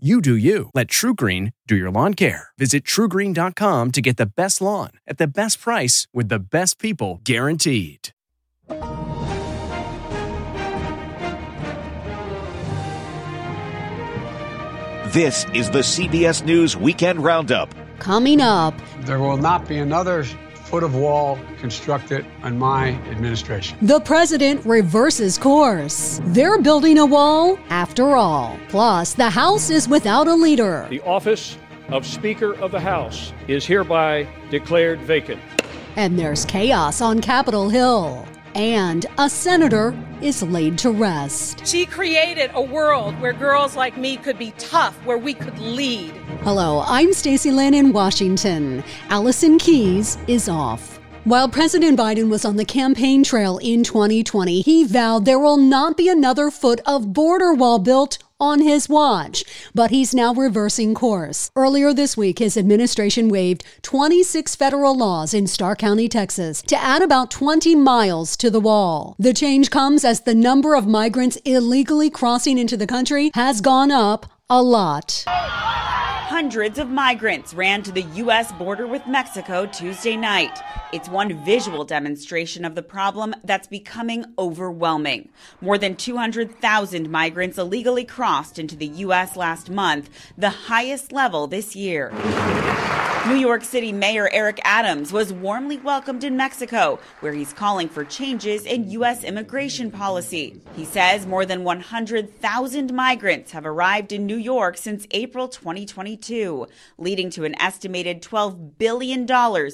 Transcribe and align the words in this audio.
You 0.00 0.20
do 0.20 0.36
you. 0.36 0.70
Let 0.74 0.86
TruGreen 0.86 1.54
do 1.66 1.74
your 1.74 1.90
lawn 1.90 2.14
care. 2.14 2.50
Visit 2.56 2.84
trugreen.com 2.84 3.90
to 3.90 4.00
get 4.00 4.16
the 4.16 4.26
best 4.26 4.62
lawn 4.62 4.90
at 5.08 5.18
the 5.18 5.26
best 5.26 5.60
price 5.60 6.06
with 6.14 6.28
the 6.28 6.38
best 6.38 6.78
people 6.78 7.20
guaranteed. 7.24 8.10
This 15.08 15.46
is 15.52 15.68
the 15.68 15.80
CBS 15.80 16.44
News 16.44 16.76
Weekend 16.76 17.24
Roundup. 17.24 17.74
Coming 17.98 18.40
up, 18.40 18.74
there 19.00 19.18
will 19.18 19.36
not 19.36 19.66
be 19.66 19.78
another 19.78 20.24
foot 20.68 20.84
of 20.84 20.94
wall 20.94 21.38
constructed 21.58 22.26
on 22.42 22.58
my 22.58 22.90
administration. 23.10 23.78
The 23.80 24.00
president 24.00 24.64
reverses 24.66 25.38
course. 25.38 26.20
They're 26.24 26.60
building 26.60 26.98
a 26.98 27.06
wall 27.06 27.58
after 27.70 28.16
all. 28.16 28.58
Plus, 28.68 29.14
the 29.14 29.30
House 29.30 29.70
is 29.70 29.88
without 29.88 30.28
a 30.28 30.34
leader. 30.34 30.86
The 30.90 31.00
office 31.00 31.56
of 31.88 32.04
Speaker 32.04 32.52
of 32.56 32.70
the 32.70 32.80
House 32.80 33.32
is 33.48 33.64
hereby 33.64 34.28
declared 34.50 35.00
vacant. 35.00 35.40
And 35.96 36.18
there's 36.18 36.44
chaos 36.44 37.00
on 37.00 37.22
Capitol 37.22 37.70
Hill. 37.70 38.28
And 38.54 39.06
a 39.16 39.30
senator 39.30 39.94
is 40.20 40.42
laid 40.42 40.76
to 40.78 40.90
rest. 40.90 41.66
She 41.66 41.86
created 41.86 42.50
a 42.52 42.60
world 42.60 43.18
where 43.20 43.32
girls 43.32 43.74
like 43.74 43.96
me 43.96 44.16
could 44.18 44.38
be 44.38 44.52
tough, 44.58 44.94
where 45.06 45.18
we 45.18 45.32
could 45.32 45.58
lead. 45.58 46.12
Hello, 46.42 46.84
I'm 46.86 47.12
Stacy 47.12 47.50
Lyn 47.50 47.74
in 47.74 47.92
Washington. 47.92 48.84
Allison 49.08 49.58
Keyes 49.58 50.16
is 50.28 50.48
off. 50.48 51.00
While 51.24 51.48
President 51.48 51.98
Biden 51.98 52.30
was 52.30 52.44
on 52.44 52.56
the 52.56 52.64
campaign 52.64 53.24
trail 53.24 53.58
in 53.58 53.82
2020, 53.82 54.60
he 54.60 54.84
vowed 54.84 55.24
there 55.24 55.38
will 55.38 55.56
not 55.56 55.96
be 55.96 56.08
another 56.08 56.52
foot 56.52 56.80
of 56.86 57.12
border 57.12 57.52
wall 57.52 57.80
built 57.80 58.18
on 58.38 58.62
his 58.62 58.88
watch, 58.88 59.44
but 59.74 59.90
he's 59.90 60.14
now 60.14 60.32
reversing 60.32 60.94
course. 60.94 61.50
Earlier 61.56 61.92
this 61.92 62.16
week, 62.16 62.38
his 62.38 62.56
administration 62.56 63.28
waived 63.28 63.64
26 63.82 64.54
federal 64.54 64.96
laws 64.96 65.34
in 65.34 65.48
Starr 65.48 65.74
County, 65.74 66.08
Texas, 66.08 66.62
to 66.62 66.80
add 66.80 67.02
about 67.02 67.32
20 67.32 67.74
miles 67.74 68.36
to 68.36 68.48
the 68.48 68.60
wall. 68.60 69.16
The 69.18 69.34
change 69.34 69.70
comes 69.70 70.04
as 70.04 70.20
the 70.20 70.36
number 70.36 70.76
of 70.76 70.86
migrants 70.86 71.36
illegally 71.44 72.10
crossing 72.10 72.58
into 72.58 72.76
the 72.76 72.86
country 72.86 73.32
has 73.34 73.60
gone 73.60 73.90
up 73.90 74.26
a 74.50 74.62
lot. 74.62 75.24
Hundreds 75.26 76.78
of 76.78 76.88
migrants 76.88 77.52
ran 77.52 77.82
to 77.82 77.92
the 77.92 78.02
U.S. 78.02 78.50
border 78.52 78.86
with 78.86 79.06
Mexico 79.06 79.66
Tuesday 79.66 80.16
night. 80.16 80.58
It's 80.90 81.06
one 81.06 81.44
visual 81.44 81.84
demonstration 81.84 82.64
of 82.64 82.74
the 82.74 82.82
problem 82.82 83.34
that's 83.44 83.66
becoming 83.66 84.24
overwhelming. 84.38 85.28
More 85.60 85.76
than 85.76 85.96
200,000 85.96 87.10
migrants 87.10 87.58
illegally 87.58 88.06
crossed 88.06 88.58
into 88.58 88.74
the 88.74 88.86
U.S. 88.86 89.36
last 89.36 89.68
month, 89.68 90.08
the 90.38 90.50
highest 90.50 91.12
level 91.12 91.46
this 91.46 91.76
year. 91.76 92.10
New 93.28 93.36
York 93.36 93.62
City 93.62 93.92
Mayor 93.92 94.30
Eric 94.32 94.58
Adams 94.64 95.12
was 95.12 95.34
warmly 95.34 95.76
welcomed 95.76 96.24
in 96.24 96.34
Mexico, 96.34 96.98
where 97.20 97.34
he's 97.34 97.52
calling 97.52 97.86
for 97.86 98.02
changes 98.02 98.64
in 98.64 98.90
U.S. 98.92 99.22
immigration 99.22 99.90
policy. 99.90 100.62
He 100.74 100.86
says 100.86 101.26
more 101.26 101.44
than 101.44 101.62
100,000 101.62 102.94
migrants 102.94 103.52
have 103.52 103.66
arrived 103.66 104.12
in 104.12 104.24
New 104.24 104.38
York 104.38 104.78
since 104.78 105.06
April 105.10 105.46
2022, 105.46 106.66
leading 106.96 107.28
to 107.28 107.44
an 107.44 107.54
estimated 107.60 108.22
$12 108.22 108.78
billion 108.78 109.26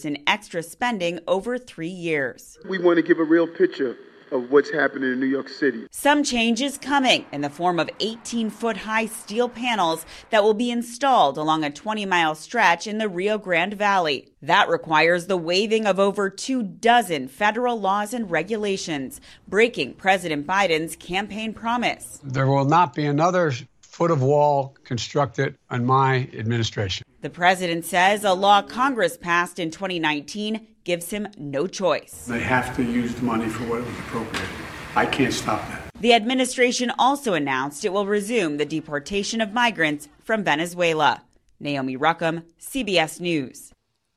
in 0.02 0.22
extra 0.26 0.60
spending 0.60 1.20
over 1.28 1.56
three 1.56 1.86
years. 1.86 2.58
We 2.68 2.78
want 2.78 2.96
to 2.96 3.02
give 3.02 3.20
a 3.20 3.24
real 3.24 3.46
picture 3.46 3.96
of 4.30 4.50
what's 4.50 4.70
happening 4.70 5.12
in 5.12 5.20
New 5.20 5.26
York 5.26 5.48
City. 5.48 5.86
Some 5.90 6.22
changes 6.22 6.78
coming 6.78 7.26
in 7.32 7.40
the 7.40 7.50
form 7.50 7.78
of 7.78 7.90
18 8.00 8.50
foot 8.50 8.78
high 8.78 9.06
steel 9.06 9.48
panels 9.48 10.04
that 10.30 10.42
will 10.42 10.54
be 10.54 10.70
installed 10.70 11.38
along 11.38 11.64
a 11.64 11.70
20 11.70 12.06
mile 12.06 12.34
stretch 12.34 12.86
in 12.86 12.98
the 12.98 13.08
Rio 13.08 13.38
Grande 13.38 13.74
Valley. 13.74 14.32
That 14.42 14.68
requires 14.68 15.26
the 15.26 15.36
waiving 15.36 15.86
of 15.86 15.98
over 15.98 16.28
two 16.30 16.62
dozen 16.62 17.28
federal 17.28 17.80
laws 17.80 18.12
and 18.12 18.30
regulations, 18.30 19.20
breaking 19.48 19.94
President 19.94 20.46
Biden's 20.46 20.96
campaign 20.96 21.54
promise. 21.54 22.20
There 22.22 22.46
will 22.46 22.66
not 22.66 22.94
be 22.94 23.06
another 23.06 23.52
foot 23.80 24.10
of 24.10 24.22
wall 24.22 24.76
constructed 24.84 25.56
on 25.70 25.84
my 25.84 26.28
administration. 26.34 27.06
The 27.24 27.30
president 27.30 27.86
says 27.86 28.22
a 28.22 28.34
law 28.34 28.60
Congress 28.60 29.16
passed 29.16 29.58
in 29.58 29.70
2019 29.70 30.66
gives 30.84 31.08
him 31.08 31.26
no 31.38 31.66
choice. 31.66 32.26
They 32.26 32.40
have 32.40 32.76
to 32.76 32.82
use 32.82 33.14
the 33.14 33.22
money 33.22 33.48
for 33.48 33.64
what 33.64 33.78
it 33.78 33.86
was 33.86 33.98
appropriated. 34.00 34.50
I 34.94 35.06
can't 35.06 35.32
stop 35.32 35.66
that. 35.70 35.90
The 35.98 36.12
administration 36.12 36.92
also 36.98 37.32
announced 37.32 37.82
it 37.82 37.94
will 37.94 38.04
resume 38.04 38.58
the 38.58 38.66
deportation 38.66 39.40
of 39.40 39.54
migrants 39.54 40.06
from 40.22 40.44
Venezuela. 40.44 41.22
Naomi 41.58 41.96
Ruchim, 41.96 42.42
CBS 42.60 43.18
News. 43.20 43.72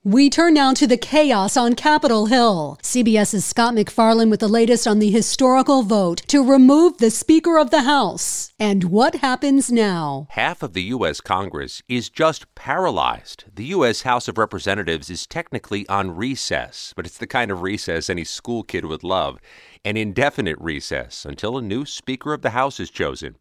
We 0.08 0.30
turn 0.30 0.54
now 0.54 0.74
to 0.76 0.88
the 0.88 0.96
chaos 0.96 1.58
on 1.58 1.76
Capitol 1.76 2.28
Hill. 2.28 2.80
CBS's 2.82 3.44
Scott 3.44 3.74
MacFarlane 3.74 4.30
with 4.30 4.40
the 4.40 4.48
latest 4.48 4.88
on 4.88 5.00
the 5.00 5.12
historical 5.12 5.84
vote 5.84 6.22
to 6.28 6.50
remove 6.50 7.00
the 7.00 7.12
Speaker 7.12 7.58
of 7.58 7.72
the 7.72 7.82
House. 7.82 8.54
And 8.58 8.86
what 8.86 9.16
happens 9.16 9.70
now? 9.70 10.28
Half 10.30 10.64
of 10.64 10.72
the 10.72 10.84
U.S. 10.84 11.20
Congress 11.20 11.84
is 11.90 12.10
just 12.10 12.56
paralyzed. 12.56 13.44
The 13.54 13.66
U.S. 13.66 14.04
House 14.04 14.30
of 14.30 14.38
Representatives 14.38 15.10
is 15.10 15.28
technically 15.28 15.86
on 15.90 16.16
recess, 16.16 16.94
but 16.96 17.06
it's 17.06 17.18
the 17.18 17.28
kind 17.28 17.52
of 17.52 17.62
recess 17.62 18.10
any 18.10 18.24
school 18.24 18.64
kid 18.64 18.86
would 18.86 19.04
love 19.04 19.40
an 19.84 19.98
indefinite 19.98 20.58
recess 20.62 21.26
until 21.26 21.58
a 21.58 21.62
new 21.62 21.86
Speaker 21.86 22.34
of 22.34 22.44
the 22.44 22.52
House 22.52 22.80
is 22.80 22.90
chosen. 22.90 23.36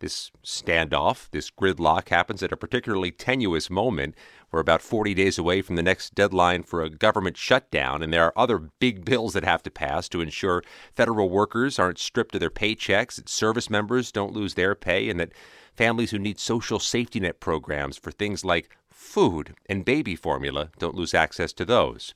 This 0.00 0.30
standoff, 0.44 1.30
this 1.30 1.50
gridlock 1.50 2.10
happens 2.10 2.42
at 2.42 2.52
a 2.52 2.58
particularly 2.58 3.10
tenuous 3.10 3.70
moment. 3.70 4.14
We're 4.54 4.60
about 4.60 4.82
40 4.82 5.14
days 5.14 5.36
away 5.36 5.62
from 5.62 5.74
the 5.74 5.82
next 5.82 6.14
deadline 6.14 6.62
for 6.62 6.80
a 6.80 6.88
government 6.88 7.36
shutdown, 7.36 8.04
and 8.04 8.12
there 8.12 8.22
are 8.22 8.38
other 8.38 8.58
big 8.78 9.04
bills 9.04 9.32
that 9.32 9.42
have 9.42 9.64
to 9.64 9.70
pass 9.70 10.08
to 10.10 10.20
ensure 10.20 10.62
federal 10.94 11.28
workers 11.28 11.76
aren't 11.76 11.98
stripped 11.98 12.36
of 12.36 12.40
their 12.40 12.50
paychecks, 12.50 13.16
that 13.16 13.28
service 13.28 13.68
members 13.68 14.12
don't 14.12 14.32
lose 14.32 14.54
their 14.54 14.76
pay, 14.76 15.10
and 15.10 15.18
that 15.18 15.32
families 15.74 16.12
who 16.12 16.20
need 16.20 16.38
social 16.38 16.78
safety 16.78 17.18
net 17.18 17.40
programs 17.40 17.96
for 17.96 18.12
things 18.12 18.44
like 18.44 18.76
food 18.92 19.56
and 19.66 19.84
baby 19.84 20.14
formula 20.14 20.70
don't 20.78 20.94
lose 20.94 21.14
access 21.14 21.52
to 21.52 21.64
those. 21.64 22.14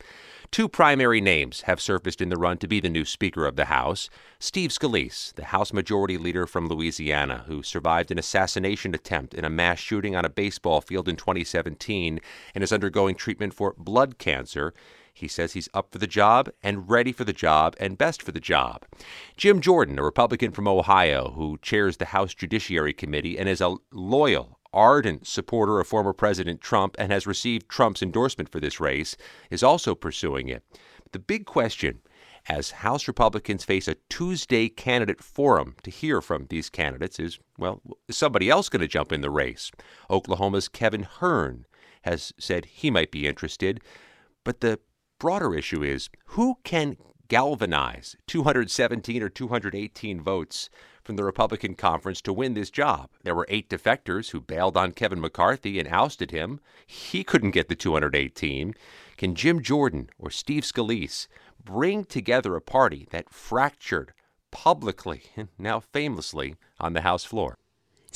Two 0.51 0.69
primary 0.69 1.21
names 1.21 1.63
have 1.63 1.81
surfaced 1.81 2.23
in 2.23 2.31
the 2.31 2.39
run 2.39 2.57
to 2.59 2.67
be 2.67 2.81
the 2.81 2.89
new 2.89 3.05
Speaker 3.05 3.45
of 3.45 3.57
the 3.57 3.67
House 3.67 4.09
Steve 4.41 4.71
Scalise, 4.71 5.35
the 5.35 5.47
House 5.47 5.75
Majority 5.75 6.17
Leader 6.17 6.47
from 6.47 6.69
Louisiana, 6.69 7.45
who 7.47 7.63
survived 7.63 8.11
an 8.11 8.19
assassination 8.19 8.95
attempt 8.95 9.35
in 9.35 9.45
a 9.45 9.51
mass 9.51 9.79
shooting 9.79 10.17
on 10.17 10.25
a 10.25 10.31
baseball 10.31 10.81
field 10.81 11.07
in 11.07 11.17
2017 11.17 12.21
and 12.55 12.65
is 12.65 12.73
undergoing 12.73 13.15
treatment 13.15 13.53
for 13.53 13.75
blood 13.77 14.17
cancer. 14.17 14.73
He 15.13 15.29
says 15.29 15.53
he's 15.53 15.69
up 15.75 15.93
for 15.93 15.99
the 15.99 16.07
job 16.07 16.49
and 16.63 16.89
ready 16.89 17.13
for 17.13 17.25
the 17.25 17.33
job 17.33 17.77
and 17.79 17.99
best 17.99 18.23
for 18.23 18.33
the 18.33 18.41
job. 18.41 18.87
Jim 19.37 19.61
Jordan, 19.61 19.99
a 19.99 20.03
Republican 20.03 20.53
from 20.53 20.67
Ohio 20.67 21.33
who 21.33 21.59
chairs 21.61 21.99
the 21.99 22.07
House 22.07 22.33
Judiciary 22.33 22.95
Committee 22.95 23.39
and 23.39 23.49
is 23.49 23.61
a 23.61 23.77
loyal 23.93 24.58
ardent 24.73 25.27
supporter 25.27 25.81
of 25.81 25.87
former 25.87 26.13
President 26.13 26.61
Trump 26.61 26.97
and 26.99 27.13
has 27.13 27.27
received 27.27 27.69
Trump's 27.69 28.03
endorsement 28.03 28.51
for 28.51 28.61
this 28.61 28.81
race, 28.81 29.17
is 29.51 29.63
also 29.63 29.95
pursuing 29.95 30.49
it. 30.49 30.63
But 31.03 31.13
the 31.13 31.19
big 31.19 31.47
question 31.47 32.01
as 32.49 32.71
House 32.71 33.09
Republicans 33.09 33.65
face 33.65 33.89
a 33.89 33.97
Tuesday 34.09 34.69
candidate 34.69 35.23
forum 35.23 35.77
to 35.83 35.91
hear 35.91 36.21
from 36.21 36.47
these 36.49 36.71
candidates 36.71 37.19
is 37.19 37.39
well, 37.59 37.83
is 38.09 38.17
somebody 38.17 38.49
else 38.49 38.69
going 38.69 38.81
to 38.81 38.89
jump 38.89 39.13
in 39.13 39.21
the 39.21 39.31
race? 39.31 39.71
Oklahoma's 40.11 40.69
Kevin 40.69 41.03
Hern 41.03 41.67
has 42.03 42.33
said 42.39 42.65
he 42.65 42.91
might 42.91 43.11
be 43.11 43.27
interested. 43.27 43.81
But 44.45 44.61
the 44.61 44.79
broader 45.19 45.55
issue 45.55 45.83
is 45.83 46.09
who 46.27 46.59
can 46.65 46.97
galvanize 47.29 48.17
217 48.27 49.23
or 49.23 49.29
218 49.29 50.21
votes 50.23 50.71
from 51.09 51.17
the 51.17 51.25
Republican 51.25 51.75
conference 51.75 52.21
to 52.21 52.35
win 52.35 52.53
this 52.53 52.69
job. 52.69 53.09
There 53.23 53.35
were 53.35 53.47
eight 53.49 53.71
defectors 53.71 54.33
who 54.33 54.43
bailed 54.43 54.77
on 54.77 54.93
Kevin 54.93 55.23
McCarthy 55.23 55.79
and 55.79 55.89
ousted 55.89 56.33
him. 56.33 56.61
He 56.87 57.25
couldn't 57.25 57.53
get 57.53 57.71
the 57.71 57.75
218. 57.75 58.75
Can 59.17 59.35
Jim 59.35 59.63
Jordan 59.63 60.11
or 60.19 60.29
Steve 60.29 60.65
Scalise 60.65 61.27
bring 61.65 62.05
together 62.05 62.55
a 62.55 62.61
party 62.61 63.09
that 63.11 63.31
fractured 63.31 64.13
publicly 64.51 65.23
and 65.35 65.49
now 65.57 65.81
famously 65.81 66.57
on 66.79 66.93
the 66.93 67.01
House 67.01 67.25
floor? 67.25 67.57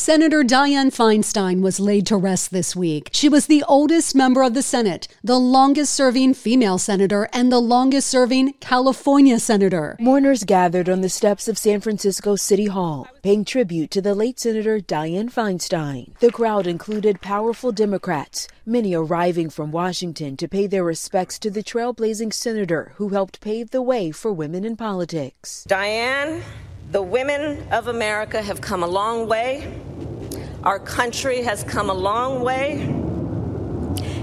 Senator 0.02 0.42
Dianne 0.42 0.92
Feinstein 0.92 1.60
was 1.60 1.78
laid 1.78 2.06
to 2.06 2.16
rest 2.16 2.50
this 2.50 2.74
week. 2.74 3.08
She 3.12 3.28
was 3.28 3.46
the 3.46 3.62
oldest 3.68 4.16
member 4.16 4.42
of 4.42 4.52
the 4.52 4.60
Senate, 4.60 5.06
the 5.22 5.38
longest 5.38 5.94
serving 5.94 6.34
female 6.34 6.78
senator, 6.78 7.28
and 7.32 7.52
the 7.52 7.60
longest 7.60 8.08
serving 8.08 8.54
California 8.54 9.38
senator. 9.38 9.96
Mourners 10.00 10.42
gathered 10.42 10.88
on 10.88 11.02
the 11.02 11.08
steps 11.08 11.46
of 11.46 11.56
San 11.56 11.80
Francisco 11.80 12.34
City 12.34 12.66
Hall, 12.66 13.06
paying 13.22 13.44
tribute 13.44 13.92
to 13.92 14.02
the 14.02 14.16
late 14.16 14.40
Senator 14.40 14.80
Dianne 14.80 15.32
Feinstein. 15.32 16.18
The 16.18 16.32
crowd 16.32 16.66
included 16.66 17.20
powerful 17.20 17.70
Democrats, 17.70 18.48
many 18.66 18.94
arriving 18.94 19.50
from 19.50 19.70
Washington 19.70 20.36
to 20.38 20.48
pay 20.48 20.66
their 20.66 20.82
respects 20.82 21.38
to 21.38 21.48
the 21.48 21.62
trailblazing 21.62 22.32
senator 22.32 22.90
who 22.96 23.10
helped 23.10 23.40
pave 23.40 23.70
the 23.70 23.82
way 23.82 24.10
for 24.10 24.32
women 24.32 24.64
in 24.64 24.74
politics. 24.74 25.64
Dianne 25.68 26.42
the 26.92 27.02
women 27.02 27.66
of 27.72 27.88
America 27.88 28.42
have 28.42 28.60
come 28.60 28.82
a 28.82 28.86
long 28.86 29.26
way. 29.26 29.66
Our 30.64 30.78
country 30.78 31.42
has 31.42 31.64
come 31.64 31.90
a 31.90 31.94
long 31.94 32.40
way. 32.40 32.82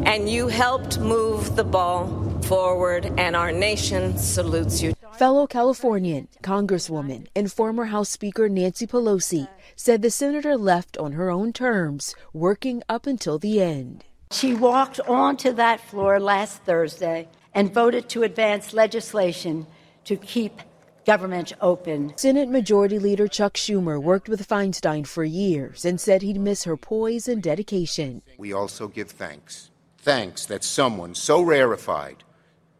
And 0.06 0.30
you 0.30 0.47
helped 0.47 0.97
move 0.97 1.57
the 1.57 1.65
ball 1.65 2.07
forward, 2.44 3.12
and 3.18 3.36
our 3.36 3.51
nation 3.51 4.18
salutes 4.18 4.81
you. 4.81 4.94
Fellow 5.18 5.47
Californian, 5.47 6.30
Congresswoman, 6.41 7.27
and 7.36 7.51
former 7.51 7.86
House 7.86 8.09
Speaker 8.09 8.47
Nancy 8.47 8.88
Pelosi 8.88 9.50
said 9.75 10.01
the 10.01 10.09
senator 10.09 10.56
left 10.56 10.97
on 10.97 11.12
her 11.12 11.30
own 11.30 11.51
terms, 11.51 12.15
working 12.31 12.81
up 12.88 13.06
until 13.06 13.38
the 13.38 13.62
end. 13.62 14.06
She 14.31 14.53
walked 14.53 15.01
onto 15.01 15.51
that 15.53 15.81
floor 15.81 16.21
last 16.21 16.63
Thursday 16.63 17.27
and 17.53 17.74
voted 17.74 18.07
to 18.09 18.24
advance 18.24 18.74
legislation 18.74 19.68
to 20.06 20.15
keep 20.15 20.62
government 21.06 21.54
open. 21.62 22.13
Senate 22.18 22.50
Majority 22.50 23.00
Leader 23.00 23.28
Chuck 23.28 23.54
Schumer 23.54 24.01
worked 24.01 24.30
with 24.30 24.48
Feinstein 24.48 25.06
for 25.06 25.24
years 25.24 25.86
and 25.86 26.00
said 26.00 26.22
he'd 26.22 26.40
miss 26.40 26.63
her 26.63 26.78
poise 26.78 27.28
and 27.28 27.42
dedication. 27.42 28.22
We 28.38 28.54
also 28.54 28.88
give 28.88 29.12
thanks. 29.12 29.69
Thanks 29.98 30.46
that 30.46 30.63
someone 30.63 31.16
so 31.16 31.42
rarefied, 31.42 32.24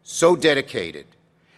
so 0.04 0.36
dedicated, 0.36 1.06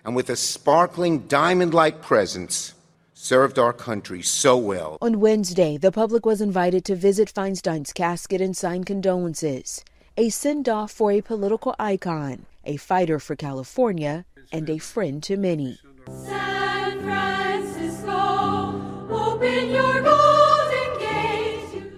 and 0.03 0.15
with 0.15 0.29
a 0.29 0.35
sparkling 0.35 1.27
diamond 1.27 1.73
like 1.73 2.01
presence 2.01 2.73
served 3.13 3.59
our 3.59 3.71
country 3.71 4.23
so 4.23 4.57
well. 4.57 4.97
On 4.99 5.19
Wednesday, 5.19 5.77
the 5.77 5.91
public 5.91 6.25
was 6.25 6.41
invited 6.41 6.83
to 6.85 6.95
visit 6.95 7.31
Feinstein's 7.31 7.93
casket 7.93 8.41
and 8.41 8.57
sign 8.57 8.83
condolences, 8.83 9.85
a 10.17 10.29
send 10.29 10.67
off 10.67 10.91
for 10.91 11.11
a 11.11 11.21
political 11.21 11.75
icon, 11.77 12.47
a 12.65 12.77
fighter 12.77 13.19
for 13.19 13.35
California, 13.35 14.25
and 14.51 14.69
a 14.69 14.79
friend 14.79 15.21
to 15.23 15.37
many. 15.37 15.77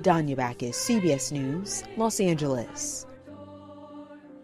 Danya 0.04 0.36
Bacchus, 0.36 0.75
CBS 0.75 1.31
News, 1.31 1.83
Los 1.95 2.19
Angeles. 2.19 3.06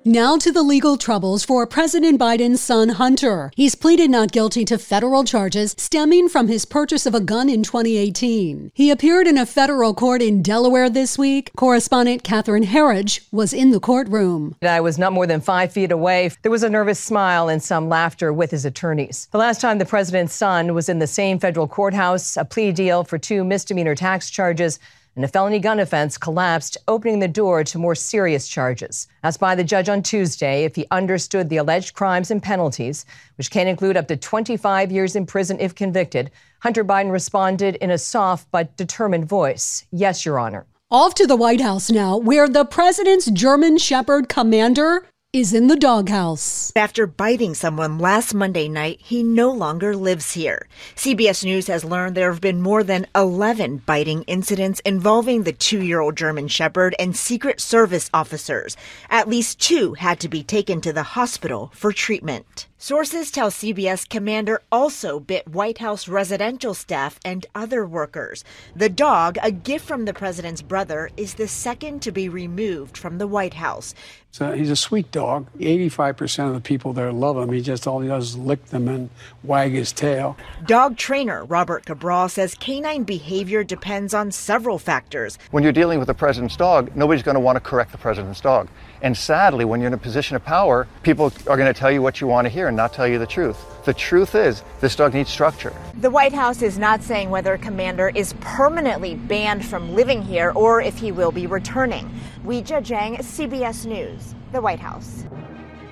Now 0.09 0.39
to 0.39 0.51
the 0.51 0.63
legal 0.63 0.97
troubles 0.97 1.45
for 1.45 1.67
President 1.67 2.19
Biden's 2.19 2.61
son 2.61 2.89
Hunter. 2.89 3.51
He's 3.55 3.75
pleaded 3.75 4.09
not 4.09 4.31
guilty 4.31 4.65
to 4.65 4.79
federal 4.79 5.23
charges 5.23 5.75
stemming 5.77 6.29
from 6.29 6.47
his 6.47 6.65
purchase 6.65 7.05
of 7.05 7.13
a 7.13 7.19
gun 7.19 7.47
in 7.47 7.61
2018. 7.61 8.71
He 8.73 8.89
appeared 8.89 9.27
in 9.27 9.37
a 9.37 9.45
federal 9.45 9.93
court 9.93 10.23
in 10.23 10.41
Delaware 10.41 10.89
this 10.89 11.19
week. 11.19 11.51
Correspondent 11.55 12.23
Catherine 12.23 12.63
Herridge 12.63 13.21
was 13.31 13.53
in 13.53 13.69
the 13.69 13.79
courtroom. 13.79 14.55
I 14.63 14.81
was 14.81 14.97
not 14.97 15.13
more 15.13 15.27
than 15.27 15.41
five 15.41 15.71
feet 15.71 15.91
away. 15.91 16.31
There 16.41 16.51
was 16.51 16.63
a 16.63 16.71
nervous 16.71 16.99
smile 16.99 17.47
and 17.47 17.61
some 17.61 17.87
laughter 17.87 18.33
with 18.33 18.49
his 18.49 18.65
attorneys. 18.65 19.27
The 19.31 19.37
last 19.37 19.61
time 19.61 19.77
the 19.77 19.85
president's 19.85 20.33
son 20.33 20.73
was 20.73 20.89
in 20.89 20.97
the 20.97 21.05
same 21.05 21.37
federal 21.37 21.67
courthouse, 21.67 22.35
a 22.35 22.45
plea 22.45 22.71
deal 22.71 23.03
for 23.03 23.19
two 23.19 23.43
misdemeanor 23.43 23.93
tax 23.93 24.31
charges 24.31 24.79
and 25.15 25.25
a 25.25 25.27
felony 25.27 25.59
gun 25.59 25.79
offense 25.79 26.17
collapsed, 26.17 26.77
opening 26.87 27.19
the 27.19 27.27
door 27.27 27.63
to 27.63 27.77
more 27.77 27.95
serious 27.95 28.47
charges. 28.47 29.07
Asked 29.23 29.39
by 29.39 29.55
the 29.55 29.63
judge 29.63 29.89
on 29.89 30.01
Tuesday 30.01 30.63
if 30.63 30.75
he 30.75 30.85
understood 30.91 31.49
the 31.49 31.57
alleged 31.57 31.93
crimes 31.93 32.31
and 32.31 32.41
penalties, 32.41 33.05
which 33.37 33.51
can 33.51 33.67
include 33.67 33.97
up 33.97 34.07
to 34.07 34.17
25 34.17 34.91
years 34.91 35.15
in 35.15 35.25
prison 35.25 35.59
if 35.59 35.75
convicted, 35.75 36.31
Hunter 36.59 36.83
Biden 36.83 37.11
responded 37.11 37.75
in 37.75 37.91
a 37.91 37.97
soft 37.97 38.47
but 38.51 38.75
determined 38.77 39.27
voice 39.27 39.85
Yes, 39.91 40.25
Your 40.25 40.39
Honor. 40.39 40.65
Off 40.91 41.13
to 41.15 41.27
the 41.27 41.35
White 41.35 41.61
House 41.61 41.91
now, 41.91 42.17
where 42.17 42.49
the 42.49 42.65
president's 42.65 43.29
German 43.29 43.77
Shepherd 43.77 44.27
commander 44.27 45.05
is 45.31 45.53
in 45.53 45.67
the 45.67 45.75
doghouse. 45.75 46.71
After 46.75 47.05
biting 47.05 47.53
someone 47.53 47.99
last 47.99 48.33
Monday 48.33 48.67
night, 48.67 48.99
he 48.99 49.21
no 49.21 49.51
longer 49.51 49.95
lives 49.95 50.33
here. 50.33 50.67
CBS 50.95 51.45
News 51.45 51.67
has 51.67 51.85
learned 51.85 52.15
there 52.15 52.31
have 52.31 52.41
been 52.41 52.63
more 52.63 52.83
than 52.83 53.05
11 53.13 53.83
biting 53.85 54.23
incidents 54.23 54.79
involving 54.79 55.43
the 55.43 55.53
two 55.53 55.83
year 55.83 55.99
old 55.99 56.17
German 56.17 56.47
Shepherd 56.47 56.95
and 56.97 57.15
Secret 57.15 57.61
Service 57.61 58.09
officers. 58.11 58.75
At 59.11 59.29
least 59.29 59.59
two 59.59 59.93
had 59.93 60.19
to 60.21 60.29
be 60.29 60.41
taken 60.41 60.81
to 60.81 60.91
the 60.91 61.03
hospital 61.03 61.69
for 61.75 61.93
treatment. 61.93 62.65
Sources 62.81 63.29
tell 63.29 63.51
CBS 63.51 64.07
Commander 64.07 64.61
also 64.71 65.19
bit 65.19 65.45
White 65.49 65.79
House 65.79 66.07
residential 66.07 66.73
staff 66.73 67.19
and 67.25 67.45
other 67.53 67.85
workers. 67.85 68.45
The 68.73 68.87
dog, 68.87 69.37
a 69.43 69.51
gift 69.51 69.85
from 69.85 70.05
the 70.05 70.13
president's 70.13 70.61
brother, 70.61 71.09
is 71.17 71.33
the 71.33 71.49
second 71.49 72.01
to 72.03 72.13
be 72.13 72.29
removed 72.29 72.97
from 72.97 73.17
the 73.17 73.27
White 73.27 73.55
House. 73.55 73.93
So 74.31 74.53
he's 74.53 74.69
a 74.69 74.77
sweet 74.77 75.11
dog. 75.11 75.47
85% 75.57 76.47
of 76.47 76.53
the 76.53 76.61
people 76.61 76.93
there 76.93 77.11
love 77.11 77.35
him. 77.35 77.51
He 77.51 77.61
just 77.61 77.85
all 77.85 77.99
he 77.99 78.07
does 78.07 78.29
is 78.29 78.37
lick 78.37 78.63
them 78.67 78.87
and 78.87 79.09
wag 79.43 79.71
his 79.71 79.91
tail. 79.91 80.37
Dog 80.65 80.95
trainer 80.95 81.43
Robert 81.43 81.85
Cabral 81.85 82.29
says 82.29 82.53
canine 82.53 83.03
behavior 83.03 83.63
depends 83.63 84.13
on 84.13 84.31
several 84.31 84.77
factors. 84.77 85.37
When 85.51 85.63
you're 85.63 85.73
dealing 85.73 85.99
with 85.99 86.07
the 86.07 86.13
president's 86.13 86.55
dog, 86.55 86.95
nobody's 86.95 87.23
going 87.23 87.35
to 87.35 87.41
want 87.41 87.55
to 87.57 87.59
correct 87.59 87.91
the 87.91 87.97
president's 87.97 88.39
dog. 88.39 88.69
And 89.01 89.17
sadly, 89.17 89.65
when 89.65 89.81
you're 89.81 89.87
in 89.87 89.93
a 89.93 89.97
position 89.97 90.35
of 90.35 90.45
power, 90.45 90.87
people 91.03 91.33
are 91.47 91.57
going 91.57 91.73
to 91.73 91.77
tell 91.77 91.91
you 91.91 92.01
what 92.01 92.21
you 92.21 92.27
want 92.27 92.45
to 92.45 92.49
hear 92.49 92.68
and 92.69 92.77
not 92.77 92.93
tell 92.93 93.07
you 93.07 93.19
the 93.19 93.27
truth. 93.27 93.83
The 93.83 93.93
truth 93.93 94.33
is, 94.33 94.63
this 94.79 94.95
dog 94.95 95.13
needs 95.13 95.29
structure. 95.29 95.73
The 95.99 96.09
White 96.09 96.33
House 96.33 96.61
is 96.61 96.79
not 96.79 97.03
saying 97.03 97.29
whether 97.29 97.57
Commander 97.57 98.09
is 98.15 98.33
permanently 98.39 99.15
banned 99.15 99.65
from 99.65 99.93
living 99.93 100.21
here 100.21 100.51
or 100.55 100.81
if 100.81 100.97
he 100.97 101.11
will 101.11 101.31
be 101.31 101.45
returning. 101.47 102.09
Weijia 102.45 102.81
Jiang, 102.81 103.17
CBS 103.17 103.85
News, 103.85 104.33
the 104.53 104.61
White 104.61 104.79
House. 104.79 105.25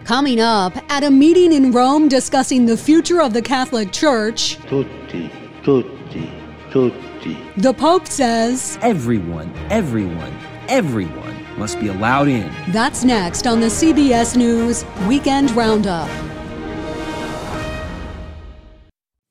Coming 0.05 0.39
up, 0.39 0.73
at 0.89 1.03
a 1.03 1.11
meeting 1.11 1.51
in 1.51 1.73
Rome 1.73 2.07
discussing 2.07 2.65
the 2.65 2.77
future 2.77 3.21
of 3.21 3.33
the 3.33 3.41
Catholic 3.41 3.91
Church, 3.91 4.55
tutti, 4.67 5.29
tutti, 5.63 6.31
tutti. 6.71 7.37
The 7.57 7.73
Pope 7.73 8.07
says, 8.07 8.77
Everyone, 8.81 9.51
everyone, 9.69 10.33
everyone 10.69 11.45
must 11.57 11.79
be 11.79 11.87
allowed 11.87 12.27
in. 12.27 12.49
That's 12.69 13.03
next 13.03 13.47
on 13.47 13.59
the 13.59 13.67
CBS 13.67 14.37
News 14.37 14.85
Weekend 15.07 15.51
Roundup. 15.51 16.09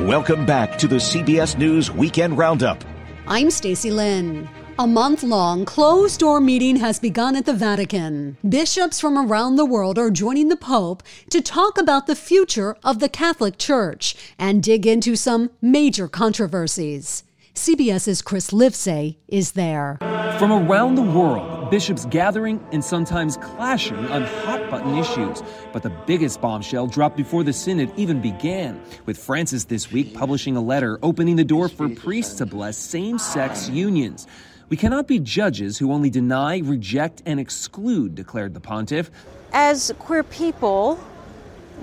Welcome 0.00 0.46
back 0.46 0.78
to 0.78 0.88
the 0.88 0.96
CBS 0.96 1.58
News 1.58 1.90
Weekend 1.90 2.38
Roundup. 2.38 2.82
I'm 3.26 3.50
Stacy 3.50 3.90
Lyn. 3.90 4.48
A 4.78 4.86
month 4.86 5.22
long 5.22 5.66
closed 5.66 6.20
door 6.20 6.40
meeting 6.40 6.76
has 6.76 6.98
begun 6.98 7.36
at 7.36 7.44
the 7.44 7.52
Vatican. 7.52 8.38
Bishops 8.48 8.98
from 8.98 9.18
around 9.18 9.56
the 9.56 9.66
world 9.66 9.98
are 9.98 10.10
joining 10.10 10.48
the 10.48 10.56
Pope 10.56 11.02
to 11.28 11.42
talk 11.42 11.76
about 11.76 12.06
the 12.06 12.16
future 12.16 12.78
of 12.82 12.98
the 12.98 13.10
Catholic 13.10 13.58
Church 13.58 14.16
and 14.38 14.62
dig 14.62 14.86
into 14.86 15.16
some 15.16 15.50
major 15.60 16.08
controversies. 16.08 17.22
CBS's 17.54 18.22
Chris 18.22 18.50
Livesay 18.50 19.16
is 19.26 19.52
there. 19.52 19.98
From 20.38 20.52
around 20.52 20.94
the 20.94 21.02
world, 21.02 21.68
bishops 21.70 22.04
gathering 22.06 22.64
and 22.72 22.82
sometimes 22.82 23.36
clashing 23.38 24.06
on 24.06 24.22
hot 24.22 24.70
button 24.70 24.96
issues. 24.96 25.42
But 25.72 25.82
the 25.82 25.90
biggest 26.06 26.40
bombshell 26.40 26.86
dropped 26.86 27.16
before 27.16 27.42
the 27.42 27.52
synod 27.52 27.92
even 27.96 28.20
began, 28.20 28.80
with 29.04 29.18
Francis 29.18 29.64
this 29.64 29.90
week 29.90 30.14
publishing 30.14 30.56
a 30.56 30.60
letter 30.60 30.98
opening 31.02 31.36
the 31.36 31.44
door 31.44 31.68
for 31.68 31.88
priests 31.88 32.34
to 32.36 32.46
bless 32.46 32.78
same 32.78 33.18
sex 33.18 33.68
unions. 33.68 34.26
We 34.68 34.76
cannot 34.76 35.08
be 35.08 35.18
judges 35.18 35.76
who 35.76 35.92
only 35.92 36.08
deny, 36.08 36.58
reject, 36.58 37.22
and 37.26 37.40
exclude, 37.40 38.14
declared 38.14 38.54
the 38.54 38.60
pontiff. 38.60 39.10
As 39.52 39.92
queer 39.98 40.22
people, 40.22 41.00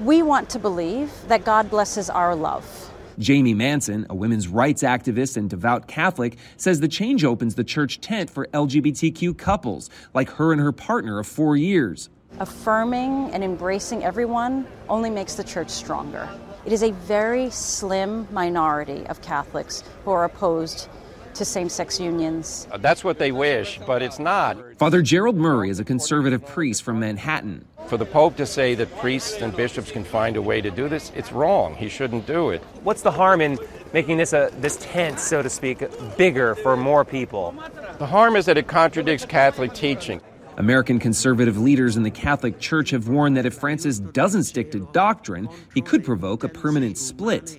we 0.04 0.22
want 0.22 0.50
to 0.52 0.60
believe 0.60 1.12
that 1.28 1.44
God 1.44 1.70
blesses 1.70 2.10
our 2.10 2.34
love. 2.34 2.87
Jamie 3.20 3.56
Manson, 3.56 4.06
a 4.10 4.16
women's 4.16 4.48
rights 4.48 4.84
activist 4.84 5.38
and 5.38 5.50
devout 5.50 5.88
Catholic, 5.88 6.38
says 6.58 6.80
the 6.80 6.88
change 6.88 7.24
opens 7.24 7.56
the 7.56 7.64
church 7.64 8.00
tent 8.00 8.30
for 8.30 8.46
LGBTQ 8.48 9.38
couples, 9.38 9.90
like 10.14 10.30
her 10.30 10.52
and 10.52 10.62
her 10.62 10.72
partner 10.72 11.18
of 11.20 11.26
four 11.26 11.58
years. 11.58 12.10
Affirming 12.40 13.32
and 13.34 13.44
embracing 13.44 14.04
everyone 14.04 14.68
only 14.88 15.10
makes 15.10 15.34
the 15.34 15.44
church 15.44 15.70
stronger. 15.70 16.30
It 16.66 16.74
is 16.74 16.84
a 16.84 16.92
very 16.92 17.50
slim 17.50 18.28
minority 18.32 19.08
of 19.08 19.22
Catholics 19.22 19.84
who 20.04 20.12
are 20.12 20.26
opposed 20.26 20.90
to 21.38 21.46
same 21.46 21.70
sex 21.70 22.00
unions. 22.00 22.68
Uh, 22.72 22.78
that's 22.78 23.04
what 23.04 23.18
they 23.20 23.32
wish, 23.32 23.80
but 23.86 24.02
it's 24.02 24.20
not. 24.20 24.58
Father 24.78 25.02
Gerald 25.02 25.36
Murray 25.36 25.70
is 25.70 25.80
a 25.80 25.84
conservative 25.84 26.46
priest 26.46 26.84
from 26.84 27.00
Manhattan. 27.00 27.66
For 27.88 27.98
the 27.98 28.06
Pope 28.06 28.36
to 28.38 28.46
say 28.46 28.76
that 28.76 28.94
priests 28.98 29.42
and 29.42 29.56
bishops 29.56 29.92
can 29.92 30.04
find 30.04 30.36
a 30.36 30.42
way 30.42 30.60
to 30.60 30.70
do 30.70 30.90
this, 30.90 31.12
it's 31.16 31.32
wrong. 31.32 31.74
He 31.76 31.88
shouldn't 31.88 32.28
do 32.28 32.50
it. 32.50 32.62
What's 32.84 33.02
the 33.02 33.12
harm 33.12 33.40
in 33.40 33.58
making 33.94 34.18
this 34.18 34.34
a 34.34 34.52
this 34.60 34.78
tent, 34.78 35.20
so 35.20 35.42
to 35.42 35.50
speak, 35.50 35.84
bigger 36.18 36.56
for 36.56 36.76
more 36.76 37.06
people? 37.06 37.56
The 37.98 38.06
harm 38.06 38.36
is 38.36 38.46
that 38.46 38.58
it 38.58 38.68
contradicts 38.68 39.26
Catholic 39.26 39.74
teaching. 39.74 40.22
American 40.58 40.98
conservative 40.98 41.58
leaders 41.58 41.98
in 41.98 42.04
the 42.04 42.12
Catholic 42.12 42.60
Church 42.60 42.90
have 42.90 43.08
warned 43.08 43.38
that 43.38 43.46
if 43.46 43.54
Francis 43.54 44.00
doesn't 44.00 44.44
stick 44.44 44.72
to 44.72 44.80
doctrine, 44.92 45.48
he 45.76 45.82
could 45.82 46.04
provoke 46.04 46.44
a 46.44 46.50
permanent 46.50 46.98
split. 46.98 47.58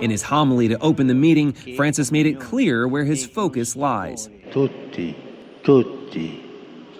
In 0.00 0.10
his 0.10 0.22
homily 0.22 0.68
to 0.68 0.78
open 0.80 1.06
the 1.06 1.14
meeting, 1.14 1.52
Francis 1.76 2.10
made 2.10 2.26
it 2.26 2.40
clear 2.40 2.88
where 2.88 3.04
his 3.04 3.26
focus 3.26 3.76
lies. 3.76 4.28
Tutti, 4.50 5.14
tutti, 5.62 6.42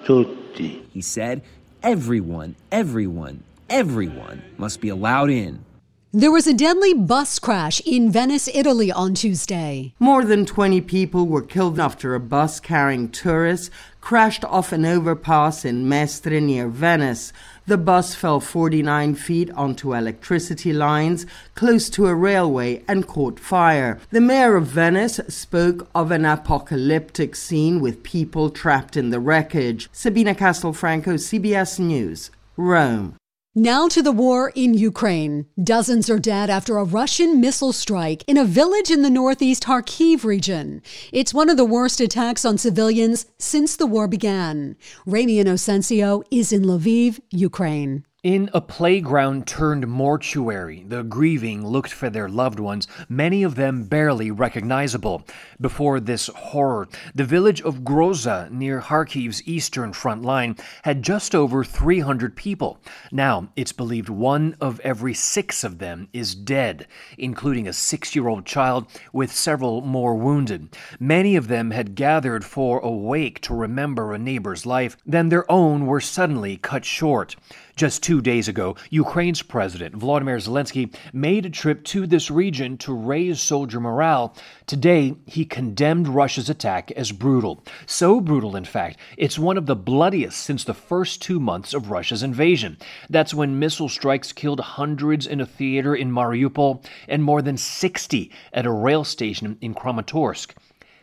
tutti. 0.05 0.87
He 0.93 1.01
said, 1.01 1.43
everyone, 1.83 2.57
everyone, 2.71 3.43
everyone 3.69 4.43
must 4.59 4.81
be 4.81 4.91
allowed 4.91 5.31
in. 5.31 5.65
There 6.13 6.33
was 6.33 6.49
a 6.49 6.53
deadly 6.53 6.93
bus 6.93 7.39
crash 7.39 7.81
in 7.87 8.11
Venice, 8.11 8.49
Italy 8.53 8.91
on 8.91 9.15
Tuesday. 9.15 9.95
More 10.01 10.25
than 10.25 10.45
20 10.45 10.81
people 10.81 11.29
were 11.29 11.41
killed 11.41 11.79
after 11.79 12.17
a 12.17 12.19
bus 12.19 12.59
carrying 12.59 13.11
tourists 13.11 13.71
crashed 14.01 14.45
off 14.47 14.73
an 14.73 14.85
overpass 14.85 15.65
in 15.65 15.89
Mestre 15.89 16.41
near 16.41 16.67
Venice. 16.67 17.33
The 17.69 17.79
bus 17.79 18.17
fell 18.17 18.41
49 18.41 19.15
feet 19.15 19.53
onto 19.53 19.95
electricity 19.95 20.73
lines 20.73 21.27
close 21.55 21.89
to 21.91 22.09
a 22.09 22.15
railway 22.17 22.83
and 22.89 23.07
caught 23.07 23.39
fire. 23.39 24.01
The 24.11 24.21
mayor 24.21 24.57
of 24.57 24.67
Venice 24.67 25.21
spoke 25.29 25.89
of 25.95 26.11
an 26.11 26.25
apocalyptic 26.25 27.37
scene 27.37 27.81
with 27.81 28.03
people 28.03 28.51
trapped 28.51 28.97
in 28.97 29.11
the 29.11 29.21
wreckage. 29.21 29.89
Sabina 29.93 30.35
Castelfranco, 30.35 31.15
CBS 31.15 31.79
News, 31.79 32.33
Rome. 32.57 33.15
Now 33.57 33.89
to 33.89 34.01
the 34.01 34.13
war 34.13 34.53
in 34.55 34.75
Ukraine. 34.75 35.47
Dozens 35.61 36.09
are 36.09 36.21
dead 36.21 36.51
after 36.51 36.79
a 36.79 36.85
Russian 36.85 37.41
missile 37.41 37.73
strike 37.73 38.23
in 38.29 38.39
a 38.39 38.45
village 38.45 38.93
in 38.93 39.03
the 39.03 39.11
northeast 39.11 39.65
Kharkiv 39.65 40.23
region. 40.23 40.83
It's 41.11 41.35
one 41.35 41.51
of 41.51 41.57
the 41.57 41.65
worst 41.65 42.01
attacks 42.01 42.45
on 42.45 42.59
civilians 42.59 43.27
since 43.41 43.75
the 43.75 43.89
war 43.89 44.07
began. 44.07 44.77
Ramy 45.05 45.43
Inocencio 45.43 46.23
is 46.31 46.53
in 46.53 46.63
Lviv, 46.63 47.19
Ukraine. 47.33 48.05
In 48.23 48.51
a 48.53 48.61
playground 48.61 49.47
turned 49.47 49.89
mortuary, 49.89 50.85
the 50.87 51.03
grieving 51.03 51.67
looked 51.67 51.91
for 51.91 52.11
their 52.11 52.29
loved 52.29 52.61
ones, 52.61 52.87
many 53.09 53.43
of 53.43 53.55
them 53.55 53.85
barely 53.85 54.31
recognizable. 54.31 55.23
Before 55.59 56.01
this 56.01 56.27
horror, 56.27 56.87
the 57.15 57.25
village 57.25 57.63
of 57.63 57.83
Groza, 57.83 58.51
near 58.51 58.83
Kharkiv's 58.83 59.43
eastern 59.49 59.95
front 59.95 60.21
line, 60.21 60.57
had 60.83 61.03
just 61.03 61.35
over 61.35 61.65
300 61.65 62.37
people. 62.37 62.79
Now, 63.11 63.49
it's 63.57 63.73
believed 63.73 64.11
one 64.11 64.55
of 64.61 64.81
every 64.81 65.15
six 65.15 65.65
of 65.65 65.79
them 65.79 66.11
is 66.13 66.35
dead, 66.35 66.87
including 67.17 67.67
a 67.67 67.73
six 67.73 68.15
year 68.15 68.29
old 68.29 68.45
child 68.45 68.87
with 69.15 69.33
several 69.33 69.81
more 69.81 70.15
wounded. 70.15 70.77
Many 70.99 71.37
of 71.37 71.49
them 71.49 71.71
had 71.71 71.95
gathered 71.95 72.45
for 72.45 72.81
a 72.81 72.91
wake 72.91 73.41
to 73.41 73.55
remember 73.55 74.13
a 74.13 74.19
neighbor's 74.19 74.67
life, 74.67 74.99
then 75.07 75.31
their 75.31 75.51
own 75.51 75.87
were 75.87 76.03
suddenly 76.03 76.59
cut 76.59 76.85
short. 76.85 77.35
Just 77.77 78.03
two 78.03 78.21
days 78.21 78.49
ago, 78.49 78.77
Ukraine's 78.91 79.43
President 79.43 79.99
Volodymyr 79.99 80.41
Zelensky 80.41 80.95
made 81.13 81.47
a 81.47 81.51
trip 81.51 81.85
to 81.85 82.07
this 82.07 82.31
region 82.31 82.77
to 82.79 82.93
raise 82.93 83.41
soldier 83.41 83.81
morale. 83.81 84.35
Today, 84.67 85.15
he 85.27 85.45
condemned 85.45 86.09
Russia's 86.09 86.51
attack 86.51 86.91
as 86.93 87.13
brutal. 87.13 87.65
So 87.87 88.21
brutal, 88.21 88.57
in 88.57 88.65
fact, 88.65 88.99
it's 89.17 89.39
one 89.39 89.57
of 89.57 89.67
the 89.67 89.77
bloodiest 89.77 90.39
since 90.39 90.65
the 90.65 90.75
first 90.75 91.23
two 91.23 91.41
months 91.41 91.73
of 91.73 91.91
Russia's 91.91 92.23
invasion. 92.23 92.77
That's 93.09 93.35
when 93.35 93.59
missile 93.59 93.89
strikes 93.89 94.33
killed 94.33 94.61
hundreds 94.61 95.27
in 95.27 95.41
a 95.41 95.47
theater 95.47 95.95
in 95.95 96.11
Mariupol 96.11 96.85
and 97.09 97.23
more 97.23 97.43
than 97.43 97.57
60 97.57 98.31
at 98.53 98.67
a 98.67 98.71
rail 98.71 99.05
station 99.05 99.57
in 99.61 99.75
Kramatorsk. 99.75 100.55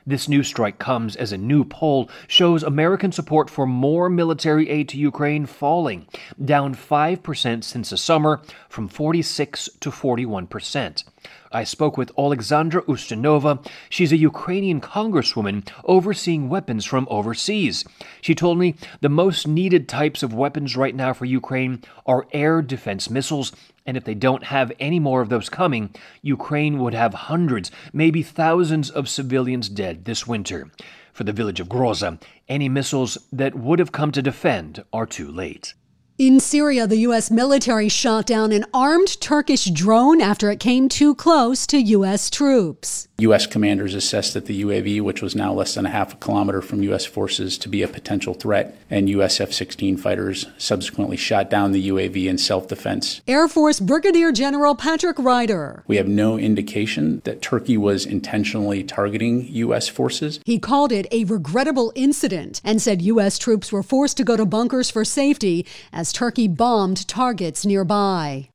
This 0.08 0.30
new 0.30 0.42
strike 0.42 0.80
comes 0.80 1.18
as 1.18 1.34
a 1.34 1.38
new 1.38 1.66
poll 1.66 2.10
shows 2.30 2.64
American 2.64 3.12
support 3.12 3.50
for 3.50 3.68
more 3.68 4.10
military 4.10 4.70
aid 4.70 4.88
to 4.90 4.98
Ukraine 4.98 5.46
falling, 5.46 6.08
down 6.44 6.74
5% 6.74 7.62
since 7.62 7.90
the 7.90 7.98
summer, 7.98 8.40
from 8.70 8.88
46 8.88 9.68
to 9.82 9.92
41%. 9.92 11.04
I 11.52 11.66
spoke 11.66 11.98
with 11.98 12.18
Alexandra 12.18 12.84
Ustinova. 12.84 13.68
She's 13.90 14.14
a 14.14 14.18
Ukrainian 14.18 14.80
congresswoman 14.80 15.68
overseeing 15.84 16.48
weapons 16.48 16.86
from 16.86 17.06
overseas. 17.10 17.84
She 18.22 18.34
told 18.34 18.58
me 18.60 18.76
the 19.02 19.10
most 19.10 19.46
needed 19.46 19.90
types 19.90 20.24
of 20.24 20.34
weapons 20.34 20.78
right 20.78 20.96
now 20.96 21.12
for 21.12 21.26
Ukraine 21.26 21.84
are 22.06 22.28
air 22.32 22.62
defense 22.62 23.10
missiles 23.10 23.52
and 23.88 23.96
if 23.96 24.04
they 24.04 24.14
don't 24.14 24.44
have 24.44 24.72
any 24.80 25.00
more 25.00 25.22
of 25.22 25.30
those 25.30 25.50
coming, 25.50 25.90
Ukraine 26.22 26.78
would 26.78 26.94
have 26.94 27.14
hundreds, 27.14 27.72
maybe 27.94 28.22
thousands 28.22 28.90
of 28.90 29.10
civilians 29.10 29.70
dead 29.70 30.06
this 30.06 30.28
winter. 30.28 30.70
For 31.14 31.24
the 31.24 31.34
village 31.34 31.60
of 31.60 31.70
Groza, 31.70 32.22
any 32.48 32.70
missiles 32.70 33.18
that 33.32 33.56
would 33.56 33.80
have 33.80 33.94
come 33.94 34.12
to 34.12 34.22
defend 34.22 34.84
are 34.94 35.08
too 35.08 35.32
late. 35.32 35.74
In 36.20 36.40
Syria, 36.40 36.86
the 36.86 36.98
U.S. 36.98 37.32
military 37.32 37.90
shot 37.90 38.26
down 38.26 38.52
an 38.52 38.66
armed 38.74 39.22
Turkish 39.22 39.66
drone 39.66 40.20
after 40.20 40.52
it 40.52 40.60
came 40.60 40.90
too 40.90 41.16
close 41.16 41.66
to 41.68 41.78
U.S. 41.78 42.30
troops. 42.30 43.07
U.S. 43.20 43.46
commanders 43.46 43.94
assessed 43.94 44.34
that 44.34 44.48
the 44.48 44.64
UAV, 44.64 45.02
which 45.02 45.22
was 45.22 45.36
now 45.36 45.54
less 45.54 45.76
than 45.76 45.86
a 45.86 45.90
half 45.90 46.14
a 46.14 46.18
kilometer 46.18 46.62
from 46.62 46.82
U.S. 46.84 47.06
forces, 47.06 47.58
to 47.60 47.70
be 47.70 47.84
a 47.84 47.88
potential 47.88 48.34
threat, 48.34 48.76
and 48.90 49.10
U.S. 49.10 49.40
F 49.40 49.54
16 49.54 49.98
fighters 49.98 50.48
subsequently 50.58 51.18
shot 51.18 51.50
down 51.50 51.72
the 51.72 51.90
UAV 51.90 52.26
in 52.26 52.38
self 52.40 52.68
defense. 52.68 53.22
Air 53.28 53.48
Force 53.48 53.80
Brigadier 53.80 54.32
General 54.32 54.76
Patrick 54.76 55.20
Ryder. 55.20 55.84
We 55.88 55.98
have 55.98 56.08
no 56.08 56.38
indication 56.38 57.22
that 57.26 57.42
Turkey 57.42 57.78
was 57.78 58.06
intentionally 58.06 58.84
targeting 58.84 59.48
U.S. 59.50 59.88
forces. 59.88 60.40
He 60.46 60.58
called 60.58 60.92
it 60.92 61.06
a 61.12 61.26
regrettable 61.26 61.92
incident 61.96 62.60
and 62.64 62.82
said 62.82 63.02
U.S. 63.04 63.38
troops 63.38 63.72
were 63.72 63.84
forced 63.84 64.18
to 64.18 64.24
go 64.24 64.36
to 64.36 64.46
bunkers 64.46 64.90
for 64.90 65.06
safety 65.06 65.64
as 65.94 66.08
as 66.08 66.14
Turkey 66.14 66.48
bombed 66.48 67.06
targets 67.10 67.66
nearby. 67.66 68.50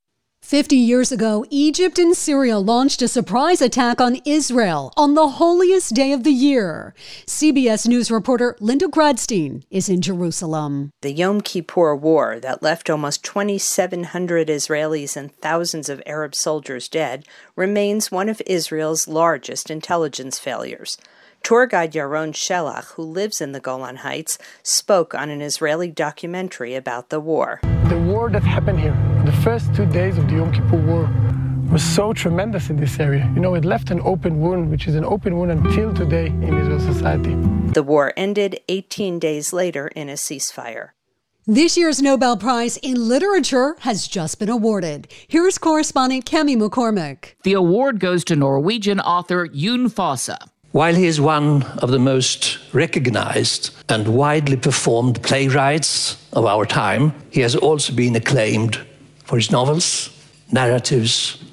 Fifty 0.53 0.77
years 0.77 1.11
ago, 1.11 1.47
Egypt 1.49 1.99
and 1.99 2.15
Syria 2.15 2.59
launched 2.59 3.01
a 3.01 3.09
surprise 3.09 3.63
attack 3.63 4.03
on 4.03 4.21
Israel 4.27 4.93
on 4.99 5.15
the 5.15 5.29
holiest 5.41 5.95
day 5.95 6.13
of 6.13 6.25
the 6.25 6.31
year. 6.31 6.95
CBS 7.25 7.89
News 7.89 8.11
reporter 8.11 8.55
Linda 8.61 8.85
Gradstein 8.85 9.63
is 9.71 9.89
in 9.89 10.03
Jerusalem. 10.03 10.91
The 11.01 11.11
Yom 11.11 11.41
Kippur 11.41 11.97
War 11.97 12.39
that 12.39 12.63
left 12.63 12.91
almost 12.91 13.25
2,700 13.25 14.49
Israelis 14.49 15.17
and 15.17 15.35
thousands 15.37 15.89
of 15.89 16.03
Arab 16.05 16.35
soldiers 16.35 16.87
dead 16.87 17.27
remains 17.57 18.13
one 18.13 18.29
of 18.29 18.43
Israel's 18.45 19.09
largest 19.09 19.71
intelligence 19.71 20.39
failures. 20.39 20.99
Tour 21.43 21.67
guide 21.67 21.93
Yaron 21.93 22.33
Shelach, 22.33 22.93
who 22.95 23.03
lives 23.03 23.41
in 23.41 23.51
the 23.51 23.59
Golan 23.59 23.97
Heights, 23.97 24.39
spoke 24.63 25.13
on 25.13 25.29
an 25.29 25.43
Israeli 25.43 25.91
documentary 25.91 26.77
about 26.77 27.11
the 27.11 27.19
war. 27.19 27.61
The 27.89 27.99
war 27.99 28.31
that 28.31 28.45
happened 28.45 28.79
here, 28.79 28.97
the 29.25 29.33
first 29.33 29.75
two 29.75 29.87
days 29.87 30.19
of 30.19 30.29
the 30.29 30.37
Yom 30.37 30.53
Kippur 30.53 30.77
War, 30.77 31.11
was 31.73 31.83
so 31.83 32.13
tremendous 32.13 32.71
in 32.71 32.77
this 32.77 33.01
area. 33.01 33.29
You 33.35 33.41
know, 33.41 33.55
it 33.55 33.65
left 33.65 33.91
an 33.91 34.01
open 34.05 34.41
wound, 34.41 34.71
which 34.71 34.87
is 34.87 34.95
an 34.95 35.05
open 35.05 35.37
wound 35.37 35.51
until 35.51 35.93
today 35.93 36.27
in 36.27 36.57
Israel 36.61 36.79
society. 36.79 37.35
The 37.73 37.83
war 37.83 38.13
ended 38.17 38.61
18 38.69 39.19
days 39.19 39.53
later 39.53 39.89
in 39.89 40.09
a 40.09 40.15
ceasefire. 40.15 40.91
This 41.47 41.77
year's 41.77 42.01
Nobel 42.01 42.37
Prize 42.37 42.77
in 42.77 43.09
Literature 43.09 43.75
has 43.81 44.07
just 44.07 44.39
been 44.39 44.49
awarded. 44.49 45.09
Here's 45.27 45.59
correspondent 45.59 46.25
Kemi 46.25 46.57
McCormick. 46.57 47.35
The 47.43 47.55
award 47.55 47.99
goes 47.99 48.23
to 48.27 48.37
Norwegian 48.37 49.01
author 49.01 49.49
Jon 49.49 49.89
Fosse. 49.89 50.31
While 50.73 50.95
he 50.95 51.05
is 51.05 51.21
one 51.21 51.65
of 51.83 51.91
the 51.91 51.99
most 51.99 52.59
recognized 52.73 53.75
and 53.91 54.09
widely 54.09 54.57
performed 54.57 55.23
playwrights 55.23 56.17
of 56.33 56.47
our 56.47 56.65
time, 56.65 57.13
he 57.31 57.43
has 57.43 57.55
also 57.55 57.93
been 57.93 58.17
acclaimed 58.17 58.81
for 59.25 59.37
his 59.37 59.51
novels, 59.51 60.09
narratives, 60.51 61.45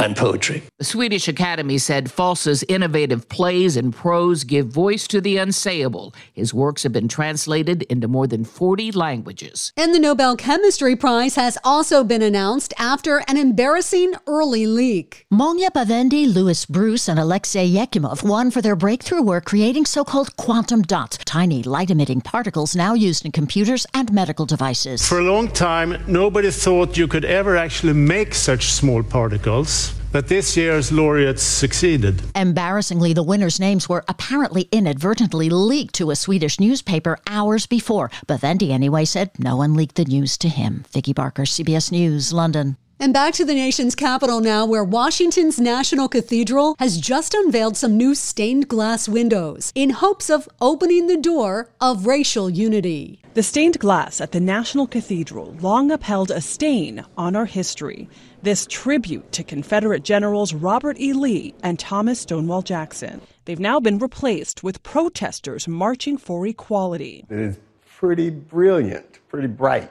and 0.00 0.16
poetry. 0.16 0.62
The 0.78 0.84
Swedish 0.84 1.28
Academy 1.28 1.78
said 1.78 2.10
Fosse's 2.10 2.64
innovative 2.68 3.28
plays 3.28 3.76
and 3.76 3.94
prose 3.94 4.44
give 4.44 4.68
voice 4.68 5.06
to 5.08 5.20
the 5.20 5.36
unsayable. 5.36 6.14
His 6.32 6.54
works 6.54 6.84
have 6.84 6.92
been 6.92 7.08
translated 7.08 7.82
into 7.82 8.08
more 8.08 8.26
than 8.26 8.44
40 8.44 8.92
languages. 8.92 9.72
And 9.76 9.94
the 9.94 9.98
Nobel 9.98 10.36
Chemistry 10.36 10.96
Prize 10.96 11.34
has 11.36 11.58
also 11.64 12.02
been 12.02 12.22
announced 12.22 12.72
after 12.78 13.22
an 13.28 13.36
embarrassing 13.36 14.14
early 14.26 14.66
leak. 14.66 15.26
Moungi 15.32 15.68
Bawendi, 15.70 16.32
Louis 16.32 16.64
Brus, 16.66 17.08
and 17.08 17.18
Alexei 17.18 17.68
Yekimov 17.68 18.22
won 18.22 18.50
for 18.50 18.62
their 18.62 18.76
breakthrough 18.76 19.22
work 19.22 19.44
creating 19.44 19.84
so 19.84 20.04
called 20.04 20.36
quantum 20.36 20.82
dots, 20.82 21.18
tiny 21.18 21.62
light 21.62 21.90
emitting 21.90 22.20
particles 22.20 22.74
now 22.74 22.94
used 22.94 23.24
in 23.24 23.32
computers 23.32 23.86
and 23.92 24.12
medical 24.12 24.46
devices. 24.46 25.06
For 25.06 25.18
a 25.18 25.24
long 25.24 25.48
time, 25.48 26.02
nobody 26.06 26.50
thought 26.50 26.96
you 26.96 27.06
could 27.06 27.24
ever 27.24 27.56
actually 27.56 27.92
make 27.92 28.34
such 28.34 28.72
small 28.72 29.02
particles. 29.02 29.89
But 30.12 30.26
this 30.26 30.56
year's 30.56 30.90
laureates 30.90 31.42
succeeded. 31.42 32.22
Embarrassingly, 32.34 33.12
the 33.12 33.22
winners' 33.22 33.60
names 33.60 33.88
were 33.88 34.04
apparently 34.08 34.68
inadvertently 34.72 35.48
leaked 35.48 35.94
to 35.96 36.10
a 36.10 36.16
Swedish 36.16 36.58
newspaper 36.58 37.18
hours 37.28 37.66
before. 37.66 38.10
but 38.26 38.40
Bawendi, 38.40 38.70
anyway, 38.70 39.04
said 39.04 39.30
no 39.38 39.56
one 39.56 39.74
leaked 39.74 39.94
the 39.94 40.04
news 40.04 40.36
to 40.38 40.48
him. 40.48 40.84
Vicki 40.90 41.12
Barker, 41.12 41.42
CBS 41.42 41.92
News, 41.92 42.32
London. 42.32 42.76
And 43.02 43.14
back 43.14 43.32
to 43.34 43.46
the 43.46 43.54
nation's 43.54 43.94
capital 43.94 44.40
now, 44.40 44.66
where 44.66 44.84
Washington's 44.84 45.58
National 45.58 46.06
Cathedral 46.06 46.76
has 46.78 46.98
just 46.98 47.32
unveiled 47.32 47.78
some 47.78 47.96
new 47.96 48.14
stained 48.14 48.68
glass 48.68 49.08
windows 49.08 49.72
in 49.74 49.88
hopes 49.88 50.28
of 50.28 50.46
opening 50.60 51.06
the 51.06 51.16
door 51.16 51.70
of 51.80 52.06
racial 52.06 52.50
unity. 52.50 53.22
The 53.32 53.42
stained 53.42 53.78
glass 53.78 54.20
at 54.20 54.32
the 54.32 54.40
National 54.40 54.86
Cathedral 54.86 55.56
long 55.62 55.90
upheld 55.90 56.30
a 56.30 56.42
stain 56.42 57.02
on 57.16 57.34
our 57.34 57.46
history. 57.46 58.06
This 58.42 58.66
tribute 58.66 59.32
to 59.32 59.44
Confederate 59.44 60.02
generals 60.02 60.52
Robert 60.52 61.00
E. 61.00 61.14
Lee 61.14 61.54
and 61.62 61.78
Thomas 61.78 62.20
Stonewall 62.20 62.60
Jackson. 62.60 63.22
They've 63.46 63.58
now 63.58 63.80
been 63.80 63.98
replaced 63.98 64.62
with 64.62 64.82
protesters 64.82 65.66
marching 65.66 66.18
for 66.18 66.46
equality. 66.46 67.24
It 67.30 67.38
is 67.38 67.58
pretty 67.86 68.28
brilliant, 68.28 69.20
pretty 69.30 69.48
bright. 69.48 69.90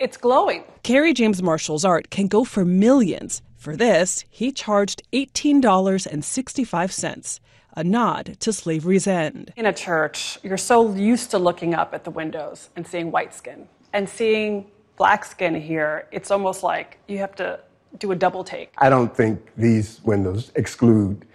It's 0.00 0.16
glowing. 0.16 0.64
Kerry 0.82 1.12
James 1.12 1.40
Marshall's 1.42 1.84
art 1.84 2.08
can 2.08 2.26
go 2.26 2.42
for 2.42 2.64
millions. 2.64 3.42
For 3.58 3.76
this, 3.76 4.24
he 4.30 4.50
charged 4.50 5.02
$18.65, 5.12 7.40
a 7.76 7.84
nod 7.84 8.38
to 8.40 8.50
slavery's 8.50 9.06
end. 9.06 9.52
In 9.58 9.66
a 9.66 9.74
church, 9.74 10.38
you're 10.42 10.56
so 10.56 10.94
used 10.94 11.30
to 11.32 11.38
looking 11.38 11.74
up 11.74 11.92
at 11.92 12.04
the 12.04 12.10
windows 12.10 12.70
and 12.76 12.86
seeing 12.86 13.10
white 13.10 13.34
skin. 13.34 13.68
And 13.92 14.08
seeing 14.08 14.70
black 14.96 15.26
skin 15.26 15.54
here, 15.54 16.08
it's 16.12 16.30
almost 16.30 16.62
like 16.62 16.96
you 17.06 17.18
have 17.18 17.36
to 17.36 17.60
do 17.98 18.12
a 18.12 18.16
double 18.16 18.42
take. 18.42 18.72
I 18.78 18.88
don't 18.88 19.14
think 19.14 19.52
these 19.58 20.00
windows 20.02 20.50
exclude 20.54 21.26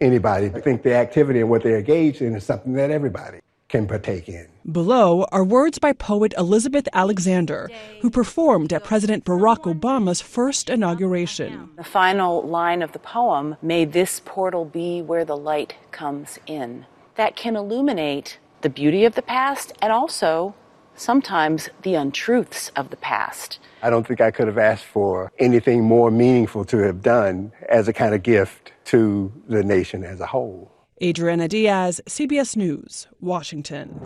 anybody. 0.00 0.46
I 0.46 0.60
think 0.60 0.82
the 0.82 0.96
activity 0.96 1.38
and 1.38 1.48
what 1.48 1.62
they're 1.62 1.78
engaged 1.78 2.22
in 2.22 2.34
is 2.34 2.42
something 2.42 2.72
that 2.72 2.90
everybody 2.90 3.38
can 3.68 3.86
partake 3.86 4.28
in. 4.28 4.48
Below 4.70 5.24
are 5.30 5.44
words 5.44 5.78
by 5.78 5.92
poet 5.92 6.32
Elizabeth 6.38 6.88
Alexander, 6.92 7.70
who 8.00 8.10
performed 8.10 8.72
at 8.72 8.84
President 8.84 9.24
Barack 9.24 9.64
Obama's 9.64 10.22
first 10.22 10.70
inauguration. 10.70 11.68
The 11.76 11.84
final 11.84 12.42
line 12.42 12.82
of 12.82 12.92
the 12.92 12.98
poem 12.98 13.56
May 13.60 13.84
this 13.84 14.20
portal 14.24 14.64
be 14.64 15.02
where 15.02 15.24
the 15.24 15.36
light 15.36 15.74
comes 15.90 16.38
in. 16.46 16.86
That 17.16 17.36
can 17.36 17.56
illuminate 17.56 18.38
the 18.62 18.70
beauty 18.70 19.04
of 19.04 19.14
the 19.14 19.22
past 19.22 19.72
and 19.82 19.92
also 19.92 20.54
sometimes 20.94 21.68
the 21.82 21.94
untruths 21.94 22.70
of 22.74 22.90
the 22.90 22.96
past. 22.96 23.58
I 23.82 23.90
don't 23.90 24.06
think 24.06 24.20
I 24.20 24.30
could 24.30 24.48
have 24.48 24.58
asked 24.58 24.84
for 24.84 25.30
anything 25.38 25.84
more 25.84 26.10
meaningful 26.10 26.64
to 26.66 26.78
have 26.78 27.02
done 27.02 27.52
as 27.68 27.86
a 27.86 27.92
kind 27.92 28.14
of 28.14 28.22
gift 28.22 28.72
to 28.86 29.32
the 29.48 29.62
nation 29.62 30.04
as 30.04 30.20
a 30.20 30.26
whole. 30.26 30.72
Adriana 31.02 31.46
Diaz, 31.46 32.00
CBS 32.06 32.56
News, 32.56 33.06
Washington. 33.20 34.00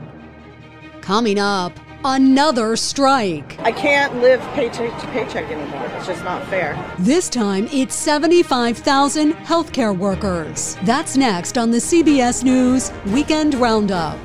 Coming 1.01 1.39
up, 1.39 1.73
another 2.05 2.77
strike. 2.77 3.59
I 3.61 3.73
can't 3.73 4.21
live 4.21 4.41
paycheck 4.55 5.01
to 5.01 5.07
paycheck 5.09 5.51
anymore. 5.51 5.87
It's 5.97 6.07
just 6.07 6.23
not 6.23 6.47
fair. 6.49 6.79
This 6.99 7.29
time, 7.29 7.67
it's 7.73 7.95
75,000 7.95 9.33
healthcare 9.33 9.97
workers. 9.97 10.77
That's 10.85 11.17
next 11.17 11.57
on 11.57 11.71
the 11.71 11.79
CBS 11.79 12.45
News 12.45 12.93
Weekend 13.07 13.55
Roundup. 13.55 14.19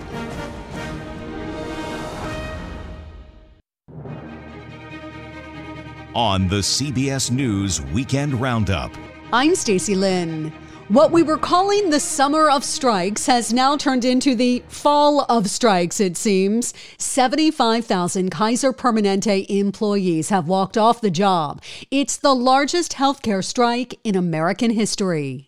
On 6.14 6.48
the 6.48 6.58
CBS 6.58 7.32
News 7.32 7.82
Weekend 7.94 8.34
Roundup. 8.42 8.92
I'm 9.32 9.56
Stacy 9.56 9.96
Lyn. 9.96 10.52
What 10.90 11.12
we 11.12 11.22
were 11.22 11.38
calling 11.38 11.90
the 11.90 12.00
summer 12.00 12.50
of 12.50 12.64
strikes 12.64 13.26
has 13.26 13.52
now 13.52 13.76
turned 13.76 14.06
into 14.06 14.36
the 14.36 14.64
fall 14.70 15.26
of 15.28 15.50
strikes, 15.50 16.00
it 16.00 16.16
seems. 16.16 16.74
75,000 16.98 18.32
Kaiser 18.32 18.72
Permanente 18.72 19.46
employees 19.50 20.30
have 20.30 20.48
walked 20.48 20.78
off 20.78 21.02
the 21.02 21.12
job. 21.12 21.62
It's 21.92 22.16
the 22.16 22.34
largest 22.34 22.94
healthcare 22.94 23.44
strike 23.44 24.00
in 24.06 24.16
American 24.16 24.72
history. 24.72 25.46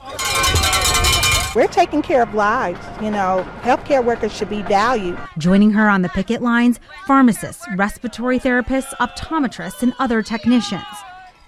We're 1.55 1.69
taking 1.71 2.01
care 2.01 2.21
of 2.21 2.33
lives. 2.33 2.85
You 3.01 3.09
know, 3.09 3.47
healthcare 3.61 4.03
workers 4.03 4.35
should 4.35 4.49
be 4.49 4.61
valued. 4.63 5.17
Joining 5.37 5.71
her 5.71 5.87
on 5.87 6.01
the 6.01 6.09
picket 6.09 6.41
lines, 6.41 6.81
pharmacists, 7.07 7.65
respiratory 7.77 8.41
therapists, 8.41 8.93
optometrists, 8.97 9.83
and 9.83 9.93
other 9.99 10.21
technicians. 10.21 10.83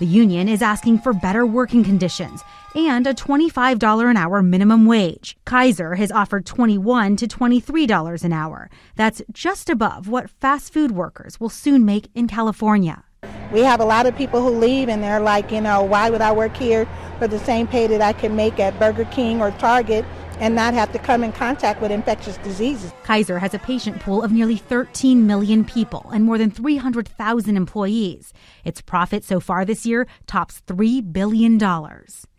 The 0.01 0.07
union 0.07 0.49
is 0.49 0.63
asking 0.63 1.01
for 1.01 1.13
better 1.13 1.45
working 1.45 1.83
conditions 1.83 2.43
and 2.73 3.05
a 3.05 3.13
$25 3.13 4.09
an 4.09 4.17
hour 4.17 4.41
minimum 4.41 4.87
wage. 4.87 5.37
Kaiser 5.45 5.93
has 5.93 6.11
offered 6.11 6.43
21 6.47 7.17
to 7.17 7.27
$23 7.27 8.23
an 8.23 8.33
hour. 8.33 8.71
That's 8.95 9.21
just 9.31 9.69
above 9.69 10.07
what 10.07 10.31
fast 10.31 10.73
food 10.73 10.93
workers 10.93 11.39
will 11.39 11.49
soon 11.49 11.85
make 11.85 12.09
in 12.15 12.27
California. 12.27 13.03
We 13.51 13.59
have 13.59 13.79
a 13.79 13.85
lot 13.85 14.07
of 14.07 14.17
people 14.17 14.41
who 14.41 14.49
leave 14.49 14.89
and 14.89 15.03
they're 15.03 15.19
like, 15.19 15.51
you 15.51 15.61
know, 15.61 15.83
why 15.83 16.09
would 16.09 16.21
I 16.21 16.31
work 16.31 16.57
here 16.57 16.87
for 17.19 17.27
the 17.27 17.37
same 17.37 17.67
pay 17.67 17.85
that 17.85 18.01
I 18.01 18.13
can 18.13 18.35
make 18.35 18.59
at 18.59 18.79
Burger 18.79 19.05
King 19.05 19.39
or 19.39 19.51
Target? 19.51 20.03
And 20.41 20.55
not 20.55 20.73
have 20.73 20.91
to 20.91 20.99
come 20.99 21.23
in 21.23 21.31
contact 21.31 21.81
with 21.81 21.91
infectious 21.91 22.35
diseases. 22.37 22.91
Kaiser 23.03 23.39
has 23.39 23.53
a 23.53 23.59
patient 23.59 24.01
pool 24.01 24.23
of 24.23 24.31
nearly 24.31 24.57
13 24.57 25.25
million 25.25 25.63
people 25.63 26.09
and 26.13 26.25
more 26.25 26.37
than 26.37 26.51
300,000 26.51 27.55
employees. 27.55 28.33
Its 28.65 28.81
profit 28.81 29.23
so 29.23 29.39
far 29.39 29.63
this 29.63 29.85
year 29.85 30.07
tops 30.25 30.61
$3 30.67 31.13
billion. 31.13 31.59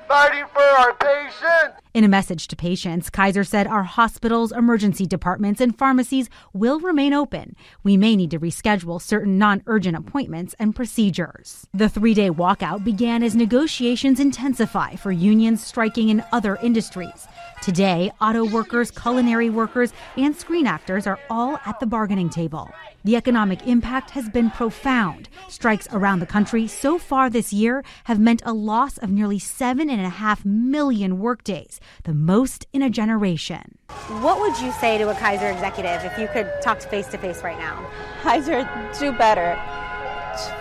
Fighting 0.09 0.45
for 0.53 0.61
our 0.61 0.95
patients! 0.95 1.81
In 1.95 2.05
a 2.05 2.09
message 2.09 2.49
to 2.49 2.57
patients, 2.57 3.09
Kaiser 3.09 3.45
said 3.45 3.67
our 3.67 3.83
hospitals, 3.83 4.51
emergency 4.51 5.07
departments, 5.07 5.61
and 5.61 5.77
pharmacies 5.77 6.29
will 6.53 6.81
remain 6.81 7.13
open. 7.13 7.55
We 7.83 7.97
may 7.97 8.17
need 8.17 8.31
to 8.33 8.41
reschedule 8.41 9.01
certain 9.01 9.39
non 9.39 9.63
urgent 9.67 9.97
appointments 9.97 10.55
and 10.59 10.75
procedures. 10.75 11.67
The 11.73 11.89
three 11.89 12.15
day 12.15 12.31
walkout 12.31 12.83
began 12.83 13.23
as 13.23 13.37
negotiations 13.37 14.21
intensify 14.21 14.97
for 14.97 15.13
unions 15.13 15.65
striking 15.65 16.09
in 16.09 16.25
other 16.33 16.57
industries. 16.63 17.27
Today, 17.63 18.11
auto 18.21 18.45
workers, 18.45 18.91
culinary 18.91 19.49
workers, 19.49 19.93
and 20.17 20.35
screen 20.35 20.67
actors 20.67 21.07
are 21.07 21.21
all 21.31 21.61
at 21.65 21.79
the 21.79 21.87
bargaining 21.87 22.29
table. 22.29 22.69
The 23.05 23.15
economic 23.15 23.69
impact 23.69 24.11
has 24.11 24.29
been 24.29 24.51
profound. 24.51 25.29
Strikes 25.49 25.87
around 25.93 26.19
the 26.19 26.27
country 26.27 26.67
so 26.67 26.99
far 26.99 27.31
this 27.31 27.53
year 27.53 27.85
have 28.05 28.19
meant 28.19 28.43
a 28.45 28.53
loss 28.53 28.99
of 28.99 29.11
nearly 29.11 29.39
seven 29.39 29.89
and 29.89 30.05
a 30.05 30.09
half 30.09 30.45
million 30.45 31.21
workdays, 31.21 31.79
the 32.03 32.13
most 32.13 32.67
in 32.73 32.83
a 32.83 32.91
generation. 32.91 33.79
What 34.23 34.41
would 34.41 34.59
you 34.59 34.73
say 34.73 34.99
to 34.99 35.11
a 35.11 35.15
Kaiser 35.15 35.49
executive 35.49 36.05
if 36.05 36.19
you 36.19 36.27
could 36.27 36.51
talk 36.63 36.81
face 36.81 37.07
to 37.09 37.19
face 37.19 37.45
right 37.45 37.59
now? 37.59 37.89
Kaiser, 38.23 38.69
do 38.99 39.13
better 39.13 39.57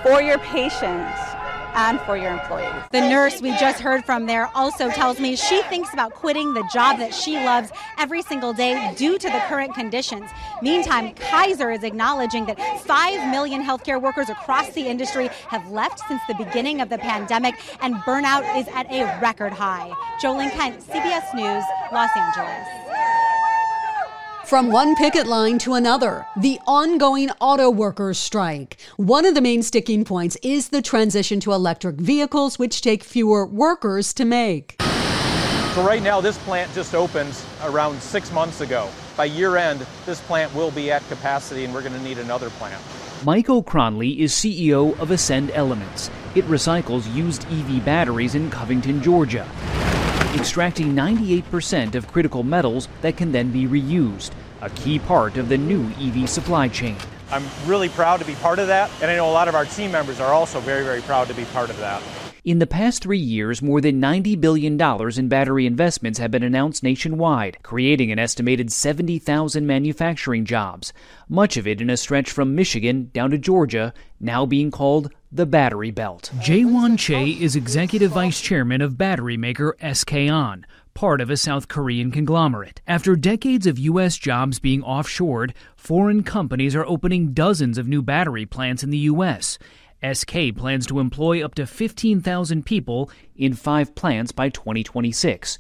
for 0.04 0.22
your 0.22 0.38
patients. 0.38 1.31
And 1.76 2.00
for 2.02 2.18
your 2.18 2.32
employees. 2.32 2.72
The 2.92 3.02
nurse 3.02 3.42
we 3.42 3.52
just 3.58 3.80
heard 3.80 4.06
from 4.06 4.26
there 4.26 4.50
also 4.56 4.90
tells 4.90 5.20
me 5.20 5.36
she 5.36 5.62
thinks 5.64 5.94
about 5.94 6.14
quitting 6.14 6.54
the 6.54 6.68
job 6.74 7.00
that 7.00 7.14
she 7.14 7.36
loves 7.36 7.72
every 7.98 8.22
single 8.22 8.54
day 8.54 8.94
due 8.96 9.18
to 9.18 9.30
the 9.30 9.40
current 9.48 9.74
conditions. 9.74 10.30
Meantime, 10.62 11.14
Kaiser 11.16 11.72
is 11.72 11.84
acknowledging 11.84 12.46
that 12.46 12.60
5 12.82 13.32
million 13.32 13.64
healthcare 13.64 14.02
workers 14.02 14.30
across 14.30 14.70
the 14.72 14.88
industry 14.88 15.28
have 15.48 15.70
left 15.72 16.00
since 16.08 16.22
the 16.28 16.36
beginning 16.36 16.82
of 16.82 16.90
the 16.90 16.98
pandemic, 16.98 17.56
and 17.82 17.96
burnout 17.96 18.44
is 18.58 18.68
at 18.74 18.90
a 18.92 19.04
record 19.22 19.54
high. 19.54 19.92
Jolene 20.22 20.52
Kent, 20.52 20.82
CBS 20.82 21.34
News, 21.34 21.64
Los 21.92 22.10
Angeles. 22.16 23.21
From 24.46 24.72
one 24.72 24.96
picket 24.96 25.28
line 25.28 25.60
to 25.60 25.76
another, 25.76 26.26
the 26.36 26.60
ongoing 26.68 27.30
auto 27.40 27.70
workers 27.70 28.18
strike. 28.18 28.76
One 28.98 29.26
of 29.26 29.36
the 29.36 29.42
main 29.42 29.64
sticking 29.64 30.04
points 30.04 30.36
is 30.42 30.70
the 30.70 30.82
transition 30.82 31.40
to 31.42 31.54
electric 31.54 31.96
vehicles, 31.96 32.60
which 32.60 32.82
take 32.82 33.04
fewer 33.04 33.46
workers 33.46 34.14
to 34.16 34.26
make. 34.26 34.76
So, 34.80 35.86
right 35.86 36.02
now, 36.02 36.20
this 36.20 36.38
plant 36.40 36.74
just 36.74 36.96
opened 36.96 37.34
around 37.64 38.02
six 38.02 38.32
months 38.32 38.62
ago. 38.62 38.90
By 39.16 39.26
year 39.26 39.56
end, 39.58 39.86
this 40.06 40.20
plant 40.22 40.54
will 40.54 40.72
be 40.72 40.92
at 40.92 41.08
capacity, 41.08 41.64
and 41.64 41.74
we're 41.74 41.82
going 41.82 41.94
to 41.94 42.04
need 42.04 42.18
another 42.18 42.50
plant. 42.52 42.82
Michael 43.24 43.64
Cronley 43.64 44.18
is 44.18 44.34
CEO 44.34 45.00
of 45.00 45.12
Ascend 45.12 45.52
Elements. 45.52 46.10
It 46.36 46.46
recycles 46.46 47.14
used 47.14 47.46
EV 47.46 47.86
batteries 47.86 48.36
in 48.36 48.50
Covington, 48.50 49.02
Georgia, 49.02 49.48
extracting 50.36 50.94
98% 50.94 51.96
of 51.96 52.08
critical 52.08 52.44
metals 52.44 52.88
that 53.02 53.18
can 53.18 53.32
then 53.32 53.52
be 53.52 53.66
reused, 53.66 54.32
a 54.62 54.70
key 54.70 55.00
part 55.00 55.38
of 55.38 55.50
the 55.50 55.58
new 55.58 55.84
EV 56.00 56.30
supply 56.30 56.68
chain. 56.68 56.96
I'm 57.32 57.44
really 57.66 57.90
proud 57.90 58.20
to 58.20 58.26
be 58.26 58.36
part 58.36 58.60
of 58.60 58.68
that, 58.68 58.90
and 59.02 59.10
I 59.10 59.16
know 59.16 59.30
a 59.30 59.32
lot 59.32 59.48
of 59.48 59.56
our 59.56 59.66
team 59.66 59.92
members 59.92 60.20
are 60.20 60.34
also 60.34 60.60
very, 60.60 60.84
very 60.84 61.02
proud 61.02 61.28
to 61.28 61.34
be 61.34 61.46
part 61.46 61.70
of 61.70 61.78
that. 61.80 62.02
In 62.44 62.58
the 62.58 62.66
past 62.66 63.04
three 63.04 63.20
years, 63.20 63.62
more 63.62 63.82
than 63.82 64.02
$90 64.02 64.42
billion 64.42 64.82
in 64.82 65.28
battery 65.28 65.68
investments 65.68 66.18
have 66.18 66.32
been 66.32 66.42
announced 66.42 66.82
nationwide, 66.82 67.60
creating 67.62 68.12
an 68.12 68.18
estimated 68.18 68.72
70,000 68.72 69.68
manufacturing 69.68 70.44
jobs, 70.44 70.92
much 71.30 71.56
of 71.56 71.68
it 71.68 71.80
in 71.80 71.92
a 71.92 71.98
stretch 71.98 72.32
from 72.32 72.56
Michigan 72.56 73.12
down 73.14 73.30
to 73.30 73.38
Georgia, 73.38 73.94
now 74.20 74.48
being 74.48 74.72
called 74.72 75.12
the 75.32 75.46
Battery 75.46 75.92
Belt. 75.92 76.32
Jaewon 76.40 76.98
Chae 76.98 77.40
is 77.40 77.56
executive 77.56 78.14
vice 78.14 78.42
chairman 78.42 78.82
of 78.82 78.98
battery 78.98 79.38
maker 79.38 79.78
SK 79.94 80.14
On, 80.32 80.66
part 80.96 81.22
of 81.22 81.30
a 81.30 81.38
South 81.38 81.68
Korean 81.68 82.10
conglomerate. 82.10 82.82
After 82.88 83.16
decades 83.16 83.68
of 83.68 83.78
U.S. 83.78 84.18
jobs 84.18 84.58
being 84.58 84.82
offshored, 84.82 85.52
foreign 85.76 86.24
companies 86.24 86.76
are 86.76 86.88
opening 86.88 87.34
dozens 87.34 87.78
of 87.78 87.88
new 87.88 88.02
battery 88.02 88.48
plants 88.48 88.82
in 88.82 88.90
the 88.90 88.98
U.S. 88.98 89.60
SK 90.02 90.56
plans 90.56 90.86
to 90.88 91.00
employ 91.00 91.44
up 91.44 91.56
to 91.56 91.66
15,000 91.66 92.66
people 92.66 93.12
in 93.36 93.54
five 93.54 93.96
plants 93.96 94.32
by 94.32 94.50
2026, 94.50 95.58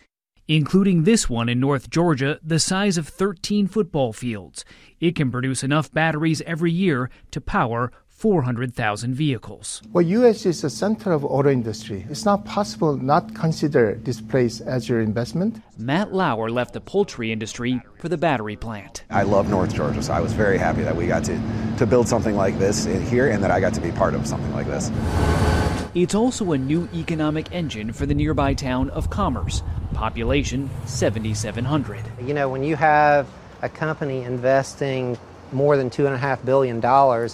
including 0.47 1.03
this 1.03 1.29
one 1.29 1.49
in 1.49 1.59
North 1.59 1.89
Georgia, 1.89 2.39
the 2.43 2.59
size 2.59 2.97
of 2.97 3.07
13 3.07 3.67
football 3.67 4.13
fields. 4.13 4.65
It 4.99 5.15
can 5.15 5.31
produce 5.31 5.63
enough 5.63 5.91
batteries 5.91 6.41
every 6.41 6.71
year 6.71 7.09
to 7.31 7.41
power 7.41 7.91
400,000 8.21 9.15
vehicles. 9.15 9.81
Well, 9.93 10.03
U.S. 10.03 10.45
is 10.45 10.61
the 10.61 10.69
center 10.69 11.11
of 11.11 11.25
auto 11.25 11.49
industry. 11.49 12.05
It's 12.07 12.23
not 12.23 12.45
possible 12.45 12.95
not 12.95 13.33
consider 13.33 13.95
this 14.03 14.21
place 14.21 14.61
as 14.61 14.87
your 14.87 15.01
investment. 15.01 15.59
Matt 15.79 16.13
Lauer 16.13 16.51
left 16.51 16.75
the 16.75 16.81
poultry 16.81 17.31
industry 17.31 17.81
for 17.97 18.09
the 18.09 18.19
battery 18.19 18.55
plant. 18.55 19.05
I 19.09 19.23
love 19.23 19.49
North 19.49 19.73
Georgia, 19.73 20.03
so 20.03 20.13
I 20.13 20.19
was 20.19 20.33
very 20.33 20.59
happy 20.59 20.83
that 20.83 20.95
we 20.95 21.07
got 21.07 21.23
to, 21.23 21.41
to 21.79 21.87
build 21.87 22.07
something 22.07 22.35
like 22.35 22.59
this 22.59 22.85
here 23.09 23.31
and 23.31 23.43
that 23.43 23.49
I 23.49 23.59
got 23.59 23.73
to 23.73 23.81
be 23.81 23.91
part 23.91 24.13
of 24.13 24.27
something 24.27 24.53
like 24.53 24.67
this. 24.67 24.91
It's 25.95 26.13
also 26.13 26.51
a 26.51 26.59
new 26.59 26.87
economic 26.93 27.51
engine 27.51 27.91
for 27.91 28.05
the 28.05 28.13
nearby 28.13 28.53
town 28.53 28.91
of 28.91 29.09
Commerce, 29.09 29.63
population 29.95 30.69
7,700. 30.85 32.03
You 32.23 32.35
know, 32.35 32.49
when 32.49 32.61
you 32.61 32.75
have 32.75 33.27
a 33.63 33.69
company 33.69 34.21
investing 34.21 35.17
more 35.53 35.77
than 35.77 35.89
$2.5 35.89 36.45
billion 36.45 36.77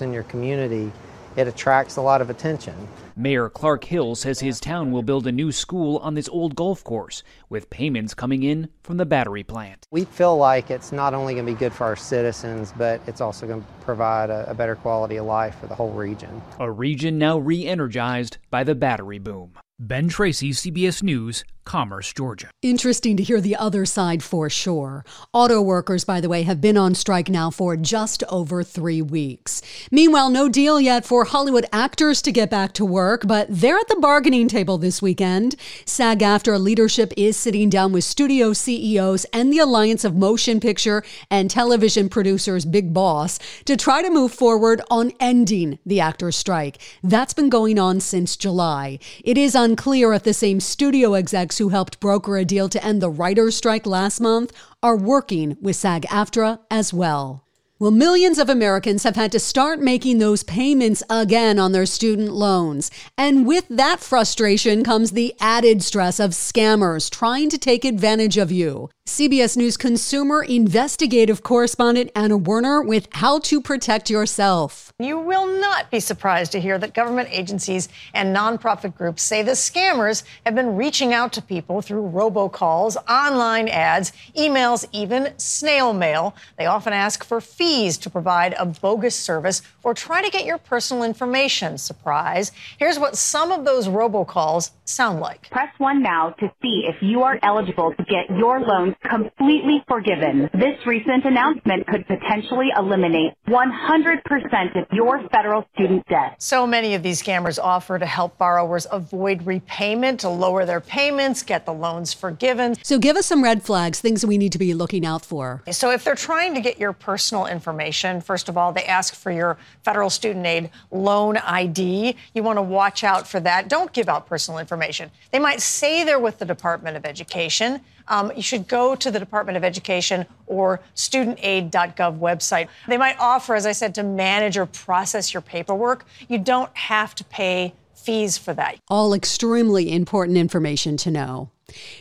in 0.04 0.14
your 0.14 0.24
community, 0.24 0.92
it 1.38 1.48
attracts 1.48 1.98
a 1.98 2.02
lot 2.02 2.20
of 2.20 2.30
attention. 2.32 2.76
Mayor 3.16 3.50
Clark 3.50 3.84
Hill 3.84 4.16
says 4.16 4.40
his 4.40 4.60
town 4.60 4.92
will 4.92 5.04
build 5.04 5.28
a 5.28 5.32
new 5.32 5.52
school 5.52 5.98
on 5.98 6.16
this 6.16 6.28
old 6.30 6.56
golf 6.56 6.84
course, 6.84 7.24
with 7.48 7.70
payments 7.70 8.14
coming 8.14 8.44
in 8.44 8.70
from 8.84 8.98
the 8.98 9.06
battery 9.06 9.44
plant. 9.44 9.86
We 9.92 10.06
feel 10.06 10.36
like 10.38 10.72
it's 10.72 10.92
not 10.92 11.14
only 11.14 11.36
going 11.36 11.46
to 11.46 11.52
be 11.52 11.58
good 11.58 11.74
for 11.74 11.86
our 11.86 11.96
citizens, 11.96 12.74
but 12.78 13.02
it's 13.08 13.22
also 13.22 13.48
going 13.48 13.62
to 13.62 13.68
provide 13.82 14.30
a, 14.30 14.50
a 14.50 14.54
better 14.54 14.76
quality 14.76 15.18
of 15.18 15.26
life 15.26 15.60
for 15.60 15.68
the 15.68 15.76
whole 15.76 15.92
region. 15.92 16.42
A 16.60 16.70
region 16.72 17.18
now 17.18 17.38
re 17.38 17.66
energized 17.66 18.38
by 18.50 18.64
the 18.64 18.76
battery 18.76 19.20
boom. 19.20 19.54
Ben 19.80 20.10
Tracy, 20.10 20.52
CBS 20.52 21.04
News, 21.04 21.44
Commerce, 21.68 22.14
Georgia. 22.14 22.50
Interesting 22.62 23.18
to 23.18 23.24
hear 23.24 23.42
the 23.42 23.58
other 23.58 23.86
side 23.86 24.24
for 24.24 24.50
sure. 24.50 25.04
Auto 25.34 25.62
workers, 25.62 26.06
by 26.06 26.22
the 26.22 26.30
way, 26.30 26.44
have 26.44 26.62
been 26.62 26.78
on 26.78 26.96
strike 26.96 27.28
now 27.28 27.50
for 27.50 27.76
just 27.76 28.24
over 28.30 28.64
three 28.64 29.02
weeks. 29.02 29.62
Meanwhile, 29.92 30.30
no 30.30 30.48
deal 30.48 30.80
yet 30.80 31.06
for 31.06 31.26
Hollywood 31.26 31.66
actors 31.74 32.22
to 32.22 32.32
get 32.32 32.50
back 32.50 32.72
to 32.74 32.86
work, 32.86 33.28
but 33.28 33.48
they're 33.50 33.78
at 33.78 33.90
the 33.90 33.98
bargaining 33.98 34.48
table 34.48 34.78
this 34.78 35.02
weekend. 35.02 35.58
SAG 35.86 36.20
AFTRA 36.20 36.58
leadership 36.58 37.12
is 37.18 37.36
sitting 37.36 37.70
down 37.70 37.92
with 37.92 38.06
studio 38.06 38.54
CEOs 38.54 39.26
and 39.34 39.52
the 39.52 39.60
Alliance 39.60 40.06
of 40.06 40.16
Motion 40.16 40.62
Picture 40.62 41.04
and 41.30 41.52
Television 41.52 42.08
Producers, 42.08 42.64
Big 42.64 42.94
Boss, 42.94 43.40
to 43.66 43.76
try 43.76 44.02
to 44.02 44.10
move 44.10 44.32
forward 44.32 44.82
on 44.90 45.12
ending 45.20 45.80
the 45.86 46.00
actors' 46.00 46.38
strike. 46.38 46.78
That's 47.04 47.34
been 47.34 47.50
going 47.50 47.78
on 47.78 48.00
since 48.00 48.38
July. 48.38 49.00
It 49.22 49.38
is 49.38 49.54
unclear 49.54 50.14
if 50.14 50.24
the 50.24 50.34
same 50.34 50.62
studio 50.62 51.16
execs 51.16 51.57
who 51.58 51.70
helped 51.70 52.00
broker 52.00 52.38
a 52.38 52.46
deal 52.46 52.70
to 52.70 52.84
end 52.84 53.02
the 53.02 53.10
writers' 53.10 53.56
strike 53.56 53.86
last 53.86 54.20
month 54.20 54.52
are 54.84 54.98
working 54.98 55.58
with 55.62 55.76
SAG 55.76 56.04
AFTRA 56.04 56.60
as 56.70 56.94
well. 56.94 57.47
Well, 57.80 57.92
millions 57.92 58.40
of 58.40 58.50
Americans 58.50 59.04
have 59.04 59.16
had 59.16 59.32
to 59.34 59.40
start 59.40 59.80
making 59.80 60.18
those 60.18 60.42
payments 60.42 61.04
again 61.12 61.60
on 61.60 61.74
their 61.74 61.86
student 61.86 62.34
loans. 62.34 62.90
And 63.20 63.46
with 63.46 63.68
that 63.70 64.00
frustration 64.00 64.84
comes 64.84 65.12
the 65.12 65.36
added 65.40 65.84
stress 65.84 66.20
of 66.20 66.32
scammers 66.32 67.08
trying 67.08 67.52
to 67.52 67.58
take 67.60 67.86
advantage 67.86 68.36
of 68.36 68.52
you. 68.52 68.90
CBS 69.06 69.56
News 69.56 69.78
consumer 69.78 70.44
investigative 70.44 71.44
correspondent 71.44 72.12
Anna 72.14 72.36
Werner 72.36 72.82
with 72.82 73.08
how 73.12 73.40
to 73.40 73.62
protect 73.62 74.10
yourself. 74.10 74.92
You 75.00 75.18
will 75.18 75.46
not 75.62 75.90
be 75.90 76.02
surprised 76.02 76.52
to 76.54 76.60
hear 76.60 76.78
that 76.80 76.94
government 76.94 77.30
agencies 77.32 77.88
and 78.14 78.36
nonprofit 78.36 78.98
groups 78.98 79.24
say 79.24 79.44
the 79.44 79.52
scammers 79.52 80.24
have 80.46 80.56
been 80.56 80.76
reaching 80.76 81.14
out 81.14 81.32
to 81.34 81.42
people 81.42 81.82
through 81.82 82.10
robocalls, 82.10 82.98
online 83.08 83.70
ads, 83.70 84.12
emails, 84.36 84.86
even 84.92 85.34
snail 85.38 85.94
mail. 85.94 86.36
They 86.58 86.66
often 86.66 86.92
ask 86.92 87.24
for 87.24 87.40
fees 87.40 87.67
to 87.68 88.10
provide 88.10 88.56
a 88.58 88.66
bogus 88.66 89.16
service 89.16 89.62
or 89.84 89.94
try 89.94 90.22
to 90.22 90.30
get 90.30 90.46
your 90.46 90.58
personal 90.58 91.04
information. 91.04 91.78
Surprise. 91.78 92.54
Here's 92.80 92.98
what 92.98 93.18
some 93.18 93.52
of 93.52 93.66
those 93.66 93.90
robocalls 93.90 94.72
sound 94.86 95.20
like. 95.20 95.50
Press 95.50 95.74
1 95.78 96.02
now 96.02 96.30
to 96.40 96.48
see 96.62 96.86
if 96.88 96.96
you 97.02 97.24
are 97.24 97.38
eligible 97.44 97.94
to 97.94 98.04
get 98.06 98.30
your 98.38 98.62
loans 98.62 98.96
completely 99.04 99.84
forgiven. 99.86 100.50
This 100.54 100.78
recent 100.86 101.26
announcement 101.26 101.86
could 101.88 102.08
potentially 102.08 102.70
eliminate 102.78 103.34
100% 103.50 104.82
of 104.82 104.88
your 104.94 105.28
federal 105.28 105.66
student 105.74 106.08
debt. 106.08 106.42
So 106.42 106.66
many 106.66 106.96
of 106.96 107.04
these 107.04 107.22
scammers 107.22 107.60
offer 107.62 108.00
to 108.00 108.06
help 108.06 108.38
borrowers 108.38 108.88
avoid 108.90 109.46
repayment, 109.46 110.22
to 110.22 110.30
lower 110.30 110.66
their 110.66 110.80
payments, 110.80 111.44
get 111.44 111.66
the 111.66 111.74
loans 111.74 112.14
forgiven. 112.14 112.76
So 112.82 112.98
give 112.98 113.18
us 113.18 113.26
some 113.26 113.44
red 113.44 113.64
flags, 113.64 114.00
things 114.00 114.26
we 114.26 114.38
need 114.38 114.54
to 114.54 114.58
be 114.58 114.74
looking 114.74 115.06
out 115.06 115.26
for. 115.26 115.64
So 115.72 115.92
if 115.92 116.06
they're 116.06 116.16
trying 116.16 116.54
to 116.56 116.62
get 116.62 116.80
your 116.80 116.94
personal 116.94 117.46
information, 117.46 117.57
first 117.60 118.50
of 118.50 118.58
all, 118.58 118.72
they 118.72 118.86
ask 118.86 119.16
for 119.16 119.32
your 119.32 119.58
federal 119.84 120.10
student 120.10 120.46
aid 120.46 120.70
loan 120.92 121.38
ID. 121.38 122.16
You 122.34 122.44
want 122.44 122.58
to 122.58 122.62
watch 122.62 123.04
out 123.04 123.28
for 123.28 123.40
that. 123.42 123.70
Don't 123.70 123.92
give 123.94 124.10
out 124.10 124.28
personal 124.28 124.60
information. 124.60 125.12
They 125.32 125.40
might 125.40 125.62
say 125.62 126.04
they're 126.04 126.20
with 126.20 126.40
the 126.40 126.46
Department 126.46 126.98
of 126.98 127.06
Education. 127.06 127.82
Um, 128.08 128.32
you 128.36 128.42
should 128.42 128.68
go 128.68 128.96
to 128.96 129.12
the 129.12 129.20
Department 129.20 129.58
of 129.58 129.64
Education 129.64 130.26
or 130.46 130.80
studentaid.gov 130.96 132.20
website. 132.20 132.70
They 132.88 132.98
might 132.98 133.18
offer, 133.20 133.56
as 133.56 133.66
I 133.66 133.74
said, 133.74 133.96
to 133.96 134.04
manage 134.04 134.58
or 134.58 134.66
process 134.66 135.34
your 135.34 135.42
paperwork. 135.42 136.06
You 136.28 136.40
don't 136.40 136.76
have 136.76 137.16
to 137.16 137.24
pay 137.26 137.74
fees 137.94 138.38
for 138.38 138.54
that. 138.54 138.78
All 138.88 139.14
extremely 139.14 139.92
important 139.92 140.38
information 140.38 140.96
to 140.98 141.12
know. 141.12 141.52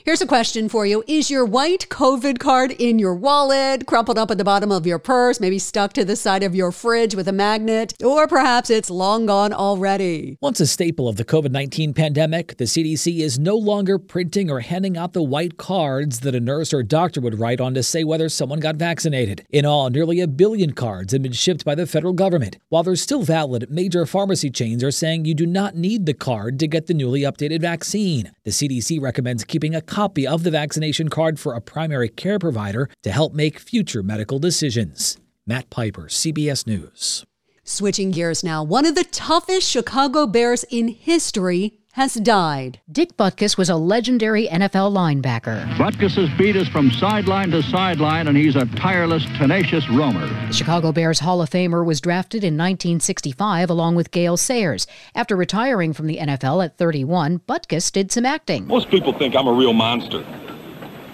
Here's 0.05 0.23
a 0.23 0.27
question 0.29 0.69
for 0.69 0.87
you. 0.87 1.03
Is 1.09 1.29
your 1.29 1.45
white 1.45 1.89
COVID 1.89 2.39
card 2.39 2.71
in 2.71 3.01
your 3.01 3.17
wallet, 3.17 3.85
crumpled 3.85 4.17
up 4.17 4.31
at 4.31 4.39
the 4.39 4.45
bottom 4.45 4.71
of 4.71 4.87
your 4.87 5.01
purse, 5.01 5.41
maybe 5.41 5.59
stuck 5.59 5.93
to 5.95 6.05
the 6.05 6.15
side 6.15 6.45
of 6.45 6.55
your 6.55 6.71
fridge 6.71 7.17
with 7.17 7.27
a 7.27 7.33
magnet, 7.33 7.93
or 8.05 8.29
perhaps 8.29 8.71
it's 8.71 8.91
long 8.91 9.27
gone 9.27 9.53
already? 9.53 10.39
Once 10.41 10.61
a 10.61 10.69
staple 10.69 11.09
of 11.09 11.17
the 11.17 11.25
COVID 11.25 11.51
19 11.51 11.95
pandemic, 11.95 12.57
the 12.59 12.65
CDC 12.65 13.19
is 13.19 13.41
no 13.41 13.57
longer 13.57 13.99
printing 13.99 14.53
or 14.53 14.61
handing 14.61 14.97
out 14.97 15.15
the 15.15 15.23
white 15.23 15.57
cards 15.57 16.21
that 16.21 16.37
a 16.37 16.41
nurse 16.41 16.73
or 16.73 16.85
doctor 16.85 17.21
would 17.21 17.41
write 17.41 17.61
on 17.61 17.75
to 17.75 17.83
say 17.83 18.05
whether 18.05 18.29
someone 18.29 18.61
got 18.61 18.77
vaccinated. 18.77 19.45
In 19.51 19.67
all, 19.67 19.91
nearly 19.91 20.21
a 20.21 20.29
billion 20.29 20.75
cards 20.75 21.13
have 21.13 21.23
been 21.23 21.33
shipped 21.33 21.65
by 21.65 21.75
the 21.75 21.89
federal 21.89 22.13
government. 22.13 22.57
While 22.69 22.85
they're 22.85 22.95
still 22.95 23.23
valid, 23.25 23.67
major 23.69 24.07
pharmacy 24.07 24.49
chains 24.51 24.85
are 24.85 24.93
saying 24.93 25.25
you 25.25 25.35
do 25.35 25.47
not 25.47 25.75
need 25.75 26.07
the 26.07 26.15
card 26.15 26.61
to 26.61 26.69
get 26.69 26.87
the 26.87 26.95
newly 26.95 27.23
updated 27.23 27.63
vaccine. 27.63 28.31
The 28.45 28.53
CDC 28.53 29.01
recommends 29.01 29.43
keeping 29.57 29.75
a 29.75 29.81
copy 29.81 30.27
of 30.27 30.43
the 30.43 30.51
vaccination 30.51 31.09
card 31.09 31.41
for 31.41 31.55
a 31.55 31.63
primary 31.63 32.11
care 32.11 32.39
provider 32.39 32.91
to 33.03 33.11
help 33.11 33.33
make 33.33 33.59
future 33.59 34.03
medical 34.03 34.39
decisions. 34.39 35.17
Matt 35.47 35.71
Piper, 35.71 36.09
CBS 36.09 36.67
News. 36.67 37.25
Switching 37.65 38.11
gears 38.11 38.45
now, 38.45 38.63
one 38.63 38.85
of 38.85 38.95
the 38.95 39.05
toughest 39.05 39.67
Chicago 39.67 40.27
Bears 40.27 40.63
in 40.65 40.89
history 40.89 41.79
has 41.97 42.13
died. 42.13 42.79
Dick 42.93 43.17
Butkus 43.17 43.57
was 43.57 43.71
a 43.71 43.77
legendary 43.77 44.47
NFL 44.49 44.93
linebacker. 44.93 45.67
Butkus's 45.77 46.29
beat 46.37 46.55
is 46.55 46.69
from 46.69 46.91
sideline 46.91 47.51
to 47.53 47.63
sideline, 47.63 48.29
and 48.29 48.37
he's 48.37 48.55
a 48.55 48.67
tireless, 48.77 49.25
tenacious 49.39 49.89
roamer. 49.89 50.27
The 50.49 50.53
Chicago 50.53 50.93
Bears 50.93 51.21
Hall 51.21 51.41
of 51.41 51.49
Famer 51.49 51.87
was 51.87 52.03
drafted 52.03 52.45
in 52.45 52.53
1965 52.53 53.71
along 53.71 53.95
with 53.95 54.11
Gale 54.11 54.37
Sayers. 54.37 54.87
After 55.15 55.37
retiring 55.37 55.95
from 55.95 56.07
the 56.07 56.19
NFL 56.19 56.63
at 56.63 56.77
31, 56.77 57.39
Butkus 57.49 57.91
did 57.91 58.13
some 58.13 58.27
acting. 58.27 58.67
Most 58.67 58.91
people 58.91 59.15
think 59.15 59.35
I'm 59.35 59.47
a 59.47 59.53
real 59.55 59.73
monster. 59.73 60.23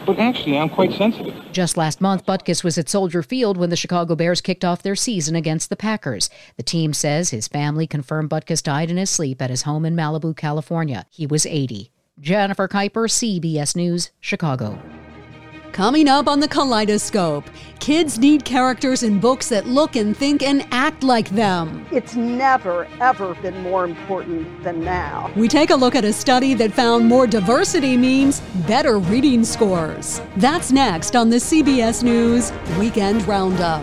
But 0.05 0.19
actually, 0.19 0.59
I'm 0.59 0.69
quite 0.69 0.93
sensitive. 0.93 1.35
Just 1.53 1.77
last 1.77 2.01
month, 2.01 2.27
Butkus 2.27 2.65
was 2.65 2.77
at 2.79 2.88
Soldier 2.88 3.23
Field 3.23 3.57
when 3.57 3.71
the 3.71 3.77
Chicago 3.77 4.17
Bears 4.17 4.41
kicked 4.41 4.65
off 4.65 4.83
their 4.83 4.97
season 4.97 5.37
against 5.37 5.71
the 5.71 5.77
Packers. 5.77 6.29
The 6.57 6.62
team 6.62 6.93
says 6.93 7.31
his 7.31 7.49
family 7.49 7.87
confirmed 7.87 8.31
Butkus 8.31 8.62
died 8.62 8.91
in 8.91 8.97
his 8.97 9.11
sleep 9.11 9.41
at 9.41 9.51
his 9.51 9.62
home 9.62 9.85
in 9.85 9.95
Malibu, 9.95 10.37
California. 10.37 11.07
He 11.11 11.27
was 11.27 11.47
80. 11.47 11.91
Jennifer 12.21 12.69
Kuiper, 12.69 13.09
CBS 13.09 13.77
News, 13.77 14.11
Chicago. 14.21 14.81
Coming 15.72 16.06
up 16.06 16.28
on 16.28 16.40
the 16.40 16.48
Kaleidoscope, 16.48 17.44
kids 17.80 18.18
need 18.18 18.44
characters 18.44 19.02
in 19.02 19.18
books 19.18 19.48
that 19.48 19.66
look 19.66 19.96
and 19.96 20.14
think 20.14 20.42
and 20.42 20.66
act 20.70 21.02
like 21.02 21.30
them. 21.30 21.87
It's 21.90 22.14
never, 22.14 22.87
ever 23.00 23.35
been 23.37 23.62
more 23.62 23.87
important 23.87 24.62
than 24.62 24.85
now. 24.85 25.32
We 25.35 25.48
take 25.48 25.70
a 25.70 25.74
look 25.74 25.94
at 25.94 26.04
a 26.04 26.12
study 26.12 26.52
that 26.54 26.72
found 26.74 27.06
more 27.06 27.26
diversity 27.26 27.96
means 27.96 28.40
better 28.66 28.98
reading 28.98 29.44
scores. 29.44 30.20
That's 30.37 30.72
next 30.72 31.16
on 31.16 31.30
the 31.30 31.37
CBS 31.37 32.02
News 32.02 32.52
Weekend 32.78 33.26
Roundup. 33.26 33.82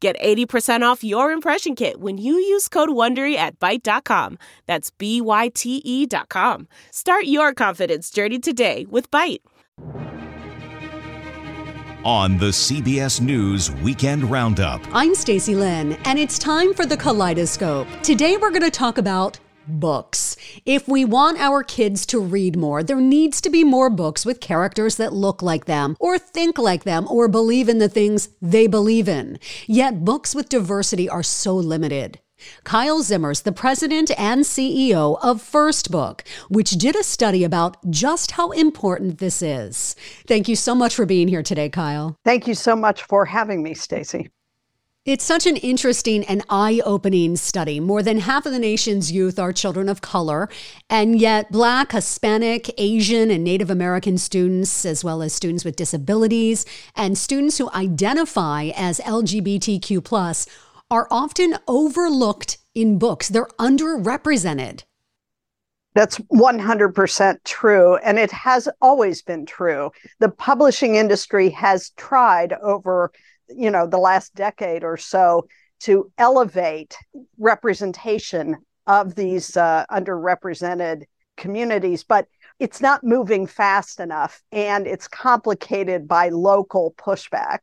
Get 0.00 0.20
80% 0.20 0.82
off 0.82 1.02
your 1.02 1.32
impression 1.32 1.74
kit 1.74 2.00
when 2.00 2.18
you 2.18 2.34
use 2.34 2.68
code 2.68 2.90
WONDERY 2.90 3.34
at 3.34 3.58
Byte.com. 3.58 4.36
That's 4.66 4.90
B-Y-T-E 4.90 6.06
dot 6.06 6.28
com. 6.28 6.68
Start 6.90 7.24
your 7.24 7.54
confidence 7.54 8.10
journey 8.10 8.38
today 8.38 8.84
with 8.90 9.10
Byte. 9.10 9.40
On 12.04 12.38
the 12.38 12.50
CBS 12.50 13.20
News 13.20 13.72
Weekend 13.82 14.30
Roundup. 14.30 14.80
I'm 14.92 15.14
Stacy 15.14 15.54
Lyn, 15.56 15.94
and 16.04 16.18
it's 16.18 16.38
time 16.38 16.72
for 16.74 16.86
the 16.86 16.96
Kaleidoscope. 16.96 17.88
Today 18.02 18.36
we're 18.36 18.50
going 18.50 18.62
to 18.62 18.70
talk 18.70 18.98
about 18.98 19.40
books. 19.66 20.36
If 20.64 20.88
we 20.88 21.04
want 21.04 21.38
our 21.38 21.62
kids 21.62 22.06
to 22.06 22.20
read 22.20 22.56
more, 22.56 22.82
there 22.82 23.00
needs 23.00 23.40
to 23.42 23.50
be 23.50 23.64
more 23.64 23.90
books 23.90 24.24
with 24.24 24.40
characters 24.40 24.96
that 24.96 25.12
look 25.12 25.42
like 25.42 25.64
them, 25.66 25.96
or 26.00 26.18
think 26.18 26.58
like 26.58 26.84
them, 26.84 27.06
or 27.08 27.28
believe 27.28 27.68
in 27.68 27.78
the 27.78 27.88
things 27.88 28.28
they 28.40 28.66
believe 28.66 29.08
in. 29.08 29.38
Yet 29.66 30.04
books 30.04 30.34
with 30.34 30.48
diversity 30.48 31.08
are 31.08 31.22
so 31.22 31.54
limited. 31.54 32.20
Kyle 32.64 33.02
Zimmer's, 33.02 33.42
the 33.42 33.52
president 33.52 34.10
and 34.18 34.42
CEO 34.42 35.18
of 35.22 35.40
First 35.40 35.90
Book, 35.90 36.22
which 36.48 36.72
did 36.72 36.94
a 36.96 37.02
study 37.02 37.44
about 37.44 37.76
just 37.90 38.32
how 38.32 38.50
important 38.50 39.18
this 39.18 39.42
is. 39.42 39.96
Thank 40.26 40.48
you 40.48 40.56
so 40.56 40.74
much 40.74 40.94
for 40.94 41.06
being 41.06 41.28
here 41.28 41.42
today, 41.42 41.68
Kyle. 41.68 42.16
Thank 42.24 42.46
you 42.46 42.54
so 42.54 42.76
much 42.76 43.02
for 43.04 43.24
having 43.24 43.62
me, 43.62 43.74
Stacy. 43.74 44.30
It's 45.06 45.24
such 45.24 45.46
an 45.46 45.54
interesting 45.58 46.24
and 46.24 46.42
eye 46.50 46.82
opening 46.84 47.36
study. 47.36 47.78
More 47.78 48.02
than 48.02 48.18
half 48.18 48.44
of 48.44 48.52
the 48.52 48.58
nation's 48.58 49.12
youth 49.12 49.38
are 49.38 49.52
children 49.52 49.88
of 49.88 50.00
color, 50.00 50.48
and 50.90 51.20
yet 51.20 51.52
Black, 51.52 51.92
Hispanic, 51.92 52.74
Asian, 52.76 53.30
and 53.30 53.44
Native 53.44 53.70
American 53.70 54.18
students, 54.18 54.84
as 54.84 55.04
well 55.04 55.22
as 55.22 55.32
students 55.32 55.64
with 55.64 55.76
disabilities 55.76 56.66
and 56.96 57.16
students 57.16 57.56
who 57.56 57.70
identify 57.70 58.72
as 58.74 58.98
LGBTQ, 58.98 60.48
are 60.90 61.06
often 61.08 61.54
overlooked 61.68 62.58
in 62.74 62.98
books. 62.98 63.28
They're 63.28 63.46
underrepresented. 63.60 64.82
That's 65.94 66.18
100% 66.18 67.36
true. 67.44 67.96
And 67.98 68.18
it 68.18 68.32
has 68.32 68.68
always 68.82 69.22
been 69.22 69.46
true. 69.46 69.92
The 70.18 70.30
publishing 70.30 70.96
industry 70.96 71.48
has 71.50 71.90
tried 71.90 72.54
over 72.54 73.12
you 73.48 73.70
know 73.70 73.86
the 73.86 73.98
last 73.98 74.34
decade 74.34 74.84
or 74.84 74.96
so 74.96 75.46
to 75.80 76.10
elevate 76.18 76.96
representation 77.38 78.56
of 78.86 79.14
these 79.14 79.56
uh, 79.56 79.84
underrepresented 79.90 81.04
communities 81.36 82.02
but 82.04 82.26
it's 82.58 82.80
not 82.80 83.04
moving 83.04 83.46
fast 83.46 84.00
enough 84.00 84.42
and 84.52 84.86
it's 84.86 85.08
complicated 85.08 86.08
by 86.08 86.30
local 86.30 86.94
pushback 86.96 87.58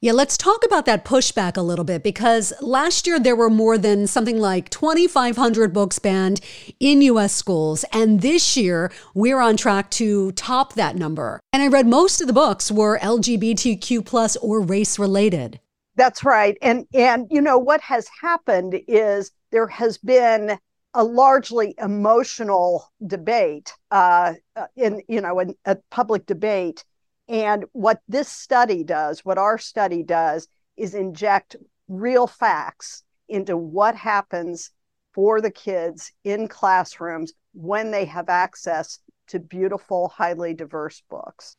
yeah, 0.00 0.12
let's 0.12 0.36
talk 0.36 0.64
about 0.64 0.86
that 0.86 1.04
pushback 1.04 1.56
a 1.56 1.62
little 1.62 1.84
bit 1.84 2.04
because 2.04 2.52
last 2.60 3.06
year 3.06 3.18
there 3.18 3.34
were 3.34 3.50
more 3.50 3.76
than 3.76 4.06
something 4.06 4.38
like 4.38 4.70
2,500 4.70 5.72
books 5.72 5.98
banned 5.98 6.40
in 6.78 7.02
US 7.02 7.34
schools. 7.34 7.84
And 7.92 8.20
this 8.20 8.56
year 8.56 8.92
we're 9.14 9.40
on 9.40 9.56
track 9.56 9.90
to 9.92 10.30
top 10.32 10.74
that 10.74 10.94
number. 10.94 11.40
And 11.52 11.62
I 11.64 11.66
read 11.66 11.88
most 11.88 12.20
of 12.20 12.28
the 12.28 12.32
books 12.32 12.70
were 12.70 12.98
LGBTQ 13.00 14.06
plus 14.06 14.36
or 14.36 14.60
race 14.60 15.00
related. 15.00 15.58
That's 15.96 16.22
right. 16.22 16.56
And, 16.62 16.86
and, 16.94 17.26
you 17.28 17.40
know, 17.40 17.58
what 17.58 17.80
has 17.80 18.06
happened 18.20 18.80
is 18.86 19.32
there 19.50 19.66
has 19.66 19.98
been 19.98 20.58
a 20.94 21.02
largely 21.02 21.74
emotional 21.78 22.90
debate 23.06 23.74
uh, 23.90 24.34
uh 24.56 24.66
in, 24.76 25.02
you 25.08 25.20
know, 25.20 25.38
in 25.40 25.54
a 25.64 25.76
public 25.90 26.24
debate 26.26 26.84
and 27.28 27.64
what 27.72 28.00
this 28.08 28.28
study 28.28 28.84
does, 28.84 29.24
what 29.24 29.38
our 29.38 29.58
study 29.58 30.02
does, 30.02 30.48
is 30.76 30.94
inject 30.94 31.56
real 31.88 32.26
facts 32.26 33.02
into 33.28 33.56
what 33.56 33.94
happens 33.94 34.70
for 35.12 35.40
the 35.40 35.50
kids 35.50 36.12
in 36.24 36.48
classrooms 36.48 37.32
when 37.52 37.90
they 37.90 38.04
have 38.04 38.28
access 38.28 38.98
to 39.26 39.38
beautiful, 39.38 40.08
highly 40.08 40.54
diverse 40.54 41.02
books. 41.10 41.56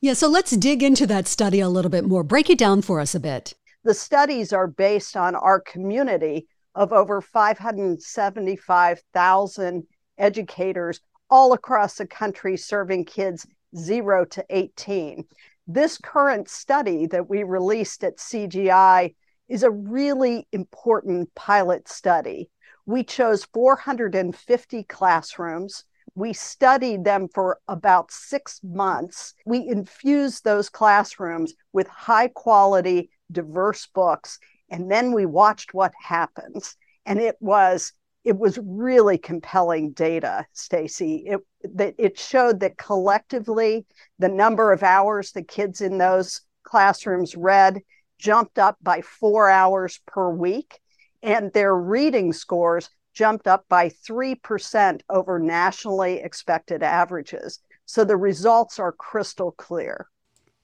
Yeah, 0.00 0.14
so 0.14 0.28
let's 0.28 0.52
dig 0.52 0.82
into 0.82 1.06
that 1.08 1.28
study 1.28 1.60
a 1.60 1.68
little 1.68 1.90
bit 1.90 2.04
more. 2.04 2.24
Break 2.24 2.48
it 2.48 2.58
down 2.58 2.80
for 2.80 3.00
us 3.00 3.14
a 3.14 3.20
bit. 3.20 3.52
The 3.84 3.92
studies 3.92 4.50
are 4.52 4.66
based 4.66 5.16
on 5.16 5.34
our 5.34 5.60
community 5.60 6.46
of 6.74 6.92
over 6.92 7.20
575,000 7.20 9.86
educators 10.18 11.00
all 11.28 11.52
across 11.52 11.96
the 11.96 12.06
country 12.06 12.56
serving 12.56 13.04
kids 13.04 13.46
0 13.76 14.24
to 14.26 14.44
18. 14.50 15.24
This 15.66 15.98
current 15.98 16.48
study 16.48 17.06
that 17.06 17.28
we 17.28 17.42
released 17.42 18.02
at 18.04 18.18
CGI 18.18 19.14
is 19.48 19.62
a 19.62 19.70
really 19.70 20.46
important 20.52 21.34
pilot 21.34 21.88
study. 21.88 22.50
We 22.86 23.04
chose 23.04 23.44
450 23.52 24.82
classrooms. 24.84 25.84
We 26.14 26.32
studied 26.32 27.04
them 27.04 27.28
for 27.32 27.60
about 27.68 28.10
six 28.10 28.60
months. 28.64 29.34
We 29.46 29.68
infused 29.68 30.44
those 30.44 30.68
classrooms 30.68 31.54
with 31.72 31.86
high 31.88 32.28
quality, 32.28 33.10
diverse 33.30 33.86
books, 33.86 34.38
and 34.70 34.90
then 34.90 35.12
we 35.12 35.26
watched 35.26 35.74
what 35.74 35.92
happens. 36.00 36.76
And 37.06 37.20
it 37.20 37.36
was 37.40 37.92
it 38.24 38.36
was 38.36 38.58
really 38.62 39.18
compelling 39.18 39.92
data, 39.92 40.46
Stacy. 40.52 41.24
It 41.26 41.40
that 41.74 41.94
it 41.98 42.18
showed 42.18 42.60
that 42.60 42.78
collectively 42.78 43.86
the 44.18 44.28
number 44.28 44.72
of 44.72 44.82
hours 44.82 45.32
the 45.32 45.42
kids 45.42 45.80
in 45.80 45.98
those 45.98 46.42
classrooms 46.62 47.36
read 47.36 47.80
jumped 48.18 48.58
up 48.58 48.76
by 48.82 49.00
four 49.00 49.48
hours 49.48 50.00
per 50.06 50.30
week, 50.30 50.78
and 51.22 51.52
their 51.52 51.74
reading 51.74 52.32
scores 52.32 52.90
jumped 53.14 53.48
up 53.48 53.64
by 53.68 53.88
3% 53.88 55.00
over 55.08 55.38
nationally 55.38 56.20
expected 56.20 56.82
averages. 56.82 57.58
So 57.86 58.04
the 58.04 58.16
results 58.16 58.78
are 58.78 58.92
crystal 58.92 59.52
clear. 59.52 60.06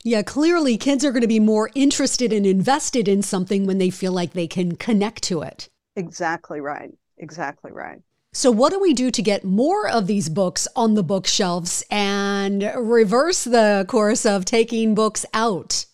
Yeah, 0.04 0.22
clearly 0.22 0.76
kids 0.76 1.04
are 1.04 1.10
going 1.10 1.22
to 1.22 1.26
be 1.26 1.40
more 1.40 1.70
interested 1.74 2.32
and 2.32 2.46
invested 2.46 3.08
in 3.08 3.22
something 3.22 3.66
when 3.66 3.78
they 3.78 3.90
feel 3.90 4.12
like 4.12 4.32
they 4.32 4.46
can 4.46 4.76
connect 4.76 5.22
to 5.24 5.42
it. 5.42 5.68
Exactly 5.96 6.60
right. 6.60 6.92
Exactly 7.18 7.72
right. 7.72 8.00
So, 8.32 8.50
what 8.50 8.70
do 8.70 8.78
we 8.78 8.92
do 8.92 9.10
to 9.10 9.22
get 9.22 9.44
more 9.44 9.88
of 9.88 10.06
these 10.06 10.28
books 10.28 10.68
on 10.76 10.94
the 10.94 11.02
bookshelves 11.02 11.82
and 11.90 12.70
reverse 12.76 13.44
the 13.44 13.86
course 13.88 14.26
of 14.26 14.44
taking 14.44 14.94
books 14.94 15.24
out? 15.32 15.86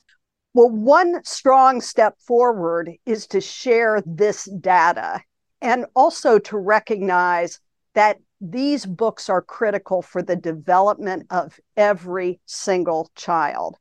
Well, 0.55 0.69
one 0.69 1.23
strong 1.25 1.81
step 1.81 2.19
forward 2.19 2.91
is 3.07 3.27
to 3.29 3.41
share 3.41 4.03
this 4.05 4.45
data 4.61 5.23
and 5.61 5.87
also 5.95 6.39
to 6.41 6.59
recognize 6.59 7.61
that 7.95 8.19
these 8.41 8.85
books 8.85 9.29
are 9.29 9.41
critical 9.41 10.03
for 10.03 10.21
the 10.21 10.37
development 10.37 11.27
of 11.31 11.59
every 11.77 12.41
single 12.45 13.11
child. 13.15 13.77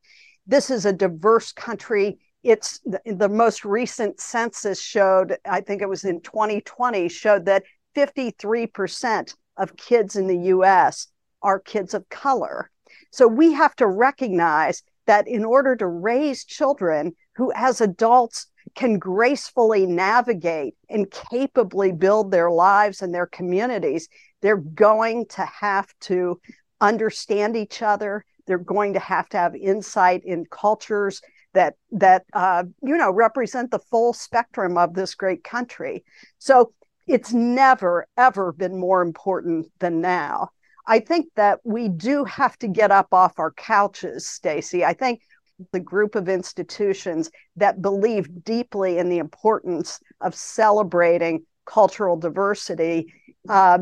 This 0.45 0.69
is 0.69 0.85
a 0.85 0.93
diverse 0.93 1.51
country. 1.51 2.19
It's 2.43 2.79
the, 2.79 2.99
the 3.05 3.29
most 3.29 3.65
recent 3.65 4.19
census 4.19 4.81
showed, 4.81 5.37
I 5.45 5.61
think 5.61 5.81
it 5.81 5.89
was 5.89 6.03
in 6.03 6.21
2020, 6.21 7.07
showed 7.09 7.45
that 7.45 7.63
53% 7.95 9.35
of 9.57 9.77
kids 9.77 10.15
in 10.15 10.27
the 10.27 10.49
US 10.49 11.07
are 11.41 11.59
kids 11.59 11.93
of 11.93 12.09
color. 12.09 12.71
So 13.11 13.27
we 13.27 13.53
have 13.53 13.75
to 13.77 13.87
recognize 13.87 14.83
that 15.05 15.27
in 15.27 15.43
order 15.43 15.75
to 15.75 15.87
raise 15.87 16.45
children 16.45 17.15
who, 17.35 17.51
as 17.55 17.81
adults, 17.81 18.47
can 18.75 18.99
gracefully 18.99 19.85
navigate 19.85 20.75
and 20.89 21.09
capably 21.11 21.91
build 21.91 22.31
their 22.31 22.51
lives 22.51 23.01
and 23.01 23.13
their 23.13 23.25
communities, 23.25 24.07
they're 24.41 24.57
going 24.57 25.25
to 25.27 25.43
have 25.45 25.87
to 26.01 26.39
understand 26.79 27.55
each 27.55 27.81
other. 27.81 28.23
They're 28.47 28.57
going 28.57 28.93
to 28.93 28.99
have 28.99 29.29
to 29.29 29.37
have 29.37 29.55
insight 29.55 30.23
in 30.23 30.45
cultures 30.45 31.21
that 31.53 31.75
that 31.91 32.23
uh, 32.33 32.63
you 32.81 32.97
know 32.97 33.11
represent 33.11 33.71
the 33.71 33.79
full 33.79 34.13
spectrum 34.13 34.77
of 34.77 34.93
this 34.93 35.15
great 35.15 35.43
country. 35.43 36.03
So 36.39 36.73
it's 37.07 37.33
never 37.33 38.07
ever 38.17 38.51
been 38.51 38.79
more 38.79 39.01
important 39.01 39.67
than 39.79 40.01
now. 40.01 40.49
I 40.87 40.99
think 40.99 41.27
that 41.35 41.59
we 41.63 41.89
do 41.89 42.23
have 42.25 42.57
to 42.59 42.67
get 42.67 42.91
up 42.91 43.13
off 43.13 43.39
our 43.39 43.51
couches, 43.51 44.27
Stacy. 44.27 44.83
I 44.83 44.93
think 44.93 45.21
the 45.71 45.79
group 45.79 46.15
of 46.15 46.27
institutions 46.27 47.29
that 47.55 47.81
believe 47.81 48.43
deeply 48.43 48.97
in 48.97 49.09
the 49.09 49.19
importance 49.19 49.99
of 50.19 50.33
celebrating 50.33 51.45
cultural 51.65 52.17
diversity. 52.17 53.13
Uh, 53.47 53.79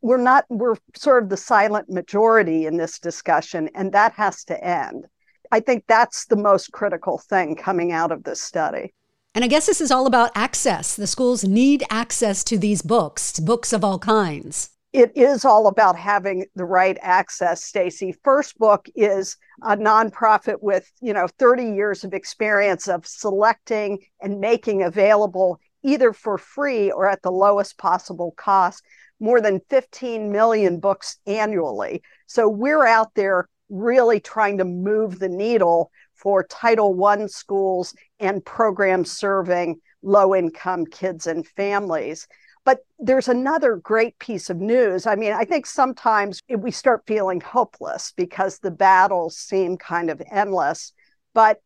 we're 0.00 0.16
not, 0.16 0.44
we're 0.48 0.76
sort 0.96 1.22
of 1.22 1.28
the 1.28 1.36
silent 1.36 1.88
majority 1.88 2.66
in 2.66 2.76
this 2.76 2.98
discussion, 2.98 3.68
and 3.74 3.92
that 3.92 4.12
has 4.12 4.44
to 4.44 4.64
end. 4.64 5.06
I 5.52 5.60
think 5.60 5.84
that's 5.86 6.26
the 6.26 6.36
most 6.36 6.72
critical 6.72 7.18
thing 7.18 7.56
coming 7.56 7.92
out 7.92 8.12
of 8.12 8.24
this 8.24 8.40
study. 8.40 8.94
And 9.34 9.44
I 9.44 9.48
guess 9.48 9.66
this 9.66 9.80
is 9.80 9.90
all 9.90 10.06
about 10.06 10.30
access. 10.34 10.96
The 10.96 11.06
schools 11.06 11.44
need 11.44 11.84
access 11.90 12.42
to 12.44 12.58
these 12.58 12.80
books, 12.82 13.38
books 13.38 13.72
of 13.72 13.84
all 13.84 13.98
kinds 13.98 14.70
it 14.96 15.14
is 15.14 15.44
all 15.44 15.66
about 15.66 15.94
having 15.94 16.46
the 16.54 16.64
right 16.64 16.96
access 17.02 17.62
stacy 17.62 18.14
first 18.24 18.56
book 18.56 18.88
is 18.94 19.36
a 19.62 19.76
nonprofit 19.76 20.62
with 20.62 20.90
you 21.02 21.12
know 21.12 21.28
30 21.38 21.64
years 21.74 22.02
of 22.02 22.14
experience 22.14 22.88
of 22.88 23.06
selecting 23.06 23.98
and 24.22 24.40
making 24.40 24.82
available 24.82 25.60
either 25.82 26.14
for 26.14 26.38
free 26.38 26.90
or 26.90 27.06
at 27.06 27.20
the 27.20 27.30
lowest 27.30 27.76
possible 27.76 28.32
cost 28.38 28.82
more 29.20 29.42
than 29.42 29.60
15 29.68 30.32
million 30.32 30.80
books 30.80 31.18
annually 31.26 32.00
so 32.26 32.48
we're 32.48 32.86
out 32.86 33.12
there 33.14 33.50
really 33.68 34.20
trying 34.20 34.58
to 34.58 34.64
move 34.64 35.18
the 35.18 35.28
needle 35.28 35.90
for 36.14 36.44
title 36.44 36.94
i 36.94 37.28
schools 37.28 37.94
and 38.20 38.44
programs 38.44 39.10
serving 39.10 39.80
low 40.02 40.34
income 40.34 40.86
kids 40.86 41.26
and 41.26 41.46
families 41.46 42.28
but 42.66 42.80
there's 42.98 43.28
another 43.28 43.76
great 43.76 44.18
piece 44.18 44.50
of 44.50 44.56
news. 44.56 45.06
I 45.06 45.14
mean, 45.14 45.32
I 45.32 45.44
think 45.44 45.66
sometimes 45.66 46.42
we 46.48 46.72
start 46.72 47.04
feeling 47.06 47.40
hopeless 47.40 48.12
because 48.16 48.58
the 48.58 48.72
battles 48.72 49.36
seem 49.36 49.76
kind 49.76 50.10
of 50.10 50.20
endless. 50.32 50.92
But 51.32 51.60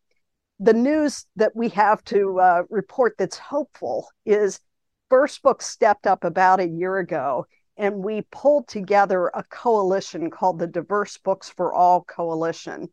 the 0.59 0.75
news 0.75 1.25
that 1.37 1.55
we 1.55 1.69
have 1.69 2.03
to 2.05 2.39
uh, 2.39 2.63
report 2.69 3.15
that's 3.17 3.39
hopeful 3.39 4.09
is 4.27 4.59
First 5.09 5.41
Book 5.41 5.63
stepped 5.63 6.05
up 6.05 6.23
about 6.23 6.59
a 6.59 6.69
year 6.69 6.99
ago 6.99 7.47
and 7.81 8.03
we 8.03 8.21
pulled 8.31 8.67
together 8.67 9.31
a 9.33 9.43
coalition 9.43 10.29
called 10.29 10.59
the 10.59 10.67
Diverse 10.67 11.17
Books 11.17 11.49
for 11.49 11.73
All 11.73 12.03
Coalition. 12.03 12.89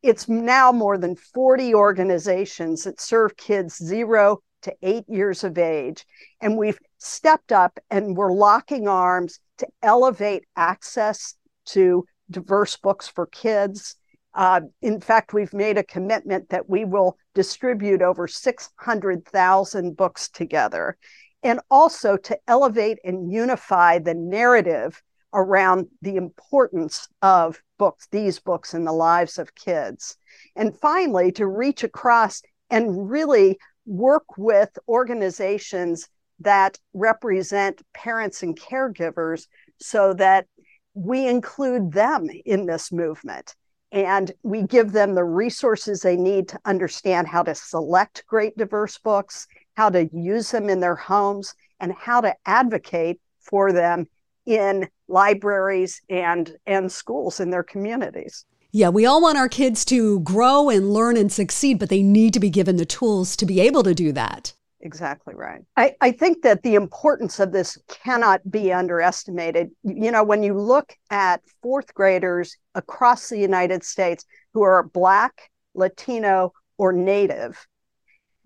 It's 0.00 0.28
now 0.28 0.70
more 0.70 0.96
than 0.96 1.16
40 1.16 1.74
organizations 1.74 2.84
that 2.84 3.00
serve 3.00 3.36
kids 3.36 3.76
zero 3.76 4.38
to 4.62 4.72
eight 4.80 5.04
years 5.08 5.42
of 5.42 5.58
age. 5.58 6.06
And 6.40 6.56
we've 6.56 6.78
stepped 6.98 7.50
up 7.50 7.80
and 7.90 8.16
we're 8.16 8.32
locking 8.32 8.86
arms 8.86 9.40
to 9.58 9.66
elevate 9.82 10.44
access 10.54 11.34
to 11.70 12.04
diverse 12.30 12.76
books 12.76 13.08
for 13.08 13.26
kids. 13.26 13.96
Uh, 14.34 14.60
in 14.82 15.00
fact, 15.00 15.32
we've 15.32 15.52
made 15.52 15.78
a 15.78 15.82
commitment 15.82 16.50
that 16.50 16.70
we 16.70 16.84
will 16.84 17.18
distribute 17.34 18.02
over 18.02 18.28
600,000 18.28 19.96
books 19.96 20.28
together, 20.28 20.96
and 21.42 21.60
also 21.70 22.16
to 22.16 22.38
elevate 22.48 22.98
and 23.04 23.32
unify 23.32 23.98
the 23.98 24.14
narrative 24.14 25.02
around 25.32 25.86
the 26.02 26.16
importance 26.16 27.08
of 27.22 27.60
books, 27.78 28.08
these 28.10 28.38
books 28.38 28.74
in 28.74 28.84
the 28.84 28.92
lives 28.92 29.38
of 29.38 29.54
kids. 29.54 30.16
And 30.56 30.76
finally, 30.76 31.30
to 31.32 31.46
reach 31.46 31.84
across 31.84 32.42
and 32.70 33.10
really 33.10 33.58
work 33.86 34.36
with 34.36 34.70
organizations 34.88 36.08
that 36.40 36.78
represent 36.92 37.82
parents 37.94 38.42
and 38.42 38.58
caregivers 38.58 39.46
so 39.80 40.14
that 40.14 40.46
we 40.94 41.26
include 41.26 41.92
them 41.92 42.28
in 42.44 42.66
this 42.66 42.90
movement 42.92 43.54
and 43.90 44.32
we 44.42 44.62
give 44.62 44.92
them 44.92 45.14
the 45.14 45.24
resources 45.24 46.02
they 46.02 46.16
need 46.16 46.48
to 46.48 46.60
understand 46.64 47.26
how 47.26 47.42
to 47.42 47.54
select 47.54 48.24
great 48.26 48.56
diverse 48.56 48.98
books, 48.98 49.46
how 49.78 49.88
to 49.88 50.10
use 50.12 50.50
them 50.50 50.68
in 50.68 50.80
their 50.80 50.96
homes, 50.96 51.54
and 51.78 51.92
how 51.92 52.20
to 52.20 52.34
advocate 52.44 53.20
for 53.38 53.72
them 53.72 54.08
in 54.44 54.88
libraries 55.06 56.02
and, 56.10 56.56
and 56.66 56.90
schools 56.90 57.38
in 57.38 57.50
their 57.50 57.62
communities. 57.62 58.44
Yeah, 58.72 58.88
we 58.88 59.06
all 59.06 59.22
want 59.22 59.38
our 59.38 59.48
kids 59.48 59.84
to 59.84 60.18
grow 60.20 60.68
and 60.68 60.92
learn 60.92 61.16
and 61.16 61.30
succeed, 61.30 61.78
but 61.78 61.90
they 61.90 62.02
need 62.02 62.34
to 62.34 62.40
be 62.40 62.50
given 62.50 62.76
the 62.76 62.84
tools 62.84 63.36
to 63.36 63.46
be 63.46 63.60
able 63.60 63.84
to 63.84 63.94
do 63.94 64.10
that. 64.12 64.52
Exactly 64.80 65.34
right. 65.36 65.62
I, 65.76 65.94
I 66.00 66.10
think 66.10 66.42
that 66.42 66.64
the 66.64 66.74
importance 66.74 67.38
of 67.38 67.52
this 67.52 67.78
cannot 67.88 68.40
be 68.50 68.72
underestimated. 68.72 69.70
You 69.84 70.10
know, 70.10 70.24
when 70.24 70.42
you 70.42 70.54
look 70.54 70.92
at 71.10 71.40
fourth 71.62 71.94
graders 71.94 72.56
across 72.74 73.28
the 73.28 73.38
United 73.38 73.84
States 73.84 74.24
who 74.54 74.62
are 74.62 74.82
Black, 74.82 75.52
Latino, 75.74 76.52
or 76.78 76.92
Native, 76.92 77.64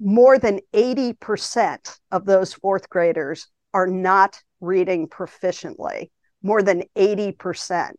more 0.03 0.37
than 0.38 0.61
80% 0.75 1.99
of 2.11 2.25
those 2.25 2.53
fourth 2.53 2.88
graders 2.88 3.47
are 3.73 3.87
not 3.87 4.43
reading 4.61 5.09
proficiently, 5.09 6.11
more 6.43 6.61
than 6.61 6.83
80%. 6.97 7.93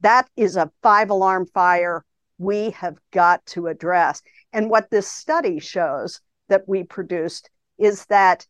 That 0.00 0.28
is 0.36 0.56
a 0.56 0.70
five 0.82 1.10
alarm 1.10 1.46
fire 1.52 2.04
we 2.38 2.70
have 2.70 2.96
got 3.12 3.44
to 3.46 3.66
address. 3.66 4.22
And 4.52 4.70
what 4.70 4.90
this 4.90 5.08
study 5.08 5.60
shows 5.60 6.20
that 6.48 6.66
we 6.66 6.84
produced 6.84 7.50
is 7.78 8.06
that 8.06 8.46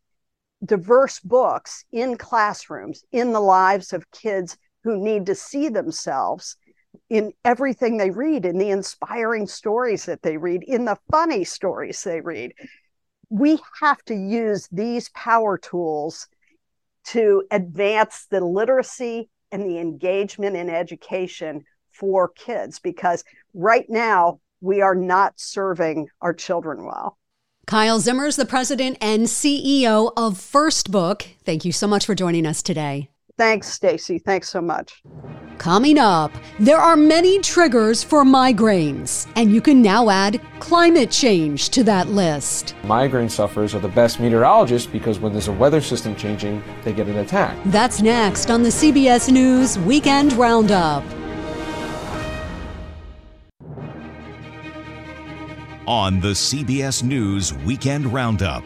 diverse 0.64 1.18
books 1.20 1.84
in 1.92 2.16
classrooms, 2.16 3.04
in 3.10 3.32
the 3.32 3.40
lives 3.40 3.92
of 3.92 4.10
kids 4.12 4.56
who 4.84 5.02
need 5.02 5.26
to 5.26 5.34
see 5.34 5.68
themselves 5.68 6.56
in 7.10 7.32
everything 7.44 7.96
they 7.96 8.10
read, 8.10 8.44
in 8.44 8.58
the 8.58 8.70
inspiring 8.70 9.46
stories 9.46 10.04
that 10.06 10.22
they 10.22 10.36
read, 10.36 10.62
in 10.64 10.84
the 10.84 10.98
funny 11.10 11.44
stories 11.44 12.02
they 12.02 12.20
read. 12.20 12.52
We 13.28 13.58
have 13.80 14.02
to 14.04 14.14
use 14.14 14.68
these 14.70 15.08
power 15.10 15.58
tools 15.58 16.28
to 17.06 17.44
advance 17.50 18.26
the 18.30 18.40
literacy 18.40 19.28
and 19.52 19.64
the 19.64 19.78
engagement 19.78 20.56
in 20.56 20.68
education 20.68 21.64
for 21.92 22.28
kids 22.28 22.78
because 22.78 23.24
right 23.54 23.86
now 23.88 24.40
we 24.60 24.80
are 24.80 24.94
not 24.94 25.38
serving 25.38 26.08
our 26.20 26.34
children 26.34 26.84
well. 26.84 27.18
Kyle 27.66 27.98
Zimmer's 27.98 28.36
the 28.36 28.46
president 28.46 28.96
and 29.00 29.26
CEO 29.26 30.12
of 30.16 30.38
First 30.38 30.90
Book. 30.90 31.26
Thank 31.44 31.64
you 31.64 31.72
so 31.72 31.86
much 31.86 32.06
for 32.06 32.14
joining 32.14 32.46
us 32.46 32.62
today. 32.62 33.10
Thanks, 33.38 33.68
Stacy. 33.68 34.18
Thanks 34.18 34.48
so 34.48 34.60
much. 34.60 35.02
Coming 35.58 35.98
up, 35.98 36.32
there 36.58 36.78
are 36.78 36.96
many 36.96 37.38
triggers 37.40 38.02
for 38.02 38.24
migraines, 38.24 39.26
and 39.36 39.52
you 39.52 39.60
can 39.60 39.82
now 39.82 40.10
add 40.10 40.40
climate 40.60 41.10
change 41.10 41.70
to 41.70 41.82
that 41.84 42.08
list. 42.08 42.74
Migraine 42.84 43.28
sufferers 43.28 43.74
are 43.74 43.78
the 43.78 43.88
best 43.88 44.20
meteorologists 44.20 44.86
because 44.90 45.18
when 45.18 45.32
there's 45.32 45.48
a 45.48 45.52
weather 45.52 45.80
system 45.80 46.14
changing, 46.14 46.62
they 46.84 46.92
get 46.92 47.08
an 47.08 47.18
attack. 47.18 47.56
That's 47.66 48.00
next 48.00 48.50
on 48.50 48.62
the 48.62 48.68
CBS 48.68 49.30
News 49.30 49.78
Weekend 49.80 50.32
Roundup. 50.34 51.02
On 55.86 56.20
the 56.20 56.32
CBS 56.32 57.02
News 57.02 57.54
Weekend 57.54 58.06
Roundup. 58.06 58.64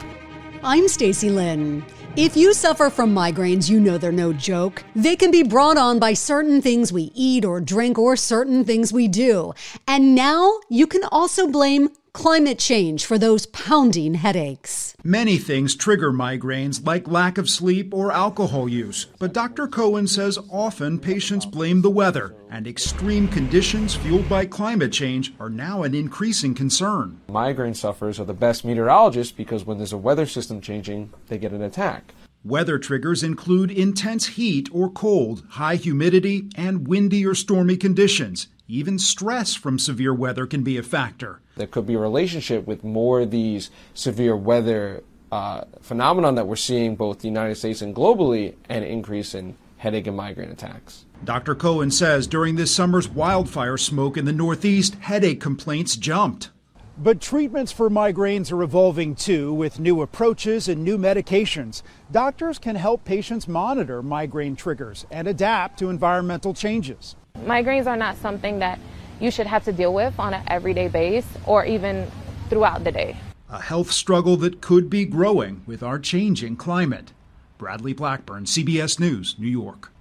I'm 0.63 0.89
Stacy 0.89 1.31
Lyn. 1.31 1.85
If 2.17 2.37
you 2.37 2.53
suffer 2.55 2.91
from 2.91 3.15
migraines, 3.15 3.71
you 3.71 3.79
know 3.79 3.97
they're 3.97 4.11
no 4.11 4.33
joke. 4.33 4.83
They 4.97 5.15
can 5.15 5.31
be 5.31 5.45
brought 5.45 5.77
on 5.77 6.01
by 6.01 6.15
certain 6.15 6.61
things 6.61 6.93
we 6.93 7.13
eat 7.15 7.45
or 7.45 7.61
drink 7.61 7.99
or 8.01 8.17
certain 8.17 8.65
things 8.65 8.93
we 8.93 9.07
do. 9.07 9.55
And 9.87 10.13
now 10.13 10.59
you 10.69 10.89
can 10.89 11.05
also 11.05 11.47
blame 11.47 11.91
climate 12.13 12.59
change 12.59 13.05
for 13.05 13.19
those 13.19 13.47
pounding 13.47 14.15
headaches. 14.15 14.95
Many 15.03 15.39
things 15.39 15.75
trigger 15.75 16.13
migraines, 16.13 16.87
like 16.87 17.09
lack 17.09 17.39
of 17.39 17.49
sleep 17.49 17.95
or 17.95 18.13
alcohol 18.13 18.69
use. 18.69 19.07
But 19.19 19.33
Dr. 19.33 19.67
Cohen 19.67 20.07
says 20.07 20.39
often 20.51 20.99
patients 20.99 21.47
blame 21.47 21.83
the 21.83 21.91
weather, 21.91 22.35
and 22.51 22.67
extreme 22.67 23.29
conditions 23.29 23.95
fueled 23.95 24.29
by 24.29 24.47
climate 24.47 24.93
change 24.93 25.33
are 25.41 25.51
now 25.51 25.83
an 25.83 25.95
increasing 25.95 26.55
concern. 26.55 27.21
Migraine 27.29 27.75
sufferers 27.75 28.21
are 28.21 28.25
the 28.25 28.35
best 28.35 28.65
meteorologists 28.65 29.33
because 29.33 29.65
when 29.65 29.79
there's 29.79 29.93
a 29.93 29.99
weather 29.99 30.27
system 30.27 30.61
changing, 30.61 31.13
they 31.29 31.39
get 31.39 31.53
an 31.53 31.63
attack. 31.63 32.15
Weather 32.43 32.79
triggers 32.79 33.23
include 33.23 33.71
intense 33.71 34.29
heat 34.29 34.71
or 34.73 34.91
cold, 34.91 35.45
high 35.51 35.77
humidity, 35.77 36.49
and 36.57 36.89
windy 36.89 37.27
or 37.27 37.35
stormy 37.35 37.77
conditions. 37.77 38.47
Even 38.67 38.99
stress 38.99 39.55
from 39.55 39.79
severe 39.79 40.15
weather 40.15 40.47
can 40.47 40.63
be 40.63 40.79
a 40.79 40.83
factor. 40.83 41.43
There 41.61 41.67
could 41.67 41.87
be 41.87 41.93
a 41.93 41.99
relationship 41.99 42.67
with 42.67 42.83
more 42.83 43.21
of 43.21 43.31
these 43.31 43.71
severe 43.93 44.35
weather 44.35 45.03
uh, 45.31 45.65
phenomenon 45.83 46.35
that 46.37 46.47
we're 46.47 46.57
seeing 46.57 46.97
both 46.97 47.19
the 47.19 47.29
United 47.29 47.57
States 47.57 47.83
and 47.83 47.95
globally, 47.95 48.55
an 48.71 48.83
increase 48.83 49.35
in 49.35 49.59
headache 49.77 50.07
and 50.07 50.17
migraine 50.17 50.51
attacks. 50.51 51.05
Dr. 51.23 51.55
Cohen 51.55 51.91
says 51.91 52.27
during 52.27 52.57
this 52.57 52.75
summer's 52.75 53.11
wildfire 53.11 53.77
smoke 53.77 54.17
in 54.17 54.25
the 54.25 54.33
Northeast, 54.33 54.95
headache 55.01 55.39
complaints 55.39 55.97
jumped. 55.97 56.49
But 56.97 57.21
treatments 57.21 57.73
for 57.73 57.91
migraines 57.91 58.51
are 58.51 58.63
evolving 58.63 59.15
too 59.15 59.53
with 59.53 59.79
new 59.79 60.01
approaches 60.01 60.67
and 60.67 60.83
new 60.83 60.97
medications. 60.97 61.83
Doctors 62.11 62.59
can 62.59 62.77
help 62.77 63.05
patients 63.05 63.47
monitor 63.47 64.03
migraine 64.03 64.57
triggers 64.57 65.05
and 65.11 65.29
adapt 65.29 65.79
to 65.81 65.91
environmental 65.91 66.55
changes. 66.55 67.17
Migraines 67.45 67.87
are 67.87 67.99
not 67.99 68.17
something 68.17 68.61
that 68.61 68.79
you 69.21 69.31
should 69.31 69.47
have 69.47 69.65
to 69.65 69.73
deal 69.73 69.95
with 69.95 70.19
on 70.19 70.35
an 70.35 70.43
everyday 70.49 70.89
base 70.89 71.27
or 71.47 71.65
even 71.65 72.11
throughout 72.49 72.85
the 72.85 72.93
day. 72.93 73.17
A 73.49 73.61
health 73.61 73.93
struggle 73.93 74.37
that 74.39 74.61
could 74.61 74.89
be 74.89 75.05
growing 75.05 75.63
with 75.67 75.83
our 75.83 75.99
changing 75.99 76.57
climate. 76.57 77.13
Bradley 77.59 77.93
Blackburn, 77.93 78.45
CBS 78.45 78.99
News, 78.99 79.37
New 79.39 79.49
York. 79.49 79.93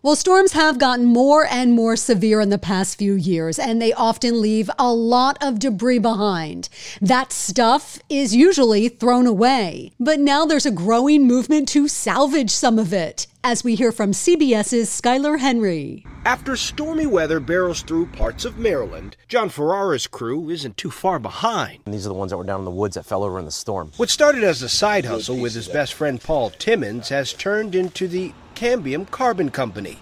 Well, 0.00 0.14
storms 0.14 0.52
have 0.52 0.78
gotten 0.78 1.06
more 1.06 1.44
and 1.44 1.72
more 1.72 1.96
severe 1.96 2.40
in 2.40 2.50
the 2.50 2.58
past 2.58 2.98
few 2.98 3.14
years, 3.14 3.58
and 3.58 3.82
they 3.82 3.92
often 3.92 4.40
leave 4.40 4.70
a 4.78 4.92
lot 4.92 5.36
of 5.42 5.58
debris 5.58 5.98
behind. 5.98 6.68
That 7.00 7.32
stuff 7.32 7.98
is 8.08 8.36
usually 8.36 8.88
thrown 8.88 9.26
away. 9.26 9.92
But 9.98 10.20
now 10.20 10.46
there's 10.46 10.66
a 10.66 10.70
growing 10.70 11.26
movement 11.26 11.68
to 11.70 11.88
salvage 11.88 12.50
some 12.50 12.78
of 12.78 12.92
it, 12.92 13.26
as 13.48 13.64
we 13.64 13.74
hear 13.74 13.92
from 13.92 14.12
CBS's 14.12 14.90
Skyler 14.90 15.38
Henry. 15.38 16.04
After 16.26 16.54
stormy 16.54 17.06
weather 17.06 17.40
barrels 17.40 17.80
through 17.80 18.08
parts 18.08 18.44
of 18.44 18.58
Maryland, 18.58 19.16
John 19.26 19.48
Ferrara's 19.48 20.06
crew 20.06 20.50
isn't 20.50 20.76
too 20.76 20.90
far 20.90 21.18
behind. 21.18 21.80
And 21.86 21.94
these 21.94 22.04
are 22.04 22.10
the 22.10 22.14
ones 22.14 22.30
that 22.30 22.36
were 22.36 22.44
down 22.44 22.60
in 22.60 22.66
the 22.66 22.70
woods 22.70 22.96
that 22.96 23.06
fell 23.06 23.24
over 23.24 23.38
in 23.38 23.46
the 23.46 23.50
storm. 23.50 23.92
What 23.96 24.10
started 24.10 24.44
as 24.44 24.60
a 24.60 24.68
side 24.68 25.06
hustle 25.06 25.38
with 25.38 25.54
his 25.54 25.66
best 25.66 25.94
friend 25.94 26.20
Paul 26.20 26.50
Timmons 26.50 27.08
has 27.08 27.32
turned 27.32 27.74
into 27.74 28.06
the 28.06 28.34
Cambium 28.54 29.10
Carbon 29.10 29.50
Company. 29.50 29.96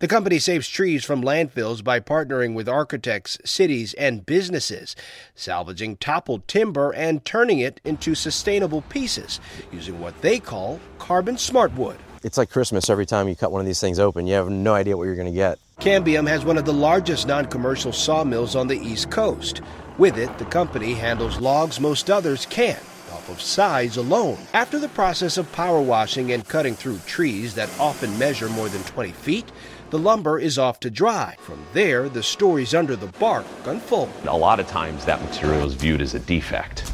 The 0.00 0.08
company 0.08 0.38
saves 0.38 0.68
trees 0.68 1.02
from 1.02 1.22
landfills 1.22 1.82
by 1.82 1.98
partnering 1.98 2.52
with 2.52 2.68
architects, 2.68 3.38
cities, 3.42 3.94
and 3.94 4.26
businesses, 4.26 4.94
salvaging 5.34 5.96
toppled 5.96 6.46
timber 6.46 6.92
and 6.92 7.24
turning 7.24 7.58
it 7.58 7.80
into 7.84 8.14
sustainable 8.14 8.82
pieces 8.82 9.40
using 9.72 9.98
what 9.98 10.20
they 10.20 10.38
call 10.38 10.78
carbon 10.98 11.38
smart 11.38 11.72
wood. 11.72 11.96
It's 12.24 12.38
like 12.38 12.50
Christmas 12.50 12.88
every 12.88 13.06
time 13.06 13.28
you 13.28 13.34
cut 13.34 13.50
one 13.50 13.60
of 13.60 13.66
these 13.66 13.80
things 13.80 13.98
open. 13.98 14.26
You 14.26 14.34
have 14.34 14.48
no 14.48 14.74
idea 14.74 14.96
what 14.96 15.04
you're 15.04 15.16
going 15.16 15.26
to 15.26 15.32
get. 15.32 15.58
Cambium 15.80 16.28
has 16.28 16.44
one 16.44 16.56
of 16.56 16.64
the 16.64 16.72
largest 16.72 17.26
non 17.26 17.46
commercial 17.46 17.92
sawmills 17.92 18.54
on 18.54 18.68
the 18.68 18.78
East 18.78 19.10
Coast. 19.10 19.60
With 19.98 20.16
it, 20.16 20.38
the 20.38 20.44
company 20.44 20.94
handles 20.94 21.40
logs 21.40 21.80
most 21.80 22.10
others 22.10 22.46
can't 22.46 22.82
off 23.12 23.28
of 23.28 23.40
size 23.40 23.96
alone. 23.96 24.38
After 24.54 24.78
the 24.78 24.88
process 24.88 25.36
of 25.36 25.50
power 25.52 25.80
washing 25.80 26.32
and 26.32 26.48
cutting 26.48 26.74
through 26.74 26.98
trees 27.06 27.54
that 27.54 27.68
often 27.78 28.18
measure 28.18 28.48
more 28.48 28.68
than 28.68 28.82
20 28.84 29.10
feet, 29.12 29.52
the 29.90 29.98
lumber 29.98 30.38
is 30.38 30.58
off 30.58 30.80
to 30.80 30.90
dry. 30.90 31.36
From 31.40 31.62
there, 31.74 32.08
the 32.08 32.22
stories 32.22 32.74
under 32.74 32.96
the 32.96 33.08
bark 33.18 33.44
unfold. 33.66 34.10
A 34.26 34.36
lot 34.36 34.60
of 34.60 34.66
times 34.66 35.04
that 35.04 35.20
material 35.22 35.66
is 35.66 35.74
viewed 35.74 36.00
as 36.00 36.14
a 36.14 36.20
defect. 36.20 36.90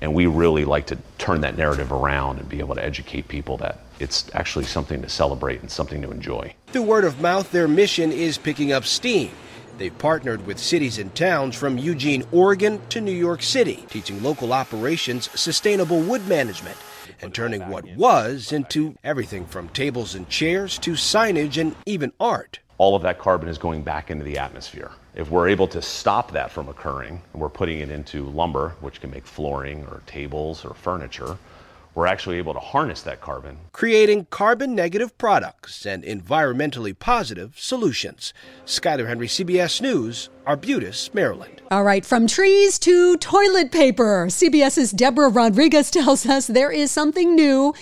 And 0.00 0.14
we 0.14 0.26
really 0.26 0.64
like 0.64 0.86
to 0.86 0.98
turn 1.18 1.42
that 1.42 1.58
narrative 1.58 1.92
around 1.92 2.38
and 2.38 2.48
be 2.48 2.60
able 2.60 2.76
to 2.76 2.84
educate 2.84 3.28
people 3.28 3.56
that 3.58 3.80
it's 4.00 4.30
actually 4.34 4.64
something 4.64 5.02
to 5.02 5.08
celebrate 5.08 5.60
and 5.60 5.70
something 5.70 6.02
to 6.02 6.10
enjoy. 6.10 6.54
Through 6.68 6.82
word 6.82 7.04
of 7.04 7.20
mouth, 7.20 7.50
their 7.50 7.68
mission 7.68 8.12
is 8.12 8.38
picking 8.38 8.72
up 8.72 8.84
steam. 8.84 9.30
They've 9.78 9.96
partnered 9.96 10.44
with 10.46 10.58
cities 10.58 10.98
and 10.98 11.14
towns 11.14 11.54
from 11.54 11.78
Eugene, 11.78 12.24
Oregon 12.32 12.80
to 12.88 13.00
New 13.00 13.12
York 13.12 13.42
City, 13.42 13.84
teaching 13.88 14.22
local 14.22 14.52
operations 14.52 15.30
sustainable 15.38 16.00
wood 16.00 16.26
management 16.26 16.76
and 17.20 17.32
turning 17.32 17.68
what 17.68 17.84
was 17.96 18.52
into 18.52 18.96
everything 19.04 19.46
from 19.46 19.68
tables 19.70 20.14
and 20.14 20.28
chairs 20.28 20.78
to 20.78 20.92
signage 20.92 21.60
and 21.60 21.74
even 21.86 22.12
art. 22.18 22.58
All 22.78 22.94
of 22.94 23.02
that 23.02 23.18
carbon 23.18 23.48
is 23.48 23.58
going 23.58 23.82
back 23.82 24.10
into 24.10 24.24
the 24.24 24.38
atmosphere. 24.38 24.90
If 25.14 25.30
we're 25.30 25.48
able 25.48 25.66
to 25.68 25.82
stop 25.82 26.32
that 26.32 26.50
from 26.50 26.68
occurring, 26.68 27.20
and 27.32 27.42
we're 27.42 27.48
putting 27.48 27.80
it 27.80 27.90
into 27.90 28.28
lumber, 28.28 28.76
which 28.80 29.00
can 29.00 29.10
make 29.10 29.26
flooring 29.26 29.84
or 29.86 30.02
tables 30.06 30.64
or 30.64 30.74
furniture, 30.74 31.36
we're 31.98 32.06
actually 32.06 32.38
able 32.38 32.54
to 32.54 32.60
harness 32.60 33.02
that 33.02 33.20
carbon. 33.20 33.58
Creating 33.72 34.24
carbon 34.30 34.72
negative 34.72 35.18
products 35.18 35.84
and 35.84 36.04
environmentally 36.04 36.96
positive 36.96 37.54
solutions. 37.58 38.32
Skyler 38.64 39.08
Henry, 39.08 39.26
CBS 39.26 39.80
News, 39.80 40.30
Arbutus, 40.46 41.12
Maryland. 41.12 41.60
All 41.72 41.82
right, 41.82 42.06
from 42.06 42.28
trees 42.28 42.78
to 42.78 43.16
toilet 43.16 43.72
paper. 43.72 44.26
CBS's 44.28 44.92
Deborah 44.92 45.28
Rodriguez 45.28 45.90
tells 45.98 46.24
us 46.24 46.46
there 46.46 46.70
is 46.70 46.92
something 46.92 47.34
new 47.34 47.74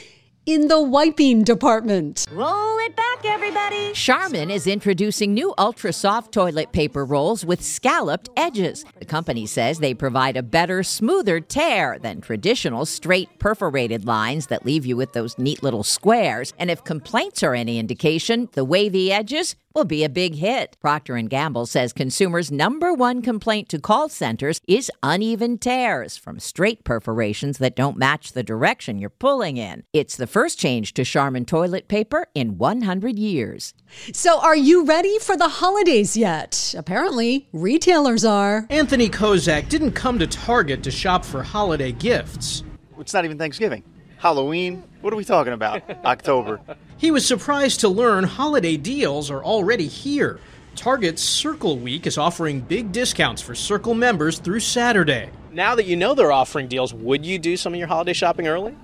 in 0.47 0.68
the 0.68 0.80
wiping 0.80 1.42
department. 1.42 2.24
Roll 2.30 2.78
it 2.78 2.94
back, 2.94 3.24
everybody. 3.24 3.92
Charmin 3.92 4.49
is 4.49 4.68
introducing 4.68 5.34
new 5.34 5.53
ultra 5.59 5.92
soft 5.92 6.32
toilet 6.32 6.70
paper 6.70 7.05
rolls 7.05 7.44
with 7.44 7.61
scalloped 7.61 8.28
edges. 8.36 8.84
The 9.01 9.05
company 9.05 9.44
says 9.47 9.80
they 9.80 9.92
provide 9.92 10.36
a 10.36 10.44
better, 10.44 10.84
smoother 10.84 11.40
tear 11.40 11.99
than 11.99 12.20
traditional 12.20 12.86
straight 12.86 13.40
perforated 13.40 14.05
lines 14.07 14.47
that 14.47 14.64
leave 14.64 14.86
you 14.86 14.97
with 14.97 15.12
those 15.12 15.36
neat 15.36 15.64
little 15.64 15.82
squares. 15.82 16.55
And 16.59 16.70
if 16.70 16.84
complaints 16.84 17.42
are 17.42 17.55
any 17.55 17.80
indication, 17.80 18.49
the 18.53 18.64
wavy 18.64 19.11
edges 19.11 19.57
will 19.76 19.84
be 19.84 20.02
a 20.02 20.08
big 20.08 20.36
hit. 20.36 20.74
Procter 20.80 21.20
& 21.22 21.28
Gamble 21.28 21.66
says 21.66 21.92
consumers' 21.92 22.50
number 22.50 22.94
one 22.94 23.20
complaint 23.20 23.68
to 23.68 23.78
call 23.78 24.08
centers 24.08 24.58
is 24.66 24.90
uneven 25.02 25.58
tears 25.58 26.16
from 26.16 26.40
straight 26.40 26.82
perforations 26.82 27.58
that 27.58 27.76
don't 27.76 27.98
match 27.98 28.32
the 28.32 28.42
direction 28.42 28.98
you're 28.98 29.10
pulling 29.10 29.58
in. 29.58 29.84
It's 29.92 30.16
the 30.16 30.26
first 30.26 30.58
change 30.58 30.94
to 30.94 31.04
Charmin 31.04 31.44
toilet 31.44 31.88
paper 31.88 32.26
in 32.34 32.56
100 32.56 33.18
years. 33.18 33.74
So, 34.14 34.40
are 34.40 34.56
you 34.56 34.86
ready 34.86 35.18
for 35.18 35.36
the 35.36 35.48
holidays 35.48 36.16
yet? 36.16 36.74
Apparently, 36.76 37.46
retailers 37.52 38.24
are. 38.24 38.66
Anthony 38.70 39.10
Kozak 39.10 39.68
didn't 39.68 39.92
come 39.92 40.18
to 40.18 40.26
Target 40.26 40.82
to 40.84 40.90
shop 40.90 41.22
for 41.22 41.42
holiday 41.42 41.92
gifts. 41.92 42.64
It's 42.98 43.12
not 43.12 43.26
even 43.26 43.36
Thanksgiving. 43.36 43.84
Halloween? 44.16 44.82
What 45.02 45.12
are 45.12 45.16
we 45.16 45.24
talking 45.24 45.52
about? 45.52 45.82
October. 46.06 46.60
He 46.99 47.11
was 47.11 47.26
surprised 47.26 47.80
to 47.80 47.90
learn 47.90 48.24
holiday 48.24 48.78
deals 48.78 49.30
are 49.30 49.44
already 49.44 49.86
here. 49.86 50.40
Target's 50.76 51.22
Circle 51.22 51.76
Week 51.78 52.07
is 52.07 52.16
offering 52.16 52.61
big 52.61 52.90
discounts 52.90 53.42
for 53.42 53.55
Circle 53.55 53.94
members 53.94 54.38
through 54.38 54.61
Saturday. 54.61 55.28
Now 55.53 55.74
that 55.74 55.84
you 55.84 55.94
know 55.94 56.14
they're 56.14 56.32
offering 56.32 56.68
deals, 56.68 56.94
would 56.94 57.26
you 57.26 57.38
do 57.38 57.59
some 57.59 57.74
of 57.74 57.78
your 57.78 57.88
holiday 57.88 58.14
shopping 58.14 58.49
early? 58.49 58.74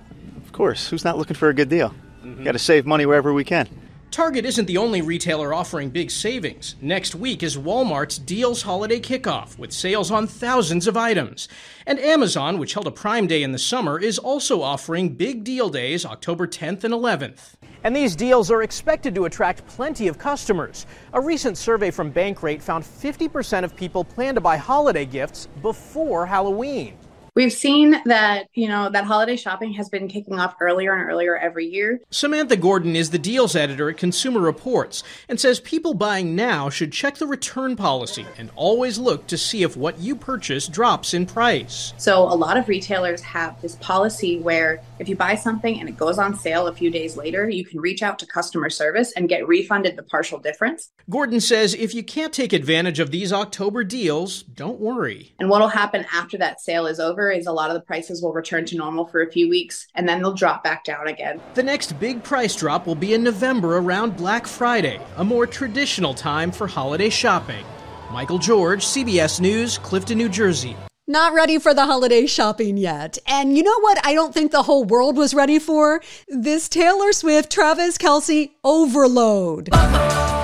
Of 0.44 0.52
course. 0.52 0.90
Who's 0.90 1.06
not 1.06 1.16
looking 1.16 1.36
for 1.36 1.48
a 1.48 1.54
good 1.54 1.70
deal? 1.70 1.94
Mm-hmm. 2.22 2.44
Got 2.44 2.52
to 2.52 2.58
save 2.58 2.84
money 2.84 3.06
wherever 3.06 3.32
we 3.32 3.44
can. 3.44 3.66
Target 4.10 4.44
isn't 4.44 4.66
the 4.66 4.76
only 4.76 5.00
retailer 5.00 5.54
offering 5.54 5.88
big 5.88 6.10
savings. 6.10 6.76
Next 6.82 7.14
week 7.14 7.42
is 7.42 7.56
Walmart's 7.56 8.18
Deals 8.18 8.60
Holiday 8.60 9.00
Kickoff, 9.00 9.58
with 9.58 9.72
sales 9.72 10.10
on 10.10 10.26
thousands 10.26 10.86
of 10.86 10.98
items. 10.98 11.48
And 11.86 11.98
Amazon, 11.98 12.58
which 12.58 12.74
held 12.74 12.86
a 12.86 12.90
Prime 12.90 13.26
Day 13.26 13.42
in 13.42 13.52
the 13.52 13.58
summer, 13.58 13.98
is 13.98 14.18
also 14.18 14.60
offering 14.60 15.14
big 15.14 15.44
deal 15.44 15.70
days 15.70 16.04
October 16.04 16.46
10th 16.46 16.84
and 16.84 16.92
11th. 16.92 17.54
And 17.84 17.96
these 17.96 18.14
deals 18.14 18.50
are 18.50 18.62
expected 18.62 19.14
to 19.16 19.24
attract 19.24 19.66
plenty 19.66 20.08
of 20.08 20.18
customers. 20.18 20.86
A 21.14 21.20
recent 21.20 21.58
survey 21.58 21.90
from 21.90 22.12
Bankrate 22.12 22.62
found 22.62 22.84
50% 22.84 23.64
of 23.64 23.74
people 23.74 24.04
plan 24.04 24.34
to 24.36 24.40
buy 24.40 24.56
holiday 24.56 25.04
gifts 25.04 25.48
before 25.60 26.26
Halloween. 26.26 26.96
We've 27.34 27.52
seen 27.52 27.96
that, 28.04 28.48
you 28.52 28.68
know, 28.68 28.90
that 28.90 29.04
holiday 29.04 29.36
shopping 29.36 29.72
has 29.72 29.88
been 29.88 30.06
kicking 30.06 30.38
off 30.38 30.54
earlier 30.60 30.92
and 30.92 31.08
earlier 31.08 31.34
every 31.34 31.64
year. 31.64 31.98
Samantha 32.10 32.58
Gordon 32.58 32.94
is 32.94 33.08
the 33.08 33.18
deals 33.18 33.56
editor 33.56 33.88
at 33.88 33.96
Consumer 33.96 34.40
Reports 34.40 35.02
and 35.30 35.40
says 35.40 35.58
people 35.58 35.94
buying 35.94 36.36
now 36.36 36.68
should 36.68 36.92
check 36.92 37.16
the 37.16 37.26
return 37.26 37.74
policy 37.74 38.26
and 38.36 38.50
always 38.54 38.98
look 38.98 39.26
to 39.28 39.38
see 39.38 39.62
if 39.62 39.78
what 39.78 39.98
you 39.98 40.14
purchase 40.14 40.68
drops 40.68 41.14
in 41.14 41.24
price. 41.24 41.94
So, 41.96 42.22
a 42.22 42.36
lot 42.36 42.58
of 42.58 42.68
retailers 42.68 43.22
have 43.22 43.60
this 43.62 43.76
policy 43.76 44.38
where 44.38 44.82
if 44.98 45.08
you 45.08 45.16
buy 45.16 45.34
something 45.34 45.80
and 45.80 45.88
it 45.88 45.96
goes 45.96 46.18
on 46.18 46.38
sale 46.38 46.66
a 46.66 46.74
few 46.74 46.90
days 46.90 47.16
later, 47.16 47.48
you 47.48 47.64
can 47.64 47.80
reach 47.80 48.02
out 48.02 48.18
to 48.18 48.26
customer 48.26 48.68
service 48.68 49.10
and 49.16 49.26
get 49.26 49.48
refunded 49.48 49.96
the 49.96 50.02
partial 50.02 50.38
difference. 50.38 50.90
Gordon 51.08 51.40
says 51.40 51.72
if 51.72 51.94
you 51.94 52.02
can't 52.02 52.34
take 52.34 52.52
advantage 52.52 53.00
of 53.00 53.10
these 53.10 53.32
October 53.32 53.84
deals, 53.84 54.42
don't 54.42 54.78
worry. 54.78 55.34
And 55.40 55.48
what 55.48 55.62
will 55.62 55.68
happen 55.68 56.04
after 56.12 56.36
that 56.36 56.60
sale 56.60 56.86
is 56.86 57.00
over 57.00 57.21
is 57.30 57.46
a 57.46 57.52
lot 57.52 57.70
of 57.70 57.74
the 57.74 57.80
prices 57.80 58.22
will 58.22 58.32
return 58.32 58.64
to 58.66 58.76
normal 58.76 59.06
for 59.06 59.22
a 59.22 59.30
few 59.30 59.48
weeks 59.48 59.86
and 59.94 60.08
then 60.08 60.20
they'll 60.20 60.34
drop 60.34 60.64
back 60.64 60.84
down 60.84 61.08
again. 61.08 61.40
The 61.54 61.62
next 61.62 61.98
big 62.00 62.22
price 62.22 62.54
drop 62.56 62.86
will 62.86 62.94
be 62.94 63.14
in 63.14 63.22
November 63.22 63.78
around 63.78 64.16
Black 64.16 64.46
Friday, 64.46 65.00
a 65.16 65.24
more 65.24 65.46
traditional 65.46 66.14
time 66.14 66.50
for 66.50 66.66
holiday 66.66 67.10
shopping. 67.10 67.64
Michael 68.10 68.38
George, 68.38 68.84
CBS 68.84 69.40
News, 69.40 69.78
Clifton, 69.78 70.18
New 70.18 70.28
Jersey. 70.28 70.76
Not 71.08 71.32
ready 71.32 71.58
for 71.58 71.74
the 71.74 71.84
holiday 71.84 72.26
shopping 72.26 72.76
yet. 72.76 73.18
And 73.26 73.56
you 73.56 73.62
know 73.62 73.80
what 73.80 74.04
I 74.06 74.14
don't 74.14 74.32
think 74.32 74.52
the 74.52 74.62
whole 74.62 74.84
world 74.84 75.16
was 75.16 75.34
ready 75.34 75.58
for? 75.58 76.00
This 76.28 76.68
Taylor 76.68 77.12
Swift, 77.12 77.50
Travis 77.50 77.98
Kelce 77.98 78.50
overload. 78.62 79.70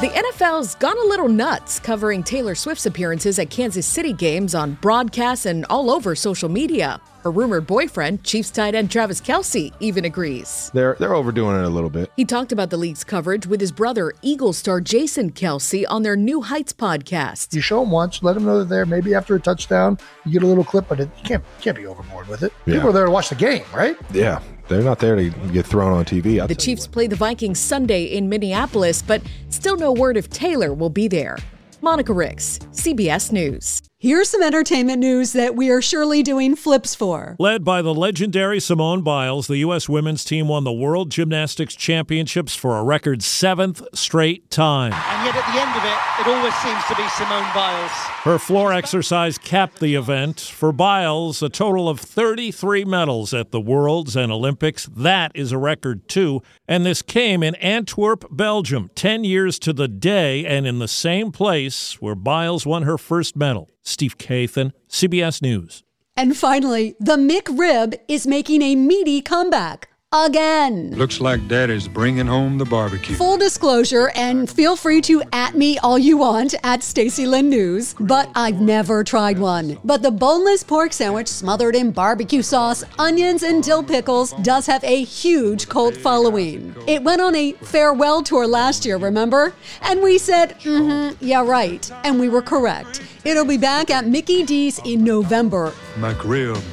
The 0.00 0.08
NFL's 0.08 0.76
gone 0.76 0.96
a 0.96 1.04
little 1.10 1.28
nuts 1.28 1.78
covering 1.78 2.22
Taylor 2.22 2.54
Swift's 2.54 2.86
appearances 2.86 3.38
at 3.38 3.50
Kansas 3.50 3.86
City 3.86 4.14
games 4.14 4.54
on 4.54 4.78
broadcasts 4.80 5.44
and 5.44 5.66
all 5.68 5.90
over 5.90 6.14
social 6.14 6.48
media. 6.48 6.98
Her 7.22 7.30
rumored 7.30 7.66
boyfriend, 7.66 8.24
Chiefs 8.24 8.50
tight 8.50 8.74
end 8.74 8.90
Travis 8.90 9.20
Kelce, 9.20 9.74
even 9.78 10.06
agrees. 10.06 10.70
They're 10.72 10.96
they're 10.98 11.14
overdoing 11.14 11.58
it 11.58 11.64
a 11.64 11.68
little 11.68 11.90
bit. 11.90 12.10
He 12.16 12.24
talked 12.24 12.50
about 12.50 12.70
the 12.70 12.78
league's 12.78 13.04
coverage 13.04 13.46
with 13.46 13.60
his 13.60 13.72
brother, 13.72 14.14
Eagle 14.22 14.54
star 14.54 14.80
Jason 14.80 15.32
Kelce, 15.32 15.84
on 15.86 16.02
their 16.02 16.16
New 16.16 16.40
Heights 16.40 16.72
podcast. 16.72 17.52
You 17.52 17.60
show 17.60 17.80
them 17.80 17.90
once, 17.90 18.22
let 18.22 18.32
them 18.36 18.46
know 18.46 18.64
they're 18.64 18.64
there. 18.64 18.86
Maybe 18.86 19.14
after 19.14 19.34
a 19.34 19.40
touchdown, 19.40 19.98
you 20.24 20.32
get 20.32 20.42
a 20.42 20.46
little 20.46 20.64
clip, 20.64 20.88
but 20.88 21.00
it, 21.00 21.10
you 21.18 21.24
can't 21.24 21.44
can't 21.60 21.76
be 21.76 21.84
overboard 21.84 22.26
with 22.26 22.42
it. 22.42 22.54
Yeah. 22.64 22.76
People 22.76 22.88
are 22.88 22.92
there 22.94 23.04
to 23.04 23.10
watch 23.10 23.28
the 23.28 23.34
game, 23.34 23.64
right? 23.74 23.98
Yeah, 24.14 24.40
they're 24.70 24.82
not 24.82 25.00
there 25.00 25.16
to 25.16 25.30
get 25.52 25.66
thrown 25.66 25.92
on 25.92 26.04
TV. 26.04 26.46
The 26.46 26.54
Chiefs 26.54 26.86
play 26.86 27.08
the 27.08 27.16
Vikings 27.16 27.58
Sunday 27.58 28.04
in 28.04 28.28
Minneapolis, 28.28 29.02
but 29.02 29.20
still 29.48 29.76
no 29.76 29.92
word 29.92 30.16
if 30.16 30.30
Taylor 30.30 30.72
will 30.72 30.90
be 30.90 31.08
there. 31.08 31.36
Monica 31.82 32.12
Ricks, 32.12 32.60
CBS 32.72 33.32
News. 33.32 33.82
Here's 34.02 34.30
some 34.30 34.42
entertainment 34.42 34.98
news 34.98 35.34
that 35.34 35.56
we 35.56 35.68
are 35.68 35.82
surely 35.82 36.22
doing 36.22 36.56
flips 36.56 36.94
for. 36.94 37.36
Led 37.38 37.64
by 37.64 37.82
the 37.82 37.92
legendary 37.92 38.58
Simone 38.58 39.02
Biles, 39.02 39.46
the 39.46 39.58
U.S. 39.58 39.90
women's 39.90 40.24
team 40.24 40.48
won 40.48 40.64
the 40.64 40.72
World 40.72 41.10
Gymnastics 41.10 41.74
Championships 41.74 42.56
for 42.56 42.78
a 42.78 42.82
record 42.82 43.22
seventh 43.22 43.82
straight 43.92 44.50
time. 44.50 44.94
And 44.94 45.26
yet 45.26 45.36
at 45.36 45.52
the 45.52 45.60
end 45.60 45.76
of 45.76 45.84
it, 45.84 45.98
it 46.18 46.34
always 46.34 46.54
seems 46.54 46.82
to 46.86 46.94
be 46.96 47.06
Simone 47.10 47.52
Biles. 47.52 47.90
Her 48.22 48.38
floor 48.38 48.72
exercise 48.72 49.36
capped 49.36 49.80
the 49.80 49.96
event. 49.96 50.40
For 50.40 50.72
Biles, 50.72 51.42
a 51.42 51.50
total 51.50 51.86
of 51.86 52.00
33 52.00 52.86
medals 52.86 53.34
at 53.34 53.50
the 53.50 53.60
Worlds 53.60 54.16
and 54.16 54.32
Olympics. 54.32 54.86
That 54.86 55.30
is 55.34 55.52
a 55.52 55.58
record, 55.58 56.08
too. 56.08 56.40
And 56.66 56.86
this 56.86 57.02
came 57.02 57.42
in 57.42 57.54
Antwerp, 57.56 58.24
Belgium, 58.30 58.90
10 58.94 59.24
years 59.24 59.58
to 59.58 59.74
the 59.74 59.88
day, 59.88 60.46
and 60.46 60.66
in 60.66 60.78
the 60.78 60.88
same 60.88 61.30
place 61.32 62.00
where 62.00 62.14
Biles 62.14 62.64
won 62.64 62.84
her 62.84 62.96
first 62.96 63.36
medal. 63.36 63.68
Steve 63.82 64.18
Kathan, 64.18 64.72
CBS 64.88 65.42
News. 65.42 65.82
And 66.16 66.36
finally, 66.36 66.96
the 67.00 67.16
McRib 67.16 67.98
is 68.08 68.26
making 68.26 68.62
a 68.62 68.76
meaty 68.76 69.22
comeback 69.22 69.88
again. 70.12 70.90
Looks 70.96 71.20
like 71.20 71.46
Daddy's 71.46 71.86
bringing 71.86 72.26
home 72.26 72.58
the 72.58 72.64
barbecue. 72.64 73.14
Full 73.14 73.38
disclosure, 73.38 74.10
and 74.16 74.50
feel 74.50 74.74
free 74.74 75.00
to 75.02 75.22
at 75.32 75.54
me 75.54 75.78
all 75.78 75.98
you 75.98 76.16
want 76.16 76.54
at 76.64 76.82
Stacy 76.82 77.26
Lyn 77.26 77.48
News, 77.48 77.94
but 78.00 78.28
I've 78.34 78.60
never 78.60 79.04
tried 79.04 79.38
one. 79.38 79.78
But 79.84 80.02
the 80.02 80.10
boneless 80.10 80.64
pork 80.64 80.92
sandwich 80.92 81.28
smothered 81.28 81.76
in 81.76 81.92
barbecue 81.92 82.42
sauce, 82.42 82.82
onions, 82.98 83.44
and 83.44 83.62
dill 83.62 83.84
pickles 83.84 84.32
does 84.42 84.66
have 84.66 84.82
a 84.82 85.04
huge 85.04 85.68
cult 85.68 85.96
following. 85.96 86.74
It 86.88 87.04
went 87.04 87.20
on 87.22 87.36
a 87.36 87.52
farewell 87.52 88.24
tour 88.24 88.48
last 88.48 88.84
year, 88.84 88.96
remember? 88.96 89.54
And 89.82 90.02
we 90.02 90.18
said, 90.18 90.58
mm 90.60 91.14
hmm, 91.14 91.24
yeah, 91.24 91.44
right. 91.44 91.88
And 92.02 92.18
we 92.18 92.28
were 92.28 92.42
correct. 92.42 93.00
It'll 93.22 93.44
be 93.44 93.58
back 93.58 93.90
at 93.90 94.06
Mickey 94.06 94.44
D's 94.44 94.78
in 94.84 95.04
November. 95.04 95.72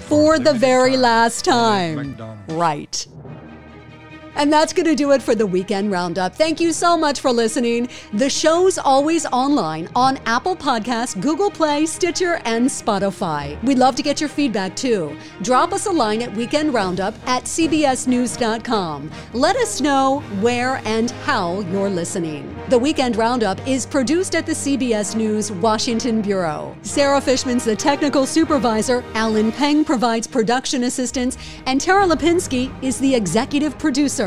For 0.08 0.40
the 0.40 0.54
very 0.54 0.96
last 0.96 1.44
time. 1.44 2.16
Right. 2.48 3.06
And 4.38 4.54
that's 4.54 4.72
going 4.72 4.86
to 4.86 4.96
do 4.96 5.12
it 5.14 5.22
for 5.22 5.34
the 5.34 5.48
weekend 5.48 5.92
roundup. 5.92 6.36
Thank 6.36 6.62
you 6.62 6.72
so 6.72 6.96
much 6.96 7.22
for 7.22 7.32
listening. 7.32 7.90
The 8.14 8.30
show's 8.30 8.78
always 8.78 9.26
online 9.26 9.90
on 9.96 10.20
Apple 10.28 10.56
Podcasts, 10.56 11.20
Google 11.20 11.50
Play, 11.50 11.88
Stitcher, 11.88 12.40
and 12.46 12.68
Spotify. 12.68 13.62
We'd 13.64 13.80
love 13.80 13.96
to 13.96 14.04
get 14.04 14.22
your 14.22 14.30
feedback 14.30 14.76
too. 14.76 15.18
Drop 15.42 15.74
us 15.74 15.88
a 15.88 15.92
line 15.92 16.22
at 16.22 16.32
Weekend 16.36 16.72
Roundup 16.72 17.16
at 17.28 17.46
CBSNews.com. 17.46 19.12
Let 19.34 19.56
us 19.56 19.82
know 19.82 20.20
where 20.40 20.82
and 20.86 21.10
how 21.26 21.62
you're 21.72 21.90
listening. 21.90 22.56
The 22.70 22.78
Weekend 22.78 23.16
Roundup 23.16 23.66
is 23.68 23.88
produced 23.88 24.36
at 24.36 24.46
the 24.46 24.52
CBS 24.52 25.16
News 25.16 25.52
Washington 25.52 26.22
Bureau. 26.22 26.78
Sarah 26.84 27.22
Fishman's 27.22 27.66
the 27.66 27.76
technical 27.76 28.28
supervisor, 28.28 29.04
Alan 29.16 29.52
Peng 29.52 29.84
provides 29.84 30.28
production 30.28 30.84
assistance, 30.84 31.40
and 31.66 31.82
Tara 31.82 32.06
Lipinski 32.06 32.72
is 32.84 33.00
the 33.00 33.16
executive 33.16 33.80
producer. 33.80 34.27